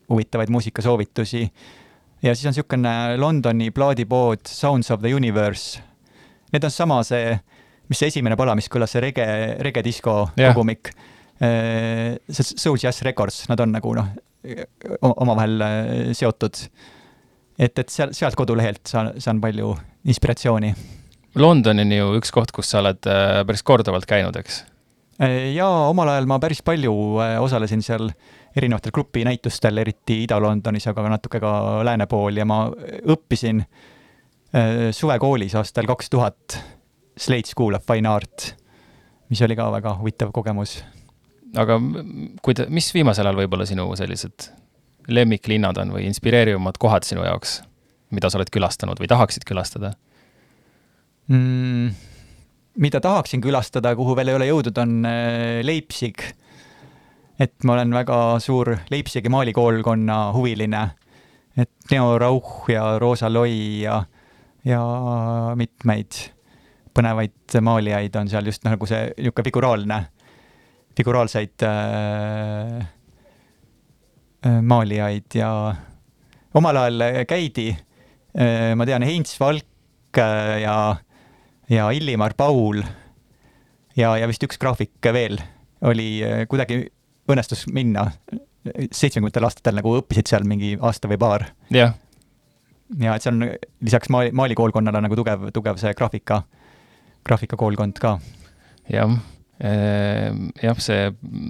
huvitavaid 0.08 0.48
muusikasoovitusi. 0.48 1.52
ja 2.22 2.34
siis 2.34 2.46
on 2.46 2.50
niisugune 2.50 3.16
Londoni 3.16 3.70
plaadipood 3.70 4.46
Sounds 4.46 4.90
of 4.90 5.00
the 5.00 5.14
Universe. 5.14 5.80
Need 6.52 6.64
on 6.64 6.70
sama 6.70 7.02
see, 7.02 7.38
mis 7.88 7.98
see 7.98 8.08
esimene 8.08 8.36
pala, 8.36 8.54
mis 8.56 8.68
kõlas, 8.72 8.92
see 8.92 9.00
rege, 9.04 9.26
regedisko 9.60 10.30
kogumik. 10.36 10.92
See 11.38 12.58
Soul 12.58 12.78
Jazz 12.82 13.02
Records, 13.06 13.44
nad 13.48 13.60
on 13.62 13.70
nagu 13.76 13.92
noh, 13.94 14.08
omavahel 15.00 15.60
äh, 15.62 15.90
seotud. 16.18 16.62
et, 17.58 17.78
et 17.78 17.88
seal, 17.90 18.14
sealt 18.14 18.38
kodulehelt 18.38 18.86
saan, 18.86 19.12
saan 19.22 19.40
palju 19.42 19.74
inspiratsiooni 20.08 20.74
London 21.38 21.82
on 21.82 21.92
ju 21.92 22.08
üks 22.18 22.32
koht, 22.34 22.52
kus 22.54 22.70
sa 22.72 22.82
oled 22.82 23.06
äh, 23.10 23.40
päris 23.46 23.62
korduvalt 23.66 24.08
käinud, 24.08 24.36
eks? 24.40 24.64
ja 25.18 25.66
omal 25.90 26.12
ajal 26.12 26.28
ma 26.30 26.36
päris 26.38 26.60
palju 26.62 26.92
äh, 27.22 27.36
osalesin 27.42 27.82
seal 27.82 28.06
erinevatel 28.56 28.94
grupinäitustel, 28.94 29.80
eriti 29.82 30.20
Ida-Londonis, 30.24 30.86
aga 30.90 31.08
natuke 31.10 31.40
ka 31.42 31.52
lääne 31.86 32.06
pool 32.10 32.38
ja 32.38 32.46
ma 32.48 32.60
õppisin 32.70 33.64
äh, 33.64 34.88
suvekoolis 34.94 35.58
aastal 35.58 35.90
kaks 35.90 36.10
tuhat 36.14 36.60
School 37.18 37.74
of 37.74 37.82
Fine 37.86 38.08
Art, 38.08 38.52
mis 39.28 39.42
oli 39.42 39.56
ka 39.58 39.66
väga 39.74 39.96
huvitav 39.98 40.30
kogemus. 40.32 40.78
Aga 41.56 41.78
m- 41.78 42.34
kui 42.42 42.56
ta, 42.56 42.66
mis 42.72 42.90
viimasel 42.94 43.28
ajal 43.28 43.40
võib-olla 43.42 43.66
sinu 43.68 43.86
sellised 43.96 44.50
lemmiklinnad 45.08 45.78
on 45.80 45.94
või 45.96 46.04
inspireerivamad 46.08 46.76
kohad 46.80 47.06
sinu 47.08 47.24
jaoks, 47.24 47.62
mida 48.12 48.28
sa 48.28 48.40
oled 48.40 48.50
külastanud 48.52 49.00
või 49.00 49.08
tahaksid 49.10 49.46
külastada? 49.48 49.94
mm,. 51.28 51.88
mida 52.76 53.00
tahaksin 53.00 53.40
külastada, 53.44 53.94
kuhu 53.96 54.16
veel 54.16 54.32
ei 54.32 54.38
ole 54.38 54.50
jõudnud, 54.50 54.78
on 54.82 54.94
äh, 55.08 55.60
Leipzig. 55.64 56.22
et 57.38 57.54
ma 57.64 57.76
olen 57.78 57.94
väga 57.94 58.38
suur 58.42 58.74
Leipzigi 58.90 59.28
maalikoolkonna 59.28 60.32
huviline. 60.36 60.88
et 61.56 61.70
Neo 61.90 62.18
Rauch 62.18 62.68
ja 62.70 62.98
Rosa 62.98 63.32
Loi 63.32 63.82
ja, 63.82 64.02
ja 64.64 64.82
mitmeid 65.56 66.28
põnevaid 66.94 67.60
maalijaid 67.60 68.16
on 68.16 68.28
seal 68.28 68.46
just 68.46 68.64
nagu 68.66 68.86
see 68.86 69.12
niisugune 69.16 69.44
figuraalne, 69.46 69.98
figuraalseid 70.98 71.62
äh, 71.62 72.78
äh, 74.46 74.60
maalijaid 74.62 75.38
ja 75.38 75.50
omal 76.58 76.80
ajal 76.82 77.24
käidi 77.30 77.70
äh,, 77.72 78.74
ma 78.74 78.86
tean, 78.88 79.06
Heinz 79.06 79.36
Valk 79.40 80.18
äh, 80.18 80.58
ja 80.64 80.96
ja 81.70 81.90
Illimar 81.94 82.34
Paul 82.36 82.82
ja, 83.96 84.16
ja 84.16 84.28
vist 84.30 84.44
üks 84.46 84.58
graafik 84.58 85.12
veel 85.14 85.38
oli, 85.84 86.18
kuidagi 86.50 86.80
õnnestus 87.30 87.68
minna. 87.70 88.08
Seitsmekümnendatel 88.66 89.46
aastatel 89.46 89.76
nagu 89.78 89.92
õppisid 90.00 90.26
seal 90.26 90.46
mingi 90.48 90.72
aasta 90.82 91.06
või 91.10 91.20
paar. 91.22 91.44
Jah, 91.70 91.92
ja 92.96 93.14
et 93.14 93.24
see 93.24 93.30
on 93.30 93.44
lisaks 93.84 94.10
maali, 94.12 94.32
maalikoolkonnale 94.36 95.02
nagu 95.04 95.18
tugev, 95.18 95.48
tugev 95.54 95.78
see 95.80 95.92
graafika, 95.96 96.42
graafikakoolkond 97.28 98.00
ka. 98.02 98.16
jah, 98.90 99.14
jah, 99.58 100.78
see, 100.78 101.08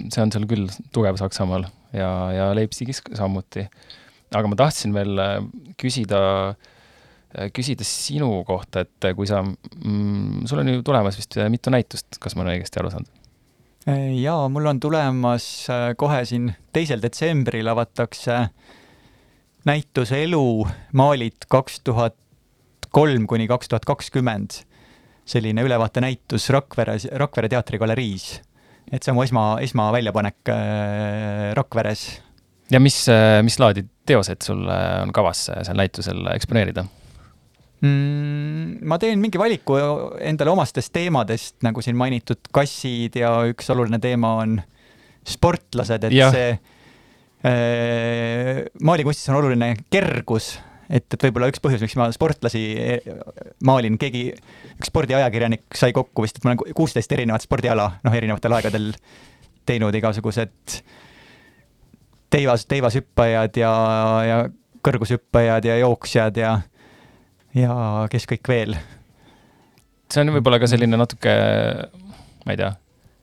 see 0.09 0.23
on 0.23 0.31
seal 0.33 0.47
küll 0.49 0.65
tugev 0.95 1.19
Saksamaal 1.19 1.67
ja, 1.93 2.09
ja 2.33 2.47
Leipzigis 2.57 3.03
samuti. 3.13 3.67
aga 4.33 4.49
ma 4.49 4.57
tahtsin 4.57 4.95
veel 4.95 5.21
äh, 5.21 5.37
küsida, 5.77 6.21
küsida 7.53 7.85
sinu 7.85 8.43
kohta, 8.47 8.85
et 8.85 9.11
kui 9.17 9.29
sa 9.29 9.43
mm,, 9.43 10.47
sul 10.49 10.63
on 10.63 10.73
ju 10.73 10.83
tulemas 10.85 11.17
vist 11.21 11.37
mitu 11.53 11.73
näitust, 11.73 12.17
kas 12.21 12.33
ma 12.35 12.45
olen 12.45 12.57
õigesti 12.57 12.81
aru 12.81 12.93
saanud? 12.93 13.15
jaa, 14.19 14.49
mul 14.49 14.65
on 14.69 14.79
tulemas 14.79 15.45
äh, 15.71 15.91
kohe 15.97 16.23
siin 16.27 16.51
teisel 16.75 17.01
detsembril 17.01 17.67
avatakse 17.71 18.49
näitus 19.65 20.11
Elu 20.15 20.67
maalid 20.93 21.47
kaks 21.49 21.79
tuhat 21.87 22.15
kolm 22.91 23.27
kuni 23.27 23.47
kaks 23.47 23.69
tuhat 23.69 23.85
kakskümmend. 23.85 24.63
Selline 25.29 25.63
ülevaatenäitus 25.65 26.49
Rakvere, 26.55 26.97
Rakvere 27.21 27.49
teatrigaleriis. 27.51 28.31
et 28.91 29.03
see 29.03 29.11
on 29.13 29.19
mu 29.19 29.25
esma, 29.27 29.45
esmaväljapanek 29.61 30.49
äh, 30.53 31.51
Rakveres 31.57 32.07
ja 32.71 32.79
mis, 32.81 33.01
mis 33.45 33.59
laadi 33.61 33.83
teosed 34.09 34.45
sul 34.45 34.63
äh, 34.69 35.01
on 35.03 35.13
kavas 35.15 35.47
seal 35.49 35.77
näitusel 35.77 36.25
eksponeerida? 36.33 36.85
mm,? 37.81 38.79
ma 38.89 38.99
teen 39.01 39.21
mingi 39.21 39.41
valiku 39.41 39.77
endale 40.23 40.53
omastest 40.53 40.93
teemadest, 40.95 41.59
nagu 41.65 41.83
siin 41.85 41.97
mainitud 41.99 42.51
kassid 42.55 43.17
ja 43.19 43.33
üks 43.49 43.69
oluline 43.73 44.01
teema 44.03 44.35
on 44.43 44.59
sportlased, 45.29 46.07
et 46.07 46.15
ja. 46.15 46.29
see 46.33 46.49
äh, 47.45 48.63
maalikunstis 48.81 49.29
on 49.31 49.41
oluline 49.41 49.73
kergus, 49.91 50.57
et, 50.89 51.05
et 51.05 51.25
võib-olla 51.27 51.49
üks 51.51 51.61
põhjus, 51.63 51.83
miks 51.85 51.97
ma 51.99 52.09
sportlasi 52.13 52.63
maalin, 53.65 53.97
keegi, 54.01 54.29
üks 54.75 54.89
spordiajakirjanik 54.91 55.77
sai 55.77 55.93
kokku 55.95 56.25
vist, 56.25 56.39
et 56.39 56.47
ma 56.47 56.55
olen 56.55 56.77
kuusteist 56.77 57.11
erinevat 57.15 57.45
spordiala, 57.45 57.91
noh, 58.05 58.17
erinevatel 58.17 58.57
aegadel 58.57 58.91
teinud 59.69 59.95
igasugused 59.95 60.79
teivas, 62.33 62.65
teivashüppajad 62.69 63.61
ja, 63.61 63.71
ja 64.25 64.39
kõrgushüppajad 64.85 65.69
ja 65.69 65.79
jooksjad 65.83 66.37
ja 66.41 66.57
ja 67.57 67.73
kes 68.11 68.27
kõik 68.29 68.49
veel. 68.49 68.75
see 70.09 70.21
on 70.23 70.33
võib-olla 70.33 70.59
ka 70.61 70.69
selline 70.69 70.97
natuke, 70.97 71.33
ma 72.45 72.53
ei 72.53 72.59
tea, 72.59 72.71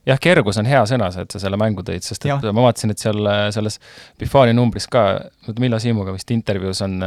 jah, 0.06 0.20
kergus 0.22 0.60
on 0.60 0.68
hea 0.70 0.82
sõna, 0.88 1.08
et 1.22 1.34
sa 1.34 1.40
selle 1.42 1.58
mängu 1.60 1.84
tõid, 1.86 2.04
sest 2.06 2.24
et 2.24 2.30
Jah. 2.30 2.42
ma 2.54 2.66
vaatasin, 2.68 2.92
et 2.94 3.02
seal 3.02 3.30
äh, 3.30 3.46
selles 3.54 3.80
Bifani 4.20 4.54
numbris 4.56 4.88
ka, 4.90 5.06
Milla 5.58 5.80
Siimuga 5.82 6.14
vist 6.14 6.30
intervjuus 6.34 6.82
on, 6.86 7.00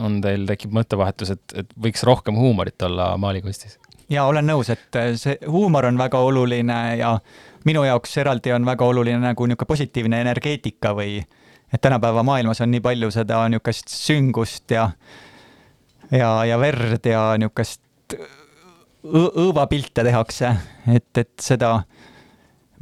on 0.00 0.20
teil 0.24 0.46
tekib 0.48 0.74
mõttevahetus, 0.76 1.34
et, 1.34 1.56
et 1.64 1.74
võiks 1.86 2.04
rohkem 2.06 2.38
huumorit 2.38 2.82
olla 2.86 3.14
maalikunstis. 3.20 3.78
ja 4.12 4.26
olen 4.30 4.46
nõus, 4.46 4.70
et 4.74 5.00
äh, 5.00 5.14
see 5.20 5.38
huumor 5.46 5.90
on 5.90 5.98
väga 5.98 6.20
oluline 6.22 6.80
ja 7.00 7.16
minu 7.64 7.84
jaoks 7.84 8.18
eraldi 8.22 8.52
on 8.52 8.66
väga 8.66 8.84
oluline 8.84 9.20
nagu 9.22 9.46
niisugune 9.46 9.68
positiivne 9.68 10.20
energeetika 10.20 10.94
või 10.94 11.18
et 11.74 11.80
tänapäeva 11.80 12.22
maailmas 12.22 12.60
on 12.60 12.70
nii 12.70 12.82
palju 12.84 13.10
seda 13.10 13.42
niisugust 13.48 13.90
süngust 13.90 14.70
ja 14.70 14.90
ja, 16.12 16.44
ja 16.44 16.58
verd 16.60 17.06
ja 17.08 17.32
niisugust 17.40 17.80
õõvapilte 19.04 20.04
tehakse, 20.06 20.54
et, 20.88 21.10
et 21.20 21.32
seda 21.40 21.82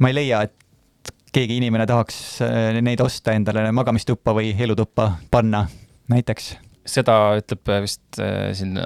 ma 0.03 0.11
ei 0.11 0.17
leia, 0.17 0.43
et 0.43 1.13
keegi 1.33 1.57
inimene 1.61 1.87
tahaks 1.89 2.19
äh, 2.45 2.81
neid 2.83 3.01
osta 3.03 3.33
endale 3.37 3.65
magamistuppa 3.73 4.35
või 4.35 4.51
elutuppa 4.53 5.13
panna 5.31 5.65
näiteks. 6.11 6.53
seda 6.85 7.15
ütleb 7.39 7.71
äh, 7.71 7.81
vist 7.87 8.19
äh, 8.21 8.51
siin 8.57 8.77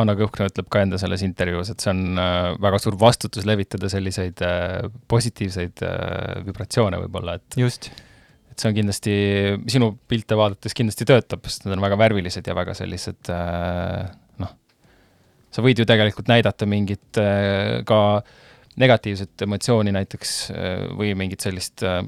Anna 0.00 0.14
Kõhkna 0.16 0.46
ütleb 0.48 0.68
ka 0.72 0.84
enda 0.84 0.98
selles 1.00 1.24
intervjuus, 1.26 1.72
et 1.72 1.82
see 1.82 1.90
on 1.92 2.20
äh, 2.20 2.52
väga 2.62 2.78
suur 2.80 2.96
vastutus 3.00 3.46
levitada 3.48 3.90
selliseid 3.92 4.40
äh, 4.46 4.86
positiivseid 5.10 5.82
äh, 5.86 6.44
vibratsioone 6.46 7.00
võib-olla, 7.02 7.36
et 7.40 7.58
just, 7.60 7.90
et 8.50 8.62
see 8.62 8.70
on 8.70 8.76
kindlasti, 8.78 9.16
sinu 9.74 9.92
pilte 10.08 10.38
vaadates 10.38 10.76
kindlasti 10.78 11.08
töötab, 11.10 11.44
sest 11.50 11.66
need 11.66 11.76
on 11.76 11.84
väga 11.84 11.98
värvilised 12.00 12.48
ja 12.48 12.56
väga 12.56 12.76
sellised 12.78 13.32
äh, 13.34 14.06
noh, 14.40 14.54
sa 15.50 15.66
võid 15.66 15.82
ju 15.82 15.88
tegelikult 15.90 16.30
näidata 16.30 16.70
mingit 16.70 17.20
äh, 17.20 17.80
ka 17.88 18.00
negatiivset 18.76 19.42
emotsiooni 19.42 19.92
näiteks 19.92 20.50
äh, 20.50 20.86
või 20.96 21.14
mingit 21.18 21.40
sellist 21.44 21.82
äh, 21.82 22.02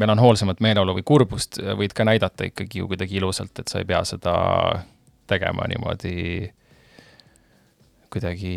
melanhoolsemat 0.00 0.60
meeleolu 0.64 0.94
või 0.98 1.04
kurbust 1.06 1.58
äh, 1.62 1.74
võid 1.78 1.92
ka 1.94 2.04
näidata 2.08 2.44
ikkagi 2.48 2.78
ju 2.82 2.88
kuidagi 2.90 3.16
ilusalt, 3.20 3.58
et 3.60 3.68
sa 3.68 3.78
ei 3.82 3.84
pea 3.88 4.00
seda 4.08 4.34
tegema 5.30 5.66
niimoodi 5.70 6.50
kuidagi 8.12 8.54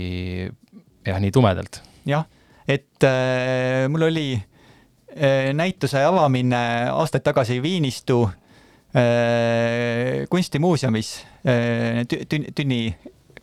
jah, 1.08 1.20
nii 1.22 1.32
tumedalt. 1.34 1.82
jah, 2.06 2.26
et 2.68 3.04
äh, 3.08 3.88
mul 3.90 4.08
oli 4.10 4.28
äh, 4.38 5.54
näituse 5.58 6.04
avamine 6.06 6.90
aastaid 6.94 7.24
tagasi 7.26 7.62
Viinistu 7.64 8.24
äh, 8.28 10.26
kunstimuuseumis 10.30 11.14
äh, 11.48 12.04
Tü- 12.12 12.26
Tün- 12.30 12.50
Tünni 12.56 12.82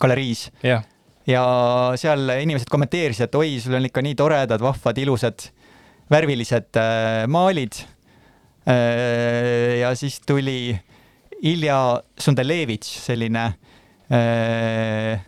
galeriis 0.00 0.48
jah, 0.62 0.84
ja 1.26 1.44
seal 2.00 2.28
inimesed 2.36 2.70
kommenteerisid, 2.70 3.28
et 3.28 3.38
oi, 3.38 3.56
sul 3.62 3.78
on 3.78 3.88
ikka 3.88 4.02
nii 4.04 4.16
toredad, 4.18 4.62
vahvad, 4.62 4.98
ilusad, 5.00 5.46
värvilised 6.12 6.80
äh, 6.80 7.24
maalid 7.32 7.80
äh,. 8.68 9.80
ja 9.80 9.94
siis 9.96 10.20
tuli 10.26 10.74
Ilja 11.44 11.78
Sundelevitš, 12.20 12.98
selline 13.04 13.44
äh, 14.12 15.24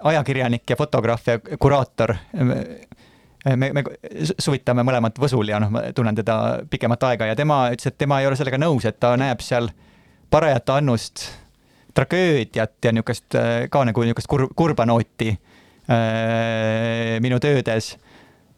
ajakirjanik 0.00 0.70
ja 0.70 0.76
fotograaf 0.76 1.26
ja 1.26 1.38
kuraator. 1.58 2.14
me, 3.56 3.72
me 3.72 3.84
suvitame 4.38 4.84
mõlemad 4.84 5.18
Võsul 5.20 5.52
ja 5.52 5.60
noh, 5.60 5.72
ma 5.72 5.82
tunnen 5.96 6.16
teda 6.16 6.36
pikemat 6.70 7.04
aega 7.10 7.30
ja 7.30 7.36
tema 7.36 7.66
ütles, 7.72 7.88
et 7.90 7.98
tema 8.00 8.20
ei 8.20 8.28
ole 8.28 8.36
sellega 8.36 8.60
nõus, 8.60 8.86
et 8.88 9.00
ta 9.00 9.14
näeb 9.20 9.40
seal 9.44 9.70
parajat 10.30 10.72
annust 10.76 11.26
tragöödiat 11.94 12.76
ja 12.84 12.92
niisugust 12.92 13.34
äh, 13.38 13.66
ka 13.70 13.84
nagu 13.88 14.04
niisugust 14.04 14.30
kur, 14.30 14.46
kurba 14.56 14.86
nooti 14.88 15.30
äh, 15.32 17.18
minu 17.22 17.40
töödes. 17.42 17.96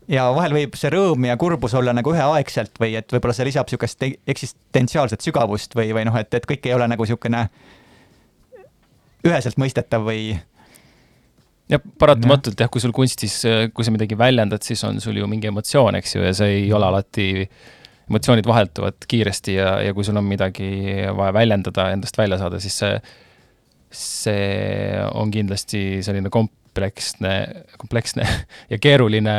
ja 0.08 0.26
vahel 0.34 0.54
võib 0.56 0.76
see 0.76 0.90
rõõm 0.92 1.26
ja 1.28 1.36
kurbus 1.38 1.74
olla 1.78 1.94
nagu 1.94 2.12
üheaegselt 2.12 2.80
või 2.80 2.96
et 2.98 3.12
võib-olla 3.12 3.34
see 3.36 3.46
lisab 3.48 3.68
niisugust 3.70 4.02
eksistentsiaalset 4.26 5.20
sügavust 5.24 5.76
või, 5.78 5.92
või 5.94 6.06
noh, 6.08 6.16
et, 6.18 6.34
et 6.34 6.48
kõik 6.48 6.66
ei 6.66 6.74
ole 6.74 6.88
nagu 6.90 7.06
niisugune 7.06 7.46
üheselt 9.22 9.60
mõistetav 9.62 10.02
või 10.04 10.32
ja 11.70 11.78
paratamatult 11.78 12.58
jah, 12.60 12.70
kui 12.70 12.82
sul 12.82 12.92
kunstis, 12.92 13.38
kui 13.72 13.86
sa 13.86 13.94
midagi 13.94 14.18
väljendad, 14.18 14.64
siis 14.66 14.82
on 14.84 14.98
sul 15.00 15.16
ju 15.16 15.28
mingi 15.30 15.48
emotsioon, 15.48 15.96
eks 16.00 16.16
ju, 16.16 16.24
ja 16.26 16.34
see 16.36 16.58
ei 16.58 16.66
ole 16.74 16.90
alati, 16.90 17.28
emotsioonid 18.10 18.48
vahetuvad 18.48 19.06
kiiresti 19.08 19.54
ja, 19.58 19.74
ja 19.84 19.94
kui 19.94 20.06
sul 20.06 20.18
on 20.20 20.26
midagi 20.26 20.70
vaja 21.16 21.34
väljendada, 21.36 21.90
endast 21.94 22.18
välja 22.18 22.38
saada, 22.40 22.60
siis 22.62 22.78
see, 22.82 22.96
see 23.92 25.04
on 25.12 25.30
kindlasti 25.34 26.02
selline 26.04 26.32
kompleksne, 26.32 27.36
kompleksne 27.78 28.26
ja 28.72 28.80
keeruline, 28.82 29.36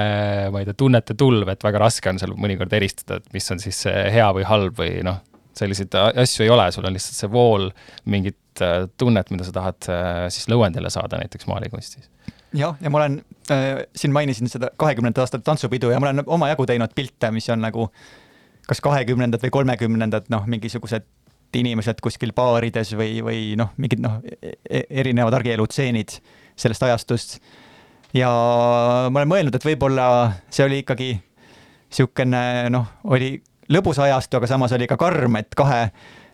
ma 0.53 0.64
ei 0.64 0.70
tea, 0.70 0.80
tunnete 0.80 1.18
tulv, 1.20 1.51
et 1.53 1.66
väga 1.66 1.84
raske 1.86 2.14
on 2.14 2.22
seal 2.22 2.38
mõnikord 2.39 2.74
eristada, 2.78 3.20
et 3.20 3.36
mis 3.36 3.51
on 3.53 3.61
siis 3.64 3.86
hea 3.88 4.32
või 4.38 4.47
halb 4.47 4.80
või 4.80 4.97
noh, 5.05 5.22
selliseid 5.57 5.95
asju 6.22 6.45
ei 6.45 6.51
ole, 6.53 6.70
sul 6.74 6.86
on 6.88 6.95
lihtsalt 6.95 7.20
see 7.20 7.32
vool 7.32 7.70
mingit 8.09 8.64
äh, 8.64 8.88
tunnet, 8.97 9.30
mida 9.34 9.45
sa 9.47 9.53
tahad 9.55 9.89
äh, 9.91 10.26
siis 10.34 10.49
lõuendile 10.51 10.89
saada 10.93 11.20
näiteks 11.22 11.47
maalikunstis. 11.49 12.09
jah, 12.53 12.76
ja 12.82 12.89
ma 12.89 13.01
olen 13.01 13.20
äh,, 13.53 13.86
siin 13.95 14.14
mainisin 14.16 14.49
seda 14.49 14.72
kahekümnendate 14.78 15.26
aastate 15.26 15.45
tantsupidu 15.47 15.91
ja 15.93 16.01
ma 16.01 16.09
olen 16.09 16.24
omajagu 16.26 16.66
teinud 16.70 16.93
pilte, 16.95 17.32
mis 17.32 17.49
on 17.53 17.61
nagu 17.66 17.89
kas 18.68 18.82
kahekümnendad 18.84 19.43
või 19.43 19.53
kolmekümnendad, 19.57 20.30
noh, 20.34 20.47
mingisugused 20.47 21.05
inimesed 21.53 21.99
kuskil 22.01 22.34
baarides 22.36 22.93
või, 22.97 23.20
või 23.26 23.41
noh, 23.59 23.74
mingid 23.78 24.01
noh, 24.01 24.20
erinevad 24.89 25.36
argielutseenid 25.38 26.18
sellest 26.55 26.84
ajastust. 26.84 27.38
ja 28.14 28.30
ma 29.09 29.22
olen 29.22 29.30
mõelnud, 29.30 29.55
et 29.55 29.66
võib-olla 29.66 30.07
see 30.49 30.66
oli 30.66 30.82
ikkagi 30.84 31.11
niisugune 31.14 32.43
noh, 32.74 32.88
oli 33.03 33.36
lõbus 33.74 33.99
ajastu, 34.01 34.38
aga 34.38 34.49
samas 34.49 34.74
oli 34.74 34.88
ka 34.89 34.97
karm, 34.97 35.38
et 35.38 35.53
kahe, 35.55 35.88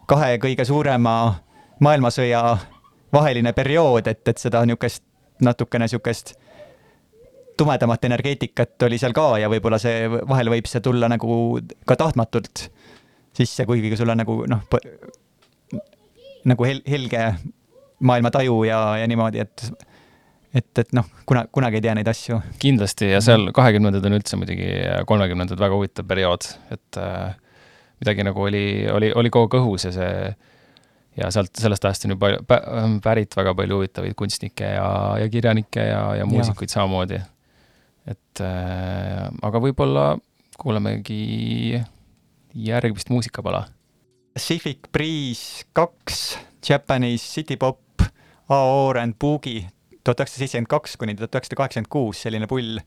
kahe 0.08 0.38
kõige 0.40 0.66
suurema 0.66 1.36
maailmasõja 1.80 2.44
vaheline 3.14 3.54
periood, 3.54 4.08
et, 4.08 4.28
et 4.28 4.38
seda 4.38 4.64
niisugust 4.66 5.04
natukene 5.42 5.88
niisugust 5.88 6.36
tumedamat 7.60 8.08
energeetikat 8.08 8.88
oli 8.88 9.00
seal 9.02 9.14
ka 9.16 9.34
ja 9.42 9.50
võib-olla 9.52 9.80
see 9.82 10.08
vahel 10.10 10.52
võib 10.54 10.70
see 10.70 10.84
tulla 10.86 11.10
nagu 11.12 11.60
ka 11.88 11.98
tahtmatult 12.00 12.70
sisse, 13.36 13.66
kuigi 13.68 13.98
sul 14.00 14.12
on 14.12 14.24
nagu 14.24 14.42
noh, 14.50 14.64
nagu 16.50 16.68
hel-, 16.68 16.84
helge 16.90 17.24
maailmataju 18.00 18.64
ja, 18.68 18.82
ja 19.02 19.08
niimoodi, 19.12 19.44
et 19.44 19.70
et, 20.56 20.82
et 20.82 20.94
noh, 20.98 21.06
kuna, 21.30 21.44
kunagi 21.54 21.78
ei 21.78 21.84
tea 21.86 21.94
neid 21.98 22.08
asju. 22.10 22.40
kindlasti 22.62 23.12
ja 23.12 23.22
seal 23.22 23.52
kahekümnendad 23.56 24.06
on 24.10 24.18
üldse 24.18 24.40
muidugi, 24.40 24.70
kolmekümnendad 25.10 25.62
väga 25.62 25.78
huvitav 25.78 26.08
periood, 26.10 26.48
et 26.74 27.00
äh, 27.02 27.36
midagi 28.02 28.26
nagu 28.26 28.48
oli, 28.48 28.64
oli, 28.92 29.12
oli 29.16 29.34
kogu 29.34 29.50
aeg 29.50 29.60
õhus 29.62 29.90
ja 29.90 29.94
see 29.96 30.14
ja 31.20 31.30
sealt, 31.34 31.52
sellest 31.60 31.86
ajast 31.86 32.06
on 32.08 32.16
ju 32.16 32.20
palju, 32.22 32.46
pärit 33.04 33.36
väga 33.38 33.54
palju 33.58 33.80
huvitavaid 33.80 34.16
kunstnikke 34.18 34.72
ja, 34.78 34.88
ja 35.20 35.28
kirjanikke 35.32 35.84
ja, 35.84 36.02
ja 36.22 36.28
muusikuid 36.30 36.72
samamoodi. 36.72 37.20
Et 38.10 38.42
äh, 38.44 39.28
aga 39.46 39.62
võib-olla 39.62 40.06
kuulamegi 40.60 41.80
järgmist 42.56 43.12
muusikapala. 43.14 43.66
Pacific 44.34 44.90
Breeze 44.94 45.68
kaks, 45.76 46.38
Japanese 46.66 47.26
City 47.26 47.58
Pop, 47.60 48.04
Aor 48.50 49.00
and 49.02 49.18
Boogie, 49.20 49.68
tuhat 50.04 50.24
üheksasada 50.24 50.46
seitsekümmend 50.46 50.72
kaks 50.72 50.98
kuni 51.00 51.16
tuhat 51.18 51.38
üheksasada 51.38 51.62
kaheksakümmend 51.62 51.94
kuus, 51.94 52.24
selline 52.26 52.50
pull 52.50 52.80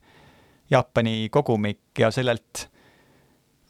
Jaapani 0.73 1.29
kogumik 1.33 1.99
ja 2.01 2.11
sellelt 2.15 2.67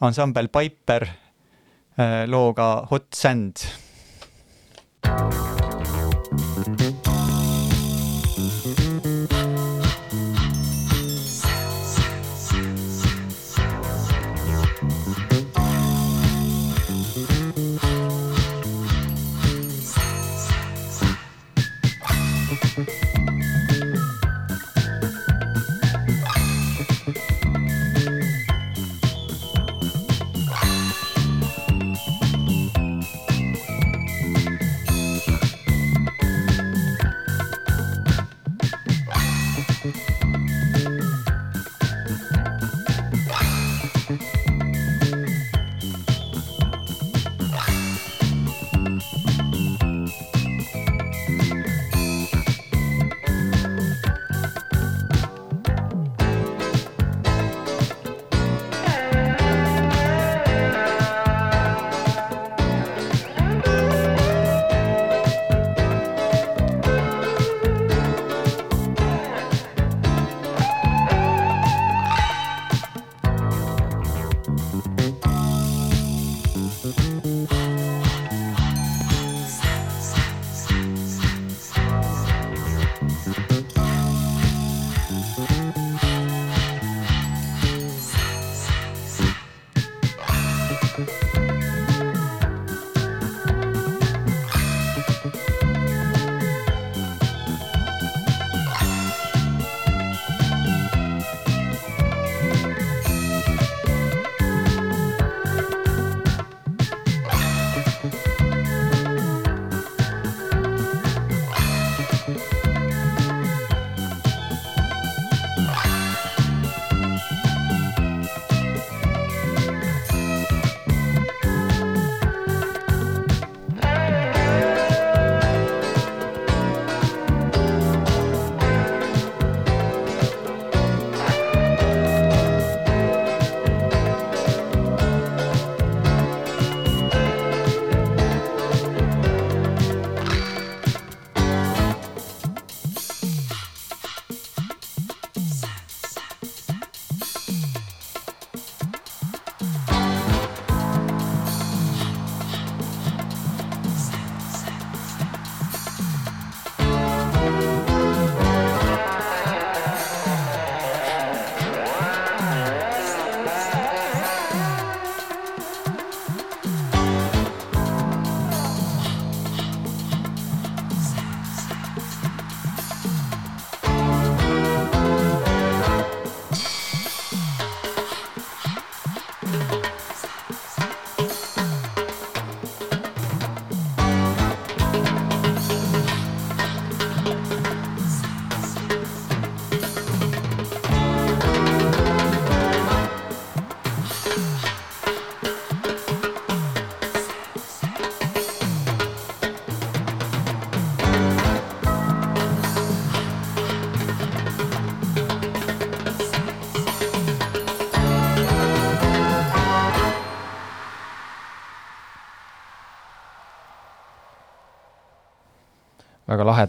ansambel 0.03 0.51
Piper 0.53 1.09
äh, 1.09 2.23
looga 2.31 2.75
Hot 2.91 3.11
Sand 3.19 3.67
väga 5.03 5.19
lahedad 5.23 5.52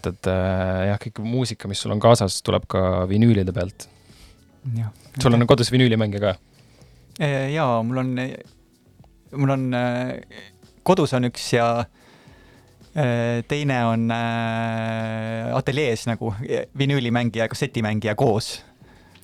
äh, 0.01 0.87
jah, 0.89 1.01
kõik 1.01 1.21
muusika, 1.25 1.67
mis 1.71 1.83
sul 1.83 1.93
on 1.95 2.01
kaasas, 2.03 2.41
tuleb 2.45 2.65
ka 2.71 3.03
vinüülide 3.09 3.53
pealt. 3.53 3.89
sul 5.21 5.33
on 5.33 5.47
kodus 5.47 5.71
vinüülimängija 5.71 6.21
ka? 6.21 6.35
jaa, 7.53 7.83
mul 7.83 8.01
on, 8.01 8.15
mul 9.37 9.53
on, 9.53 9.69
kodus 10.83 11.13
on 11.15 11.27
üks 11.29 11.47
ja 11.55 11.67
äh, 11.79 13.41
teine 13.47 13.79
on 13.89 14.11
äh, 14.11 15.49
ateljees 15.55 16.05
nagu 16.09 16.33
vinüülimängija 16.77 17.47
ja 17.47 17.51
kassetimängija 17.51 18.15
koos. 18.19 18.59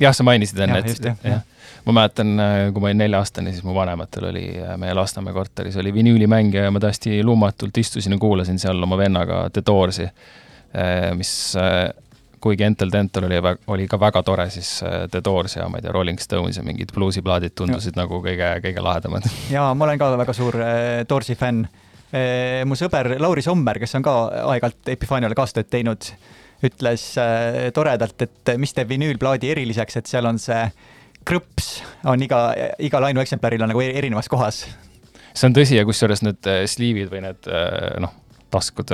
jah, 0.02 0.16
sa 0.16 0.24
mainisid 0.24 0.60
enne, 0.64 0.82
just, 0.86 1.04
jah, 1.04 1.18
et 1.24 1.34
jah. 1.34 1.42
ma 1.86 1.96
mäletan, 2.02 2.36
kui 2.74 2.84
ma 2.84 2.92
olin 2.92 3.02
nelja-aastane, 3.04 3.54
siis 3.56 3.66
mu 3.68 3.76
vanematel 3.76 4.30
oli 4.32 4.46
äh, 4.64 4.76
meie 4.80 4.96
Lasnamäe 4.98 5.36
korteris 5.36 5.78
oli 5.80 5.94
vinüülimängija 5.94 6.68
ja 6.70 6.76
ma 6.76 6.82
täiesti 6.84 7.20
lummatult 7.24 7.78
istusin 7.78 8.16
ja 8.16 8.22
kuulasin 8.22 8.60
seal 8.60 8.84
oma 8.88 8.98
vennaga 8.98 9.48
The 9.54 9.66
Doorsi, 9.66 10.08
mis 11.18 11.32
äh, 11.58 11.90
kuigi 12.40 12.64
Entel 12.64 12.92
Dental 12.92 13.26
oli, 13.28 13.40
oli 13.68 13.88
ka 13.90 14.00
väga 14.00 14.24
tore, 14.24 14.50
siis 14.54 14.80
äh, 14.84 15.08
The 15.12 15.22
Doors 15.26 15.56
ja 15.58 15.68
ma 15.70 15.80
ei 15.80 15.86
tea, 15.86 15.94
Rolling 15.96 16.20
Stones 16.22 16.60
ja 16.60 16.64
mingid 16.64 16.94
bluusiplaadid 16.96 17.56
tundusid 17.58 17.96
ja. 17.96 18.04
nagu 18.04 18.22
kõige, 18.24 18.52
kõige 18.64 18.84
lahedamad. 18.84 19.30
ja 19.56 19.70
ma 19.74 19.88
olen 19.88 20.02
ka 20.02 20.12
väga 20.20 20.36
suur 20.38 20.60
äh, 20.64 20.82
Doorsi 21.10 21.38
fänn. 21.40 21.68
mu 22.66 22.74
sõber 22.74 23.12
Lauri 23.22 23.44
Sommer, 23.46 23.78
kes 23.78 23.92
on 24.00 24.04
ka 24.06 24.14
aeg-ajalt 24.50 24.90
Epifaaniale 24.96 25.36
kaastööd 25.38 25.68
teinud, 25.70 26.08
ütles 26.66 27.04
äh, 27.22 27.68
toredalt, 27.76 28.22
et 28.26 28.54
mis 28.58 28.74
teeb 28.74 28.90
vinüülplaadi 28.90 29.52
eriliseks, 29.54 30.00
et 30.00 30.10
seal 30.10 30.26
on 30.26 30.40
see 30.42 30.64
krõps 31.28 31.68
on 32.10 32.22
iga, 32.24 32.50
igal 32.82 33.06
ainueksemplaril 33.10 33.64
on 33.64 33.72
nagu 33.74 33.84
eri- 33.84 33.98
erinevas 34.02 34.30
kohas. 34.32 34.64
see 35.34 35.48
on 35.48 35.56
tõsi 35.56 35.78
ja 35.78 35.86
kusjuures 35.86 36.24
need 36.26 36.50
äh, 36.50 36.64
sliivid 36.68 37.12
või 37.12 37.24
need 37.28 37.52
äh, 37.52 38.00
noh, 38.02 38.16
taskud, 38.54 38.94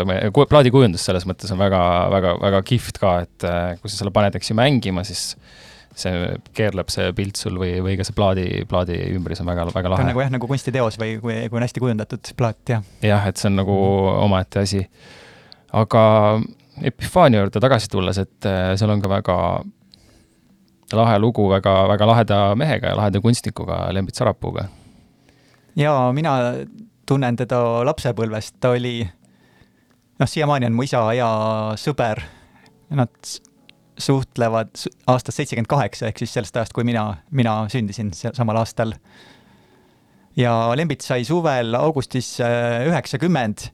plaadikujundus 0.51 1.06
selles 1.08 1.26
mõttes 1.30 1.51
on 1.53 1.62
väga, 1.62 1.82
väga, 2.14 2.34
väga 2.41 2.62
kihvt 2.68 2.99
ka, 3.01 3.14
et 3.26 3.47
äh, 3.47 3.76
kui 3.82 3.91
sa 3.91 4.01
selle 4.01 4.14
paned, 4.16 4.36
eks 4.38 4.51
ju, 4.51 4.58
mängima, 4.60 5.06
siis 5.08 5.34
see 5.95 6.34
keerleb 6.56 6.89
see 6.91 7.12
pilt 7.16 7.39
sul 7.39 7.56
või, 7.60 7.78
või 7.84 7.95
ka 7.95 8.03
see 8.08 8.16
plaadi, 8.16 8.47
plaadi 8.68 8.97
ümbris 9.16 9.39
on 9.41 9.47
väga, 9.47 9.68
väga 9.72 9.93
lahe 9.93 10.08
nagu. 10.10 10.24
jah, 10.26 10.34
nagu 10.34 10.49
kunstiteos 10.49 10.99
või 10.99 11.16
kui, 11.24 11.38
kui 11.47 11.60
on 11.60 11.64
hästi 11.64 11.84
kujundatud 11.84 12.34
plaat, 12.39 12.60
jah. 12.68 12.84
jah, 13.06 13.28
et 13.30 13.39
see 13.39 13.47
on 13.51 13.62
nagu 13.62 13.78
omaette 14.26 14.66
asi. 14.66 14.84
aga 15.74 16.03
Epifaania 16.84 17.45
juurde 17.45 17.62
tagasi 17.64 17.88
tulles, 17.88 18.20
et 18.20 18.47
äh, 18.49 18.74
seal 18.76 18.91
on 18.91 19.03
ka 19.03 19.12
väga 19.14 19.38
lahe 20.95 21.20
lugu 21.20 21.47
väga, 21.49 21.76
väga 21.88 22.08
laheda 22.10 22.39
mehega 22.60 22.91
ja 22.91 22.97
laheda 22.99 23.22
kunstnikuga, 23.24 23.86
Lembit 23.95 24.20
Sarapuuga. 24.20 24.68
ja 25.76 25.95
mina 26.14 26.36
tunnen 27.08 27.38
teda 27.39 27.62
lapsepõlvest, 27.86 28.58
ta 28.60 28.74
oli, 28.76 28.99
noh, 30.20 30.30
siiamaani 30.30 30.70
on 30.70 30.78
mu 30.78 30.86
isa 30.86 31.03
hea 31.11 31.30
sõber. 31.80 32.24
Nad 32.95 33.11
suhtlevad 33.99 34.76
aastast 35.07 35.39
seitsekümmend 35.39 35.70
kaheksa 35.72 36.09
ehk 36.09 36.20
siis 36.22 36.36
sellest 36.36 36.57
ajast, 36.57 36.76
kui 36.76 36.86
mina, 36.88 37.07
mina 37.32 37.63
sündisin 37.72 38.11
samal 38.13 38.59
aastal. 38.59 38.93
ja 40.36 40.51
Lembit 40.76 41.01
sai 41.01 41.24
suvel 41.24 41.76
augustis 41.80 42.36
äh, 42.43 42.84
üheksakümmend 42.89 43.70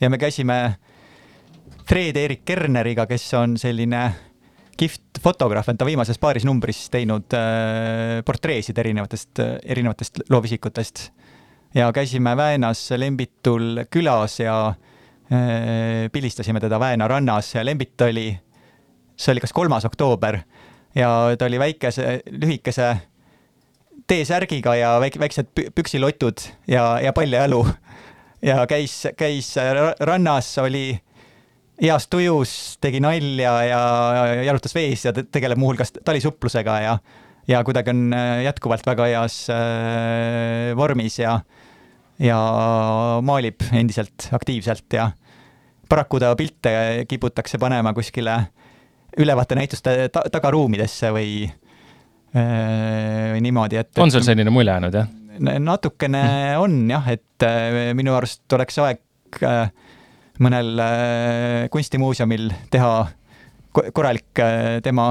ja 0.00 0.10
me 0.10 0.18
käisime 0.18 0.78
Fred-Erik 1.86 2.44
Kerneriga, 2.44 3.06
kes 3.06 3.26
on 3.34 3.58
selline 3.58 4.12
kihvt 4.76 5.18
fotograaf, 5.22 5.68
on 5.68 5.78
ta 5.78 5.86
viimases 5.86 6.18
paaris 6.18 6.46
numbris 6.46 6.86
teinud 6.90 7.34
äh, 7.34 8.22
portreesid 8.24 8.78
erinevatest, 8.78 9.42
erinevatest 9.64 10.22
loovisikutest 10.30 11.08
ja 11.74 11.90
käisime 11.92 12.36
Väänas 12.38 12.90
Lembitul 12.96 13.82
külas 13.90 14.38
ja 14.40 14.60
äh, 14.68 14.95
pildistasime 16.12 16.60
teda 16.62 16.78
Vääna 16.80 17.08
rannas 17.10 17.54
Lembit 17.62 18.00
oli, 18.06 18.28
see 19.16 19.32
oli 19.32 19.40
kas 19.42 19.52
kolmas 19.52 19.84
oktoober 19.88 20.38
ja 20.94 21.10
ta 21.38 21.48
oli 21.48 21.58
väikese, 21.58 22.20
lühikese 22.30 22.92
T-särgiga 24.06 24.76
ja 24.78 24.92
väike, 25.02 25.18
väiksed 25.18 25.48
pü- 25.50 25.70
püksilotud 25.74 26.44
ja, 26.70 27.00
ja 27.02 27.12
paljajalu. 27.12 27.64
ja 28.42 28.66
käis, 28.70 29.00
käis 29.18 29.50
ra- 29.56 29.96
rannas, 30.00 30.52
oli 30.62 30.94
heas 31.82 32.06
tujus, 32.08 32.78
tegi 32.80 33.00
nalja 33.02 33.56
ja 33.66 33.80
jalutas 34.46 34.74
vees 34.76 35.04
ja 35.04 35.12
te- 35.12 35.26
tegeleb 35.26 35.58
muuhulgas 35.58 35.92
talisupplusega 36.04 36.80
ja 36.80 36.98
ja 37.48 37.60
kuidagi 37.64 37.90
on 37.90 38.14
äh, 38.14 38.42
jätkuvalt 38.42 38.86
väga 38.86 39.04
heas 39.10 39.34
äh, 39.50 40.72
vormis 40.76 41.18
ja 41.18 41.40
ja 42.18 42.38
maalib 43.22 43.60
endiselt 43.72 44.28
aktiivselt 44.32 44.92
ja 44.96 45.10
paraku 45.88 46.18
ta 46.22 46.32
pilte 46.36 47.04
kiputakse 47.08 47.58
panema 47.58 47.92
kuskile 47.94 48.38
ülevaatenäituste 49.18 50.08
ta 50.12 50.22
tagaruumidesse 50.32 51.10
või 51.14 51.46
või 52.36 53.40
niimoodi, 53.40 53.78
et 53.80 53.98
on 54.02 54.10
sul 54.12 54.24
selline 54.26 54.50
mulje 54.52 54.68
jäänud, 54.74 54.96
jah? 54.98 55.06
Natukene 55.60 56.22
on 56.60 56.74
jah, 56.90 57.06
et 57.12 57.44
äh, 57.44 57.92
minu 57.96 58.12
arust 58.16 58.52
oleks 58.56 58.76
aeg 58.82 59.38
äh, 59.44 59.70
mõnel 60.44 60.74
äh, 60.80 61.68
kunstimuuseumil 61.72 62.50
teha 62.72 62.90
ko- 63.76 63.86
korralik 63.96 64.40
tema 64.84 65.10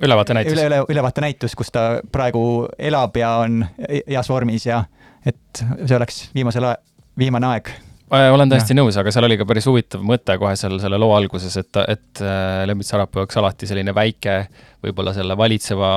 ülevaatenäitus 0.00 0.52
üle, 0.56 0.66
üle, 0.70 0.80
ülevaatenäitus, 0.92 1.56
kus 1.58 1.72
ta 1.74 1.86
praegu 2.12 2.42
elab 2.78 3.16
ja 3.16 3.34
on 3.44 3.62
he- 3.80 4.04
heas 4.08 4.28
vormis 4.32 4.66
ja 4.68 4.84
et 5.26 5.62
see 5.86 5.96
oleks 5.96 6.24
viimasel 6.34 6.64
ajal, 6.64 6.82
viimane 7.18 7.46
aeg. 7.54 7.70
Äh, 8.08 8.30
olen 8.32 8.48
täiesti 8.48 8.72
nõus, 8.72 8.96
aga 8.96 9.10
seal 9.12 9.26
oli 9.26 9.36
ka 9.36 9.44
päris 9.44 9.66
huvitav 9.68 10.00
mõte 10.06 10.38
kohe 10.40 10.54
seal 10.56 10.78
selle 10.80 10.96
loo 10.96 11.10
alguses, 11.16 11.56
et, 11.60 11.76
et 11.92 12.22
äh, 12.24 12.62
Lembit 12.70 12.88
Sarapuu 12.88 13.20
oleks 13.20 13.36
alati 13.36 13.68
selline 13.68 13.92
väike, 13.94 14.36
võib-olla 14.84 15.12
selle 15.12 15.36
valitseva 15.36 15.90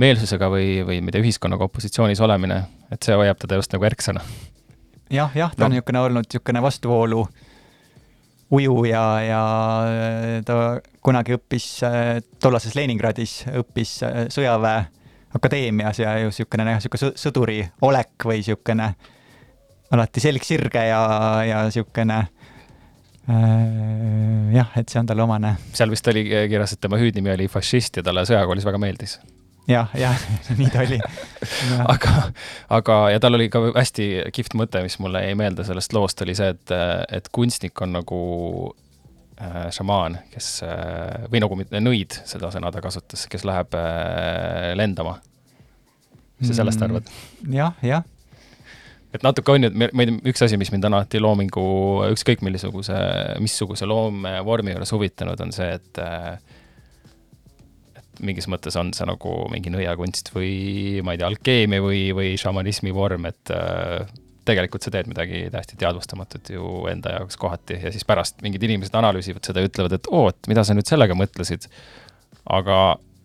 meelsusega 0.00 0.48
või, 0.48 0.78
või 0.88 1.02
ma 1.04 1.12
ei 1.12 1.18
tea, 1.18 1.24
ühiskonnaga 1.26 1.66
opositsioonis 1.68 2.22
olemine, 2.24 2.62
et 2.90 3.02
see 3.04 3.12
hoiab 3.18 3.36
teda 3.42 3.58
just 3.60 3.76
nagu 3.76 3.84
erksana. 3.90 4.22
jah, 5.10 5.30
jah, 5.36 5.52
ta 5.56 5.66
on 5.66 5.70
No. 5.70 5.74
niisugune 5.76 6.00
olnud 6.06 6.24
niisugune 6.30 6.62
vastuvoolu 6.64 7.26
uju 8.50 8.84
ja, 8.88 9.02
ja 9.22 9.42
ta 10.46 10.56
kunagi 11.04 11.36
õppis 11.36 11.66
äh, 11.86 12.22
tollases 12.42 12.74
Leningradis, 12.74 13.44
õppis 13.52 13.98
äh, 14.06 14.24
sõjaväe 14.32 14.86
akadeemias 15.36 15.98
ja 16.02 16.18
ju 16.18 16.30
niisugune 16.30 16.66
jah, 16.66 16.78
niisugune 16.80 17.02
sõ- 17.04 17.16
sõduri 17.26 17.60
olek 17.86 18.26
või 18.26 18.40
niisugune 18.40 18.92
alati 19.90 20.20
selg 20.22 20.44
sirge 20.46 20.82
ja, 20.88 21.00
ja 21.46 21.64
niisugune 21.68 22.18
äh, 23.30 24.54
jah, 24.56 24.72
et 24.76 24.88
see 24.88 25.00
on 25.02 25.06
talle 25.10 25.22
omane 25.26 25.56
seal 25.76 25.90
vist 25.92 26.08
oli 26.10 26.24
kirjas, 26.30 26.74
et 26.76 26.80
tema 26.82 26.98
hüüdnimi 27.00 27.32
oli 27.34 27.48
fašist 27.50 28.00
ja 28.00 28.06
talle 28.06 28.24
sõjakoolis 28.28 28.66
väga 28.66 28.80
meeldis. 28.82 29.18
jah, 29.70 29.90
jah, 29.98 30.18
nii 30.58 30.70
ta 30.72 30.82
oli. 30.86 30.98
aga, 31.86 32.14
aga, 32.80 33.00
ja 33.14 33.22
tal 33.22 33.38
oli 33.38 33.48
ka 33.52 33.62
hästi 33.76 34.10
kihvt 34.34 34.56
mõte, 34.58 34.82
mis 34.86 34.98
mulle 35.02 35.22
jäi 35.28 35.34
meelde 35.38 35.66
sellest 35.68 35.94
loost, 35.94 36.22
oli 36.26 36.34
see, 36.38 36.50
et, 36.56 36.74
et 37.20 37.28
kunstnik 37.34 37.80
on 37.86 37.94
nagu 38.00 38.20
äh, 39.40 39.66
šamaan, 39.74 40.20
kes 40.34 40.52
äh,, 40.66 41.26
või 41.32 41.42
nagu 41.42 41.58
nõid, 41.80 42.20
seda 42.28 42.52
sõna 42.54 42.72
ta 42.72 42.82
kasutas, 42.84 43.26
kes 43.30 43.44
läheb 43.48 43.74
äh, 43.78 44.70
lendama. 44.78 45.18
mis 46.38 46.52
sa 46.52 46.60
sellest 46.62 46.82
arvad? 46.86 47.10
jah, 47.52 47.74
jah, 47.84 48.04
et 49.14 49.26
natuke 49.26 49.54
on 49.56 49.66
ju, 49.66 49.72
ma 49.74 50.04
ei 50.04 50.08
tea, 50.10 50.20
üks 50.32 50.44
asi, 50.46 50.58
mis 50.60 50.70
mind 50.74 50.86
on 50.88 50.98
alati 51.00 51.20
loomingu 51.22 51.66
ükskõik 52.12 52.44
millisuguse, 52.46 52.96
missuguse 53.42 53.88
loomevormi 53.90 54.74
juures 54.76 54.94
huvitanud, 54.94 55.40
on 55.42 55.54
see, 55.54 55.70
et 55.80 56.02
äh, 56.02 56.58
et 57.98 58.24
mingis 58.24 58.48
mõttes 58.50 58.76
on 58.78 58.92
see 58.96 59.08
nagu 59.08 59.34
mingi 59.52 59.72
nõiakunst 59.72 60.32
või 60.34 61.00
ma 61.04 61.14
ei 61.14 61.22
tea, 61.22 61.30
alkeemia 61.30 61.84
või, 61.84 62.02
või 62.16 62.34
šamanismi 62.40 62.94
vorm, 62.94 63.26
et 63.30 63.54
äh, 63.54 64.04
tegelikult 64.48 64.84
sa 64.84 64.92
teed 64.94 65.08
midagi 65.10 65.44
täiesti 65.52 65.78
teadvustamatut 65.80 66.50
ju 66.54 66.84
enda 66.90 67.16
jaoks 67.18 67.38
kohati 67.40 67.78
ja 67.82 67.92
siis 67.92 68.06
pärast 68.08 68.40
mingid 68.44 68.62
inimesed 68.66 68.94
analüüsivad 68.96 69.44
seda 69.46 69.62
ja 69.62 69.70
ütlevad, 69.70 69.96
et 69.96 70.08
oo, 70.10 70.28
et 70.32 70.50
mida 70.50 70.64
sa 70.64 70.76
nüüd 70.76 70.88
sellega 70.88 71.16
mõtlesid. 71.18 71.68
aga 72.50 72.76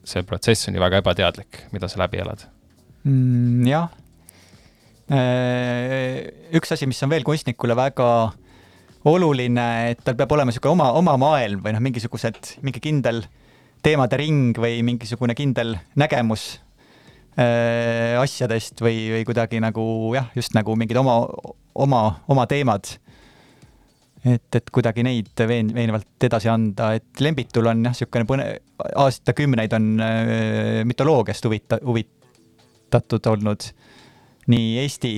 see 0.05 0.25
protsess 0.27 0.69
on 0.69 0.75
ju 0.75 0.81
väga 0.83 0.99
ebateadlik, 1.01 1.63
mida 1.73 1.87
sa 1.89 2.01
läbi 2.03 2.21
elad. 2.23 2.45
mm,. 3.03 3.67
jah. 3.67 3.89
üks 6.59 6.73
asi, 6.73 6.89
mis 6.89 7.01
on 7.03 7.13
veel 7.13 7.23
kunstnikule 7.23 7.77
väga 7.77 8.09
oluline, 9.05 9.67
et 9.93 10.03
tal 10.03 10.17
peab 10.17 10.31
olema 10.33 10.49
niisugune 10.49 10.73
oma, 10.73 10.91
oma 10.97 11.17
maailm 11.21 11.61
või 11.61 11.75
noh, 11.75 11.83
mingisugused, 11.85 12.55
mingi 12.65 12.81
kindel 12.81 13.23
teemade 13.85 14.17
ring 14.17 14.57
või 14.57 14.79
mingisugune 14.85 15.35
kindel 15.37 15.75
nägemus 15.95 16.55
äh, 16.57 16.64
asjadest 17.35 18.79
või, 18.79 19.09
või 19.11 19.25
kuidagi 19.27 19.59
nagu 19.59 19.83
jah, 20.15 20.29
just 20.37 20.53
nagu 20.55 20.75
mingid 20.79 20.95
oma, 21.01 21.17
oma, 21.75 22.01
oma 22.31 22.45
teemad. 22.47 22.93
et, 24.25 24.55
et 24.55 24.71
kuidagi 24.73 25.03
neid 25.05 25.43
veen-, 25.47 25.73
veenvalt 25.75 26.27
edasi 26.29 26.49
anda, 26.49 26.93
et 26.95 27.21
Lembitul 27.21 27.67
on 27.69 27.83
jah, 27.85 27.93
niisugune 27.93 28.29
põne-, 28.29 28.47
aastakümneid 29.03 29.75
on 29.75 29.91
äh, 29.99 30.79
mütoloogiast 30.87 31.45
huvita-, 31.45 31.81
huvitatud 31.85 33.31
olnud 33.33 33.67
nii 34.51 34.77
Eesti 34.83 35.11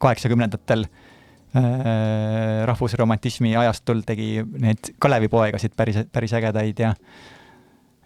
kaheksakümnendatel 0.00 0.86
äh, 0.86 2.66
rahvusromantismi 2.68 3.56
ajastul 3.56 4.02
tegi 4.06 4.40
neid 4.60 4.92
Kalevipoegasid 4.98 5.76
päris, 5.76 6.02
päris 6.12 6.36
ägedaid 6.36 6.80
ja 6.80 6.94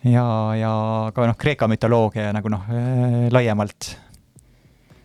ja, 0.05 0.25
ja 0.57 0.71
ka 1.15 1.27
noh, 1.29 1.37
Kreeka 1.41 1.69
mütoloogia 1.69 2.31
nagu 2.33 2.49
noh, 2.53 2.63
laiemalt. 3.33 3.97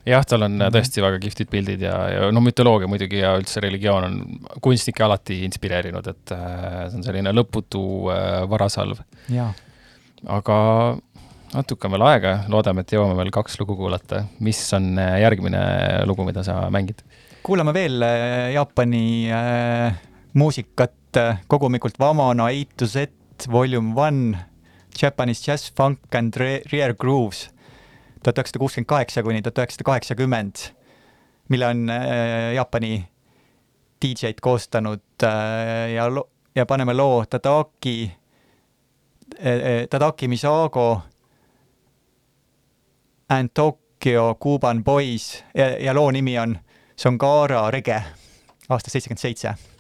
jah, 0.06 0.24
tal 0.26 0.44
on 0.46 0.58
Mhm. 0.60 0.72
tõesti 0.76 1.02
väga 1.02 1.20
kihvtid 1.20 1.50
pildid 1.50 1.82
ja, 1.82 1.96
ja 2.14 2.32
no 2.32 2.42
mütoloogia 2.46 2.88
muidugi 2.88 3.20
ja 3.24 3.34
üldse 3.40 3.62
religioon 3.64 4.04
on 4.06 4.18
kunstnikke 4.62 5.04
alati 5.04 5.40
inspireerinud, 5.48 6.08
et 6.08 6.32
äh, 6.32 6.88
see 6.90 7.00
on 7.00 7.04
selline 7.08 7.34
lõputu 7.34 7.82
äh, 8.14 8.44
varasalv. 8.50 9.02
aga 10.28 10.58
natuke 11.56 11.88
on 11.88 11.94
veel 11.96 12.06
aega, 12.10 12.34
loodame, 12.52 12.82
et 12.86 12.92
jõuame 12.96 13.16
veel 13.18 13.32
kaks 13.34 13.60
lugu 13.60 13.76
kuulata. 13.80 14.26
mis 14.40 14.62
on 14.74 14.98
äh, 15.00 15.20
järgmine 15.22 16.06
lugu, 16.06 16.26
mida 16.26 16.44
sa 16.44 16.70
mängid? 16.70 17.02
kuulame 17.46 17.74
veel 17.74 18.02
äh, 18.02 18.54
Jaapani 18.56 19.30
äh, 19.32 19.94
muusikat 20.34 21.18
äh, 21.18 21.38
kogumikult 21.48 22.00
Vamana 22.00 22.48
A 22.50 22.64
to 22.78 22.86
Z 22.86 23.08
Volume 23.52 23.94
One, 23.96 24.38
Japanese 25.02 25.52
Jazz 25.52 25.74
Funk 25.78 26.16
and 26.16 26.34
Re- 26.38 26.62
Rear 26.72 26.94
Grooves 26.94 27.50
tuhat 28.24 28.38
üheksasada 28.38 28.60
kuuskümmend 28.60 28.90
kaheksa 28.90 29.24
kuni 29.24 29.42
tuhat 29.42 29.58
üheksasada 29.58 29.84
kaheksakümmend, 29.84 30.56
mille 31.50 31.68
on 31.68 31.90
äh, 31.90 32.54
Jaapani 32.56 33.06
DJ-d 34.02 34.42
koostanud 34.42 35.24
äh, 35.24 35.94
ja 35.94 36.08
lo-, 36.10 36.30
ja 36.56 36.66
paneme 36.66 36.94
loo 36.94 37.26
Tadaki 37.26 38.12
äh,, 39.40 39.88
Tadaki 39.90 40.28
Misago 40.28 41.02
and 43.30 43.50
Tokyo 43.54 44.36
Cuban 44.44 44.84
Boys 44.84 45.44
ja, 45.54 45.70
ja 45.80 45.94
loo 45.94 46.12
nimi 46.12 46.40
on 46.40 46.58
Songara 46.96 47.72
Rege 47.72 48.04
aastast 48.70 48.92
seitsekümmend 48.92 49.22
seitse. 49.22 49.75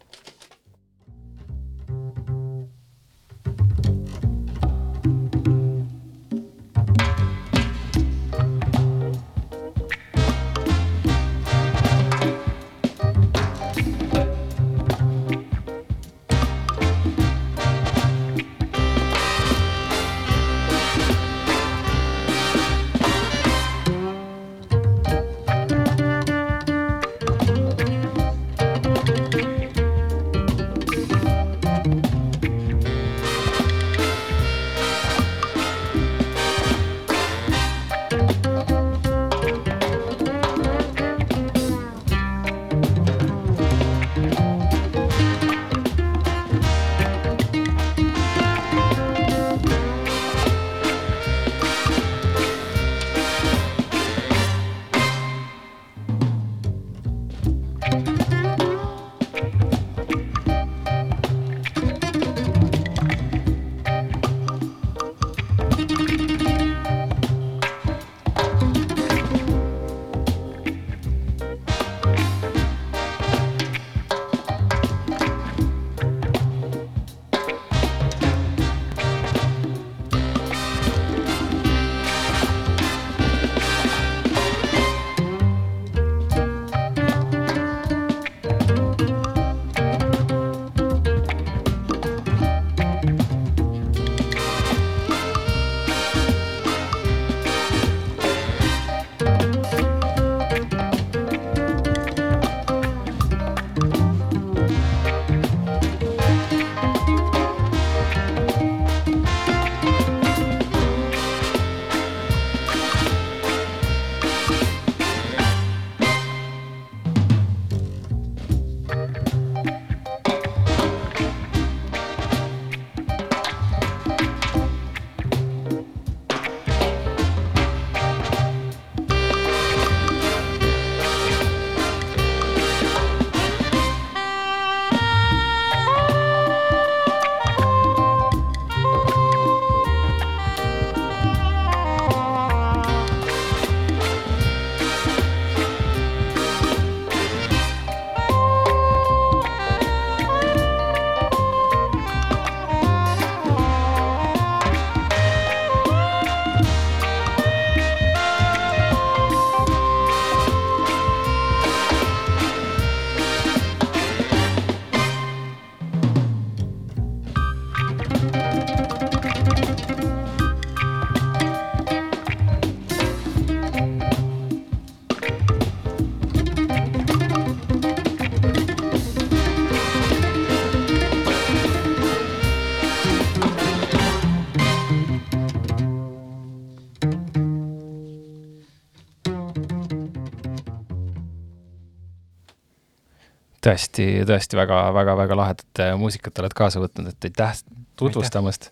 Tõesti, 193.76 194.08
tõesti 194.28 194.58
väga-väga-väga 194.58 195.38
lahedat 195.38 195.82
äh, 195.84 195.94
muusikat 196.00 196.40
oled 196.40 196.56
kaasa 196.56 196.82
võtnud, 196.84 197.12
et 197.12 197.28
aitäh 197.28 197.58
tutvustamast. 198.00 198.72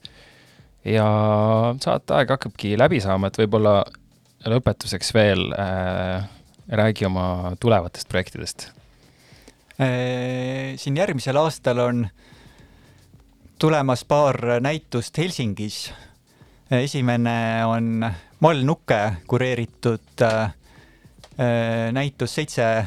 ja 0.85 1.07
saateaeg 1.81 2.29
hakkabki 2.29 2.77
läbi 2.79 2.99
saama, 3.03 3.27
et 3.27 3.37
võib-olla 3.39 3.83
lõpetuseks 4.47 5.13
veel 5.15 5.51
äh, 5.55 6.23
räägi 6.67 7.05
oma 7.05 7.53
tulevatest 7.59 8.09
projektidest. 8.09 8.69
Äh, 9.79 10.75
siin 10.79 10.97
järgmisel 10.97 11.37
aastal 11.39 11.79
on 11.79 12.07
tulemas 13.59 14.05
paar 14.05 14.59
näitust 14.59 15.17
Helsingis. 15.17 15.93
esimene 16.71 17.65
on 17.65 18.05
Mall 18.39 18.63
Nukke 18.63 19.13
kureeritud 19.27 20.21
äh, 20.21 20.43
äh, 20.43 21.91
näitus 21.91 22.35
Seitse 22.35 22.85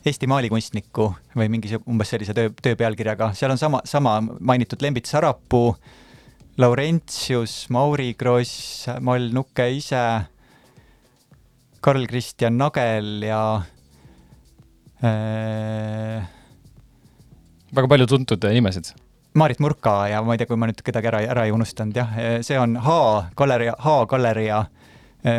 Eesti 0.00 0.28
maalikunstnikku 0.30 1.06
või 1.36 1.50
mingi 1.52 1.76
umbes 1.84 2.08
sellise 2.14 2.32
töö, 2.36 2.48
töö 2.62 2.76
pealkirjaga, 2.80 3.34
seal 3.36 3.52
on 3.52 3.60
sama, 3.60 3.82
sama 3.84 4.14
mainitud 4.24 4.80
Lembit 4.80 5.10
Sarapuu, 5.10 5.74
Laurentius, 6.60 7.66
Mauri 7.68 8.14
Kross, 8.16 8.86
Mall 9.04 9.28
Nukke 9.36 9.68
ise, 9.76 10.00
Karl 11.84 12.08
Kristjan 12.08 12.56
Nagel 12.56 13.26
ja 13.28 13.42
äh, 15.04 16.24
väga 17.76 17.92
palju 17.92 18.08
tuntud 18.08 18.44
nimesid. 18.56 18.94
Maarit 19.36 19.60
Murka 19.62 20.08
ja 20.10 20.24
ma 20.24 20.34
ei 20.34 20.40
tea, 20.40 20.48
kui 20.50 20.58
ma 20.58 20.66
nüüd 20.66 20.80
kedagi 20.82 21.12
ära, 21.12 21.20
ära 21.36 21.44
ei 21.46 21.52
unustanud, 21.54 21.94
jah, 21.94 22.16
see 22.42 22.56
on 22.58 22.74
H 22.82 22.96
galeria, 23.38 23.76
H 23.78 24.00
galeria, 24.10 24.64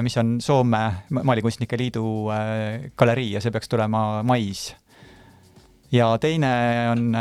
mis 0.02 0.18
on 0.18 0.42
Soome 0.42 0.82
Maalikunstnike 1.10 1.78
Liidu 1.78 2.30
äh, 2.30 2.92
galerii 2.98 3.32
ja 3.34 3.42
see 3.42 3.52
peaks 3.52 3.70
tulema 3.70 4.22
mais. 4.24 4.76
ja 5.92 6.18
teine 6.22 6.52
on, 6.92 7.16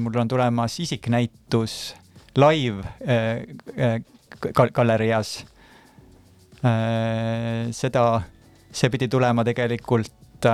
mul 0.00 0.18
on 0.20 0.28
tulemas 0.28 0.80
isiknäitus 0.80 1.94
live 2.36 2.84
äh, 3.08 3.42
äh, 3.78 4.70
galerias. 4.72 5.46
seda, 7.70 8.22
see 8.72 8.88
pidi 8.88 9.08
tulema 9.08 9.44
tegelikult 9.44 10.46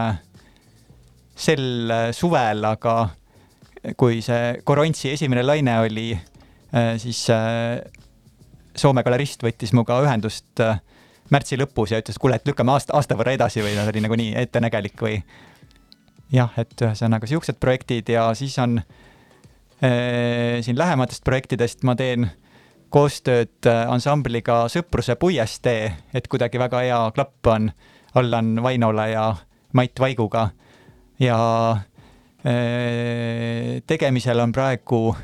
sel 1.38 1.92
suvel, 2.12 2.64
aga 2.66 2.94
kui 3.96 4.18
see 4.22 4.56
Korontsi 4.66 5.12
esimene 5.12 5.44
laine 5.46 5.76
oli, 5.84 6.08
siis 6.98 7.22
Soome 8.74 9.04
galerist 9.06 9.46
võttis 9.46 9.70
minuga 9.70 10.00
ühendust 10.02 10.62
märtsi 11.30 11.58
lõpus 11.60 11.94
ja 11.94 12.00
ütles, 12.02 12.18
kuule, 12.18 12.40
et 12.40 12.48
lükkame 12.48 12.72
aasta, 12.74 12.94
aasta 12.96 13.16
võrra 13.18 13.34
edasi 13.36 13.62
või 13.64 13.76
see 13.76 13.92
oli 13.92 14.04
nagu 14.06 14.18
nii 14.18 14.34
ettenägelik 14.42 15.02
või 15.02 15.20
jah, 16.32 16.52
et 16.58 16.74
ühesõnaga 16.82 17.26
siuksed 17.30 17.60
projektid 17.62 18.10
ja 18.12 18.28
siis 18.38 18.58
on 18.62 18.80
äh, 18.80 20.60
siin 20.62 20.78
lähematest 20.78 21.24
projektidest 21.24 21.86
ma 21.86 21.96
teen 21.98 22.30
koostööd 22.90 23.66
ansambliga 23.88 24.64
Sõpruse 24.70 25.14
puiestee, 25.20 25.90
et 26.14 26.26
kuidagi 26.28 26.58
väga 26.58 26.82
hea 26.84 26.98
klapp 27.14 27.46
on. 27.52 27.70
Allan 28.18 28.56
Vainola 28.62 29.06
ja 29.06 29.24
Mait 29.72 30.00
Vaiguga. 30.00 30.48
Ja 31.20 31.36
tegemisel 33.86 34.40
on 34.42 34.52
praegu 34.52 35.14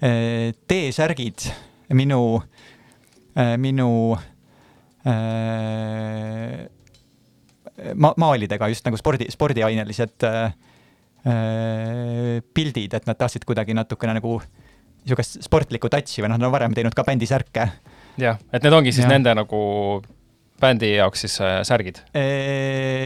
T-särgid. 0.00 1.50
Minu, 1.92 2.40
minu 3.60 3.90
ma-, 7.94 8.14
maalidega 8.18 8.68
just 8.72 8.86
nagu 8.88 8.98
spordi, 8.98 9.28
spordiainelised 9.30 10.26
pildid, 12.54 12.94
et 12.94 13.06
nad 13.06 13.18
tahtsid 13.18 13.44
kuidagi 13.46 13.74
natukene 13.74 14.14
nagu 14.18 14.40
niisugust 15.06 15.40
sportlikku 15.46 15.90
touch'i 15.90 16.22
või 16.22 16.30
noh, 16.32 16.38
nad 16.38 16.48
on 16.48 16.54
varem 16.54 16.74
teinud 16.74 16.94
ka 16.94 17.04
bändisärke. 17.06 17.68
jah, 18.18 18.38
et 18.52 18.62
need 18.62 18.74
ongi 18.74 18.92
siis 18.92 19.06
Ja. 19.06 19.12
nende 19.14 19.34
nagu 19.34 19.60
bändi 20.60 20.94
jaoks 20.96 21.20
siis 21.26 21.36
äh, 21.44 21.60
särgid 21.68 22.00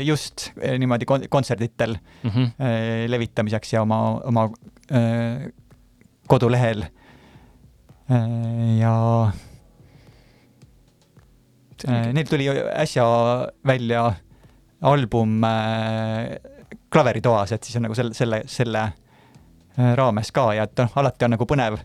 just 0.06 0.50
niimoodi 0.56 1.06
kon-, 1.08 1.28
kontserditel 1.28 1.96
mm. 2.22 2.30
-hmm. 2.30 2.52
levitamiseks 3.10 3.72
ja 3.72 3.82
oma, 3.82 4.20
oma 4.24 4.48
eh, 4.90 5.50
kodulehel 6.28 6.84
eh, 8.10 8.78
ja 8.78 8.94
neil 11.88 12.26
tuli 12.28 12.48
äsja 12.74 13.04
välja 13.66 14.04
album 14.82 15.44
eh, 15.44 16.36
klaveritoas, 16.92 17.52
et 17.52 17.64
siis 17.64 17.76
on 17.76 17.82
nagu 17.88 17.94
selle, 17.94 18.14
selle, 18.14 18.42
selle 18.50 18.84
eh, 19.78 19.94
raames 19.98 20.32
ka 20.32 20.50
ja 20.56 20.64
et 20.68 20.76
noh, 20.82 20.92
alati 21.02 21.24
on 21.28 21.36
nagu 21.36 21.46
põnev. 21.46 21.80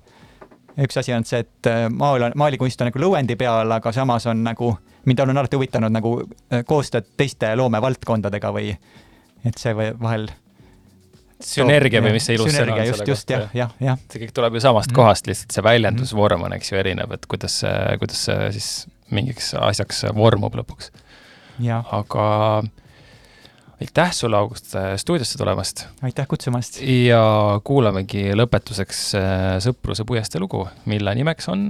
üks 0.82 0.98
asi 1.00 1.14
on 1.16 1.24
see, 1.24 1.40
et 1.40 1.70
maal 1.96 2.22
on, 2.28 2.34
maalikunst 2.36 2.82
on 2.82 2.90
nagu 2.90 3.00
lõuendi 3.00 3.38
peal, 3.40 3.72
aga 3.72 3.92
samas 3.96 4.26
on 4.28 4.42
nagu, 4.44 4.74
mind 5.06 5.20
on 5.24 5.38
alati 5.38 5.56
huvitanud 5.56 5.92
nagu 5.92 6.18
koostööd 6.68 7.14
teiste 7.18 7.54
loomevaldkondadega 7.56 8.52
või 8.52 8.74
et 9.46 9.58
see 9.62 9.72
või 9.78 9.94
vahel 10.02 10.28
sünergia 11.46 12.02
või 12.02 12.16
mis 12.16 12.26
see 12.28 12.36
ilus 12.38 12.54
sõna 12.56 12.76
on 12.76 12.82
just, 12.88 12.98
selle 13.00 13.08
just 13.12 13.30
jah 13.32 13.42
kohta., 13.46 13.58
jah, 13.60 13.72
jah. 13.84 13.98
see 14.12 14.22
kõik 14.24 14.34
tuleb 14.36 14.56
ju 14.58 14.64
samast 14.64 14.92
Mhm. 14.92 14.96
kohast, 14.96 15.28
lihtsalt 15.28 15.52
see 15.56 15.64
väljendusvorm 15.64 16.44
on, 16.48 16.54
eks 16.54 16.72
ju, 16.72 16.78
erinev, 16.80 17.12
et 17.12 17.26
kuidas 17.32 17.62
kuidas 18.00 18.26
see 18.30 18.52
siis 18.56 18.70
mingiks 19.12 19.54
asjaks 19.60 20.06
vormub 20.16 20.56
lõpuks. 20.58 20.92
aga 21.70 22.26
aitäh 23.82 24.14
sulle, 24.14 24.38
August, 24.38 24.76
stuudiosse 24.98 25.38
tulemast 25.38 25.86
aitäh 26.02 26.28
kutsumast. 26.28 26.82
ja 26.82 27.60
kuulamegi 27.64 28.32
lõpetuseks 28.36 29.04
äh, 29.20 29.44
Sõpruse 29.64 30.06
puiestee 30.08 30.42
lugu, 30.42 30.66
mille 30.86 31.16
nimeks 31.16 31.50
on 31.50 31.70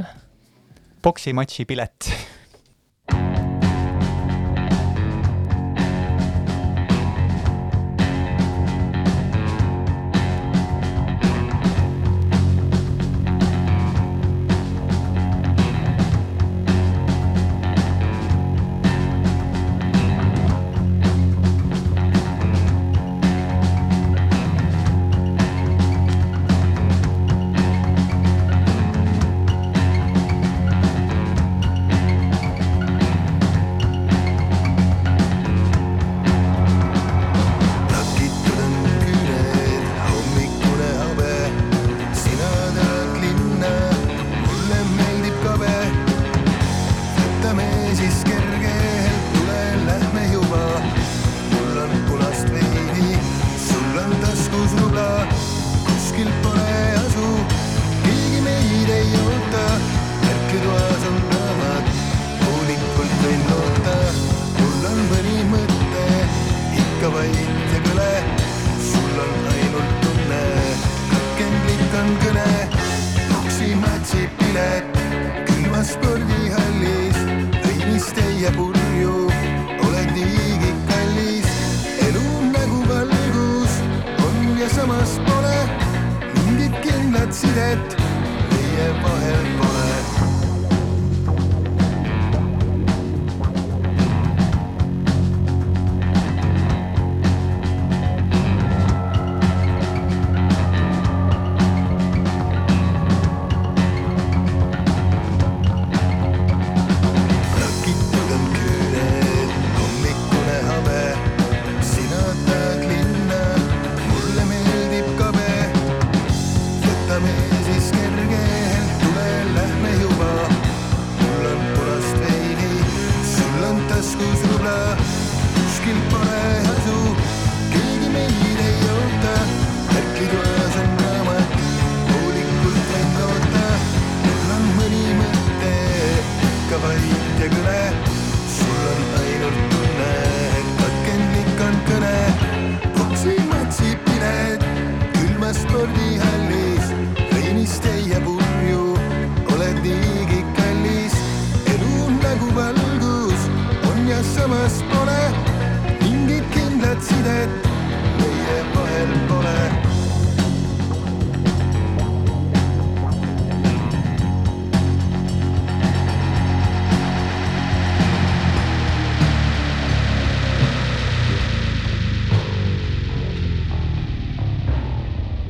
poksimatši 1.02 1.66
pilet 1.66 2.10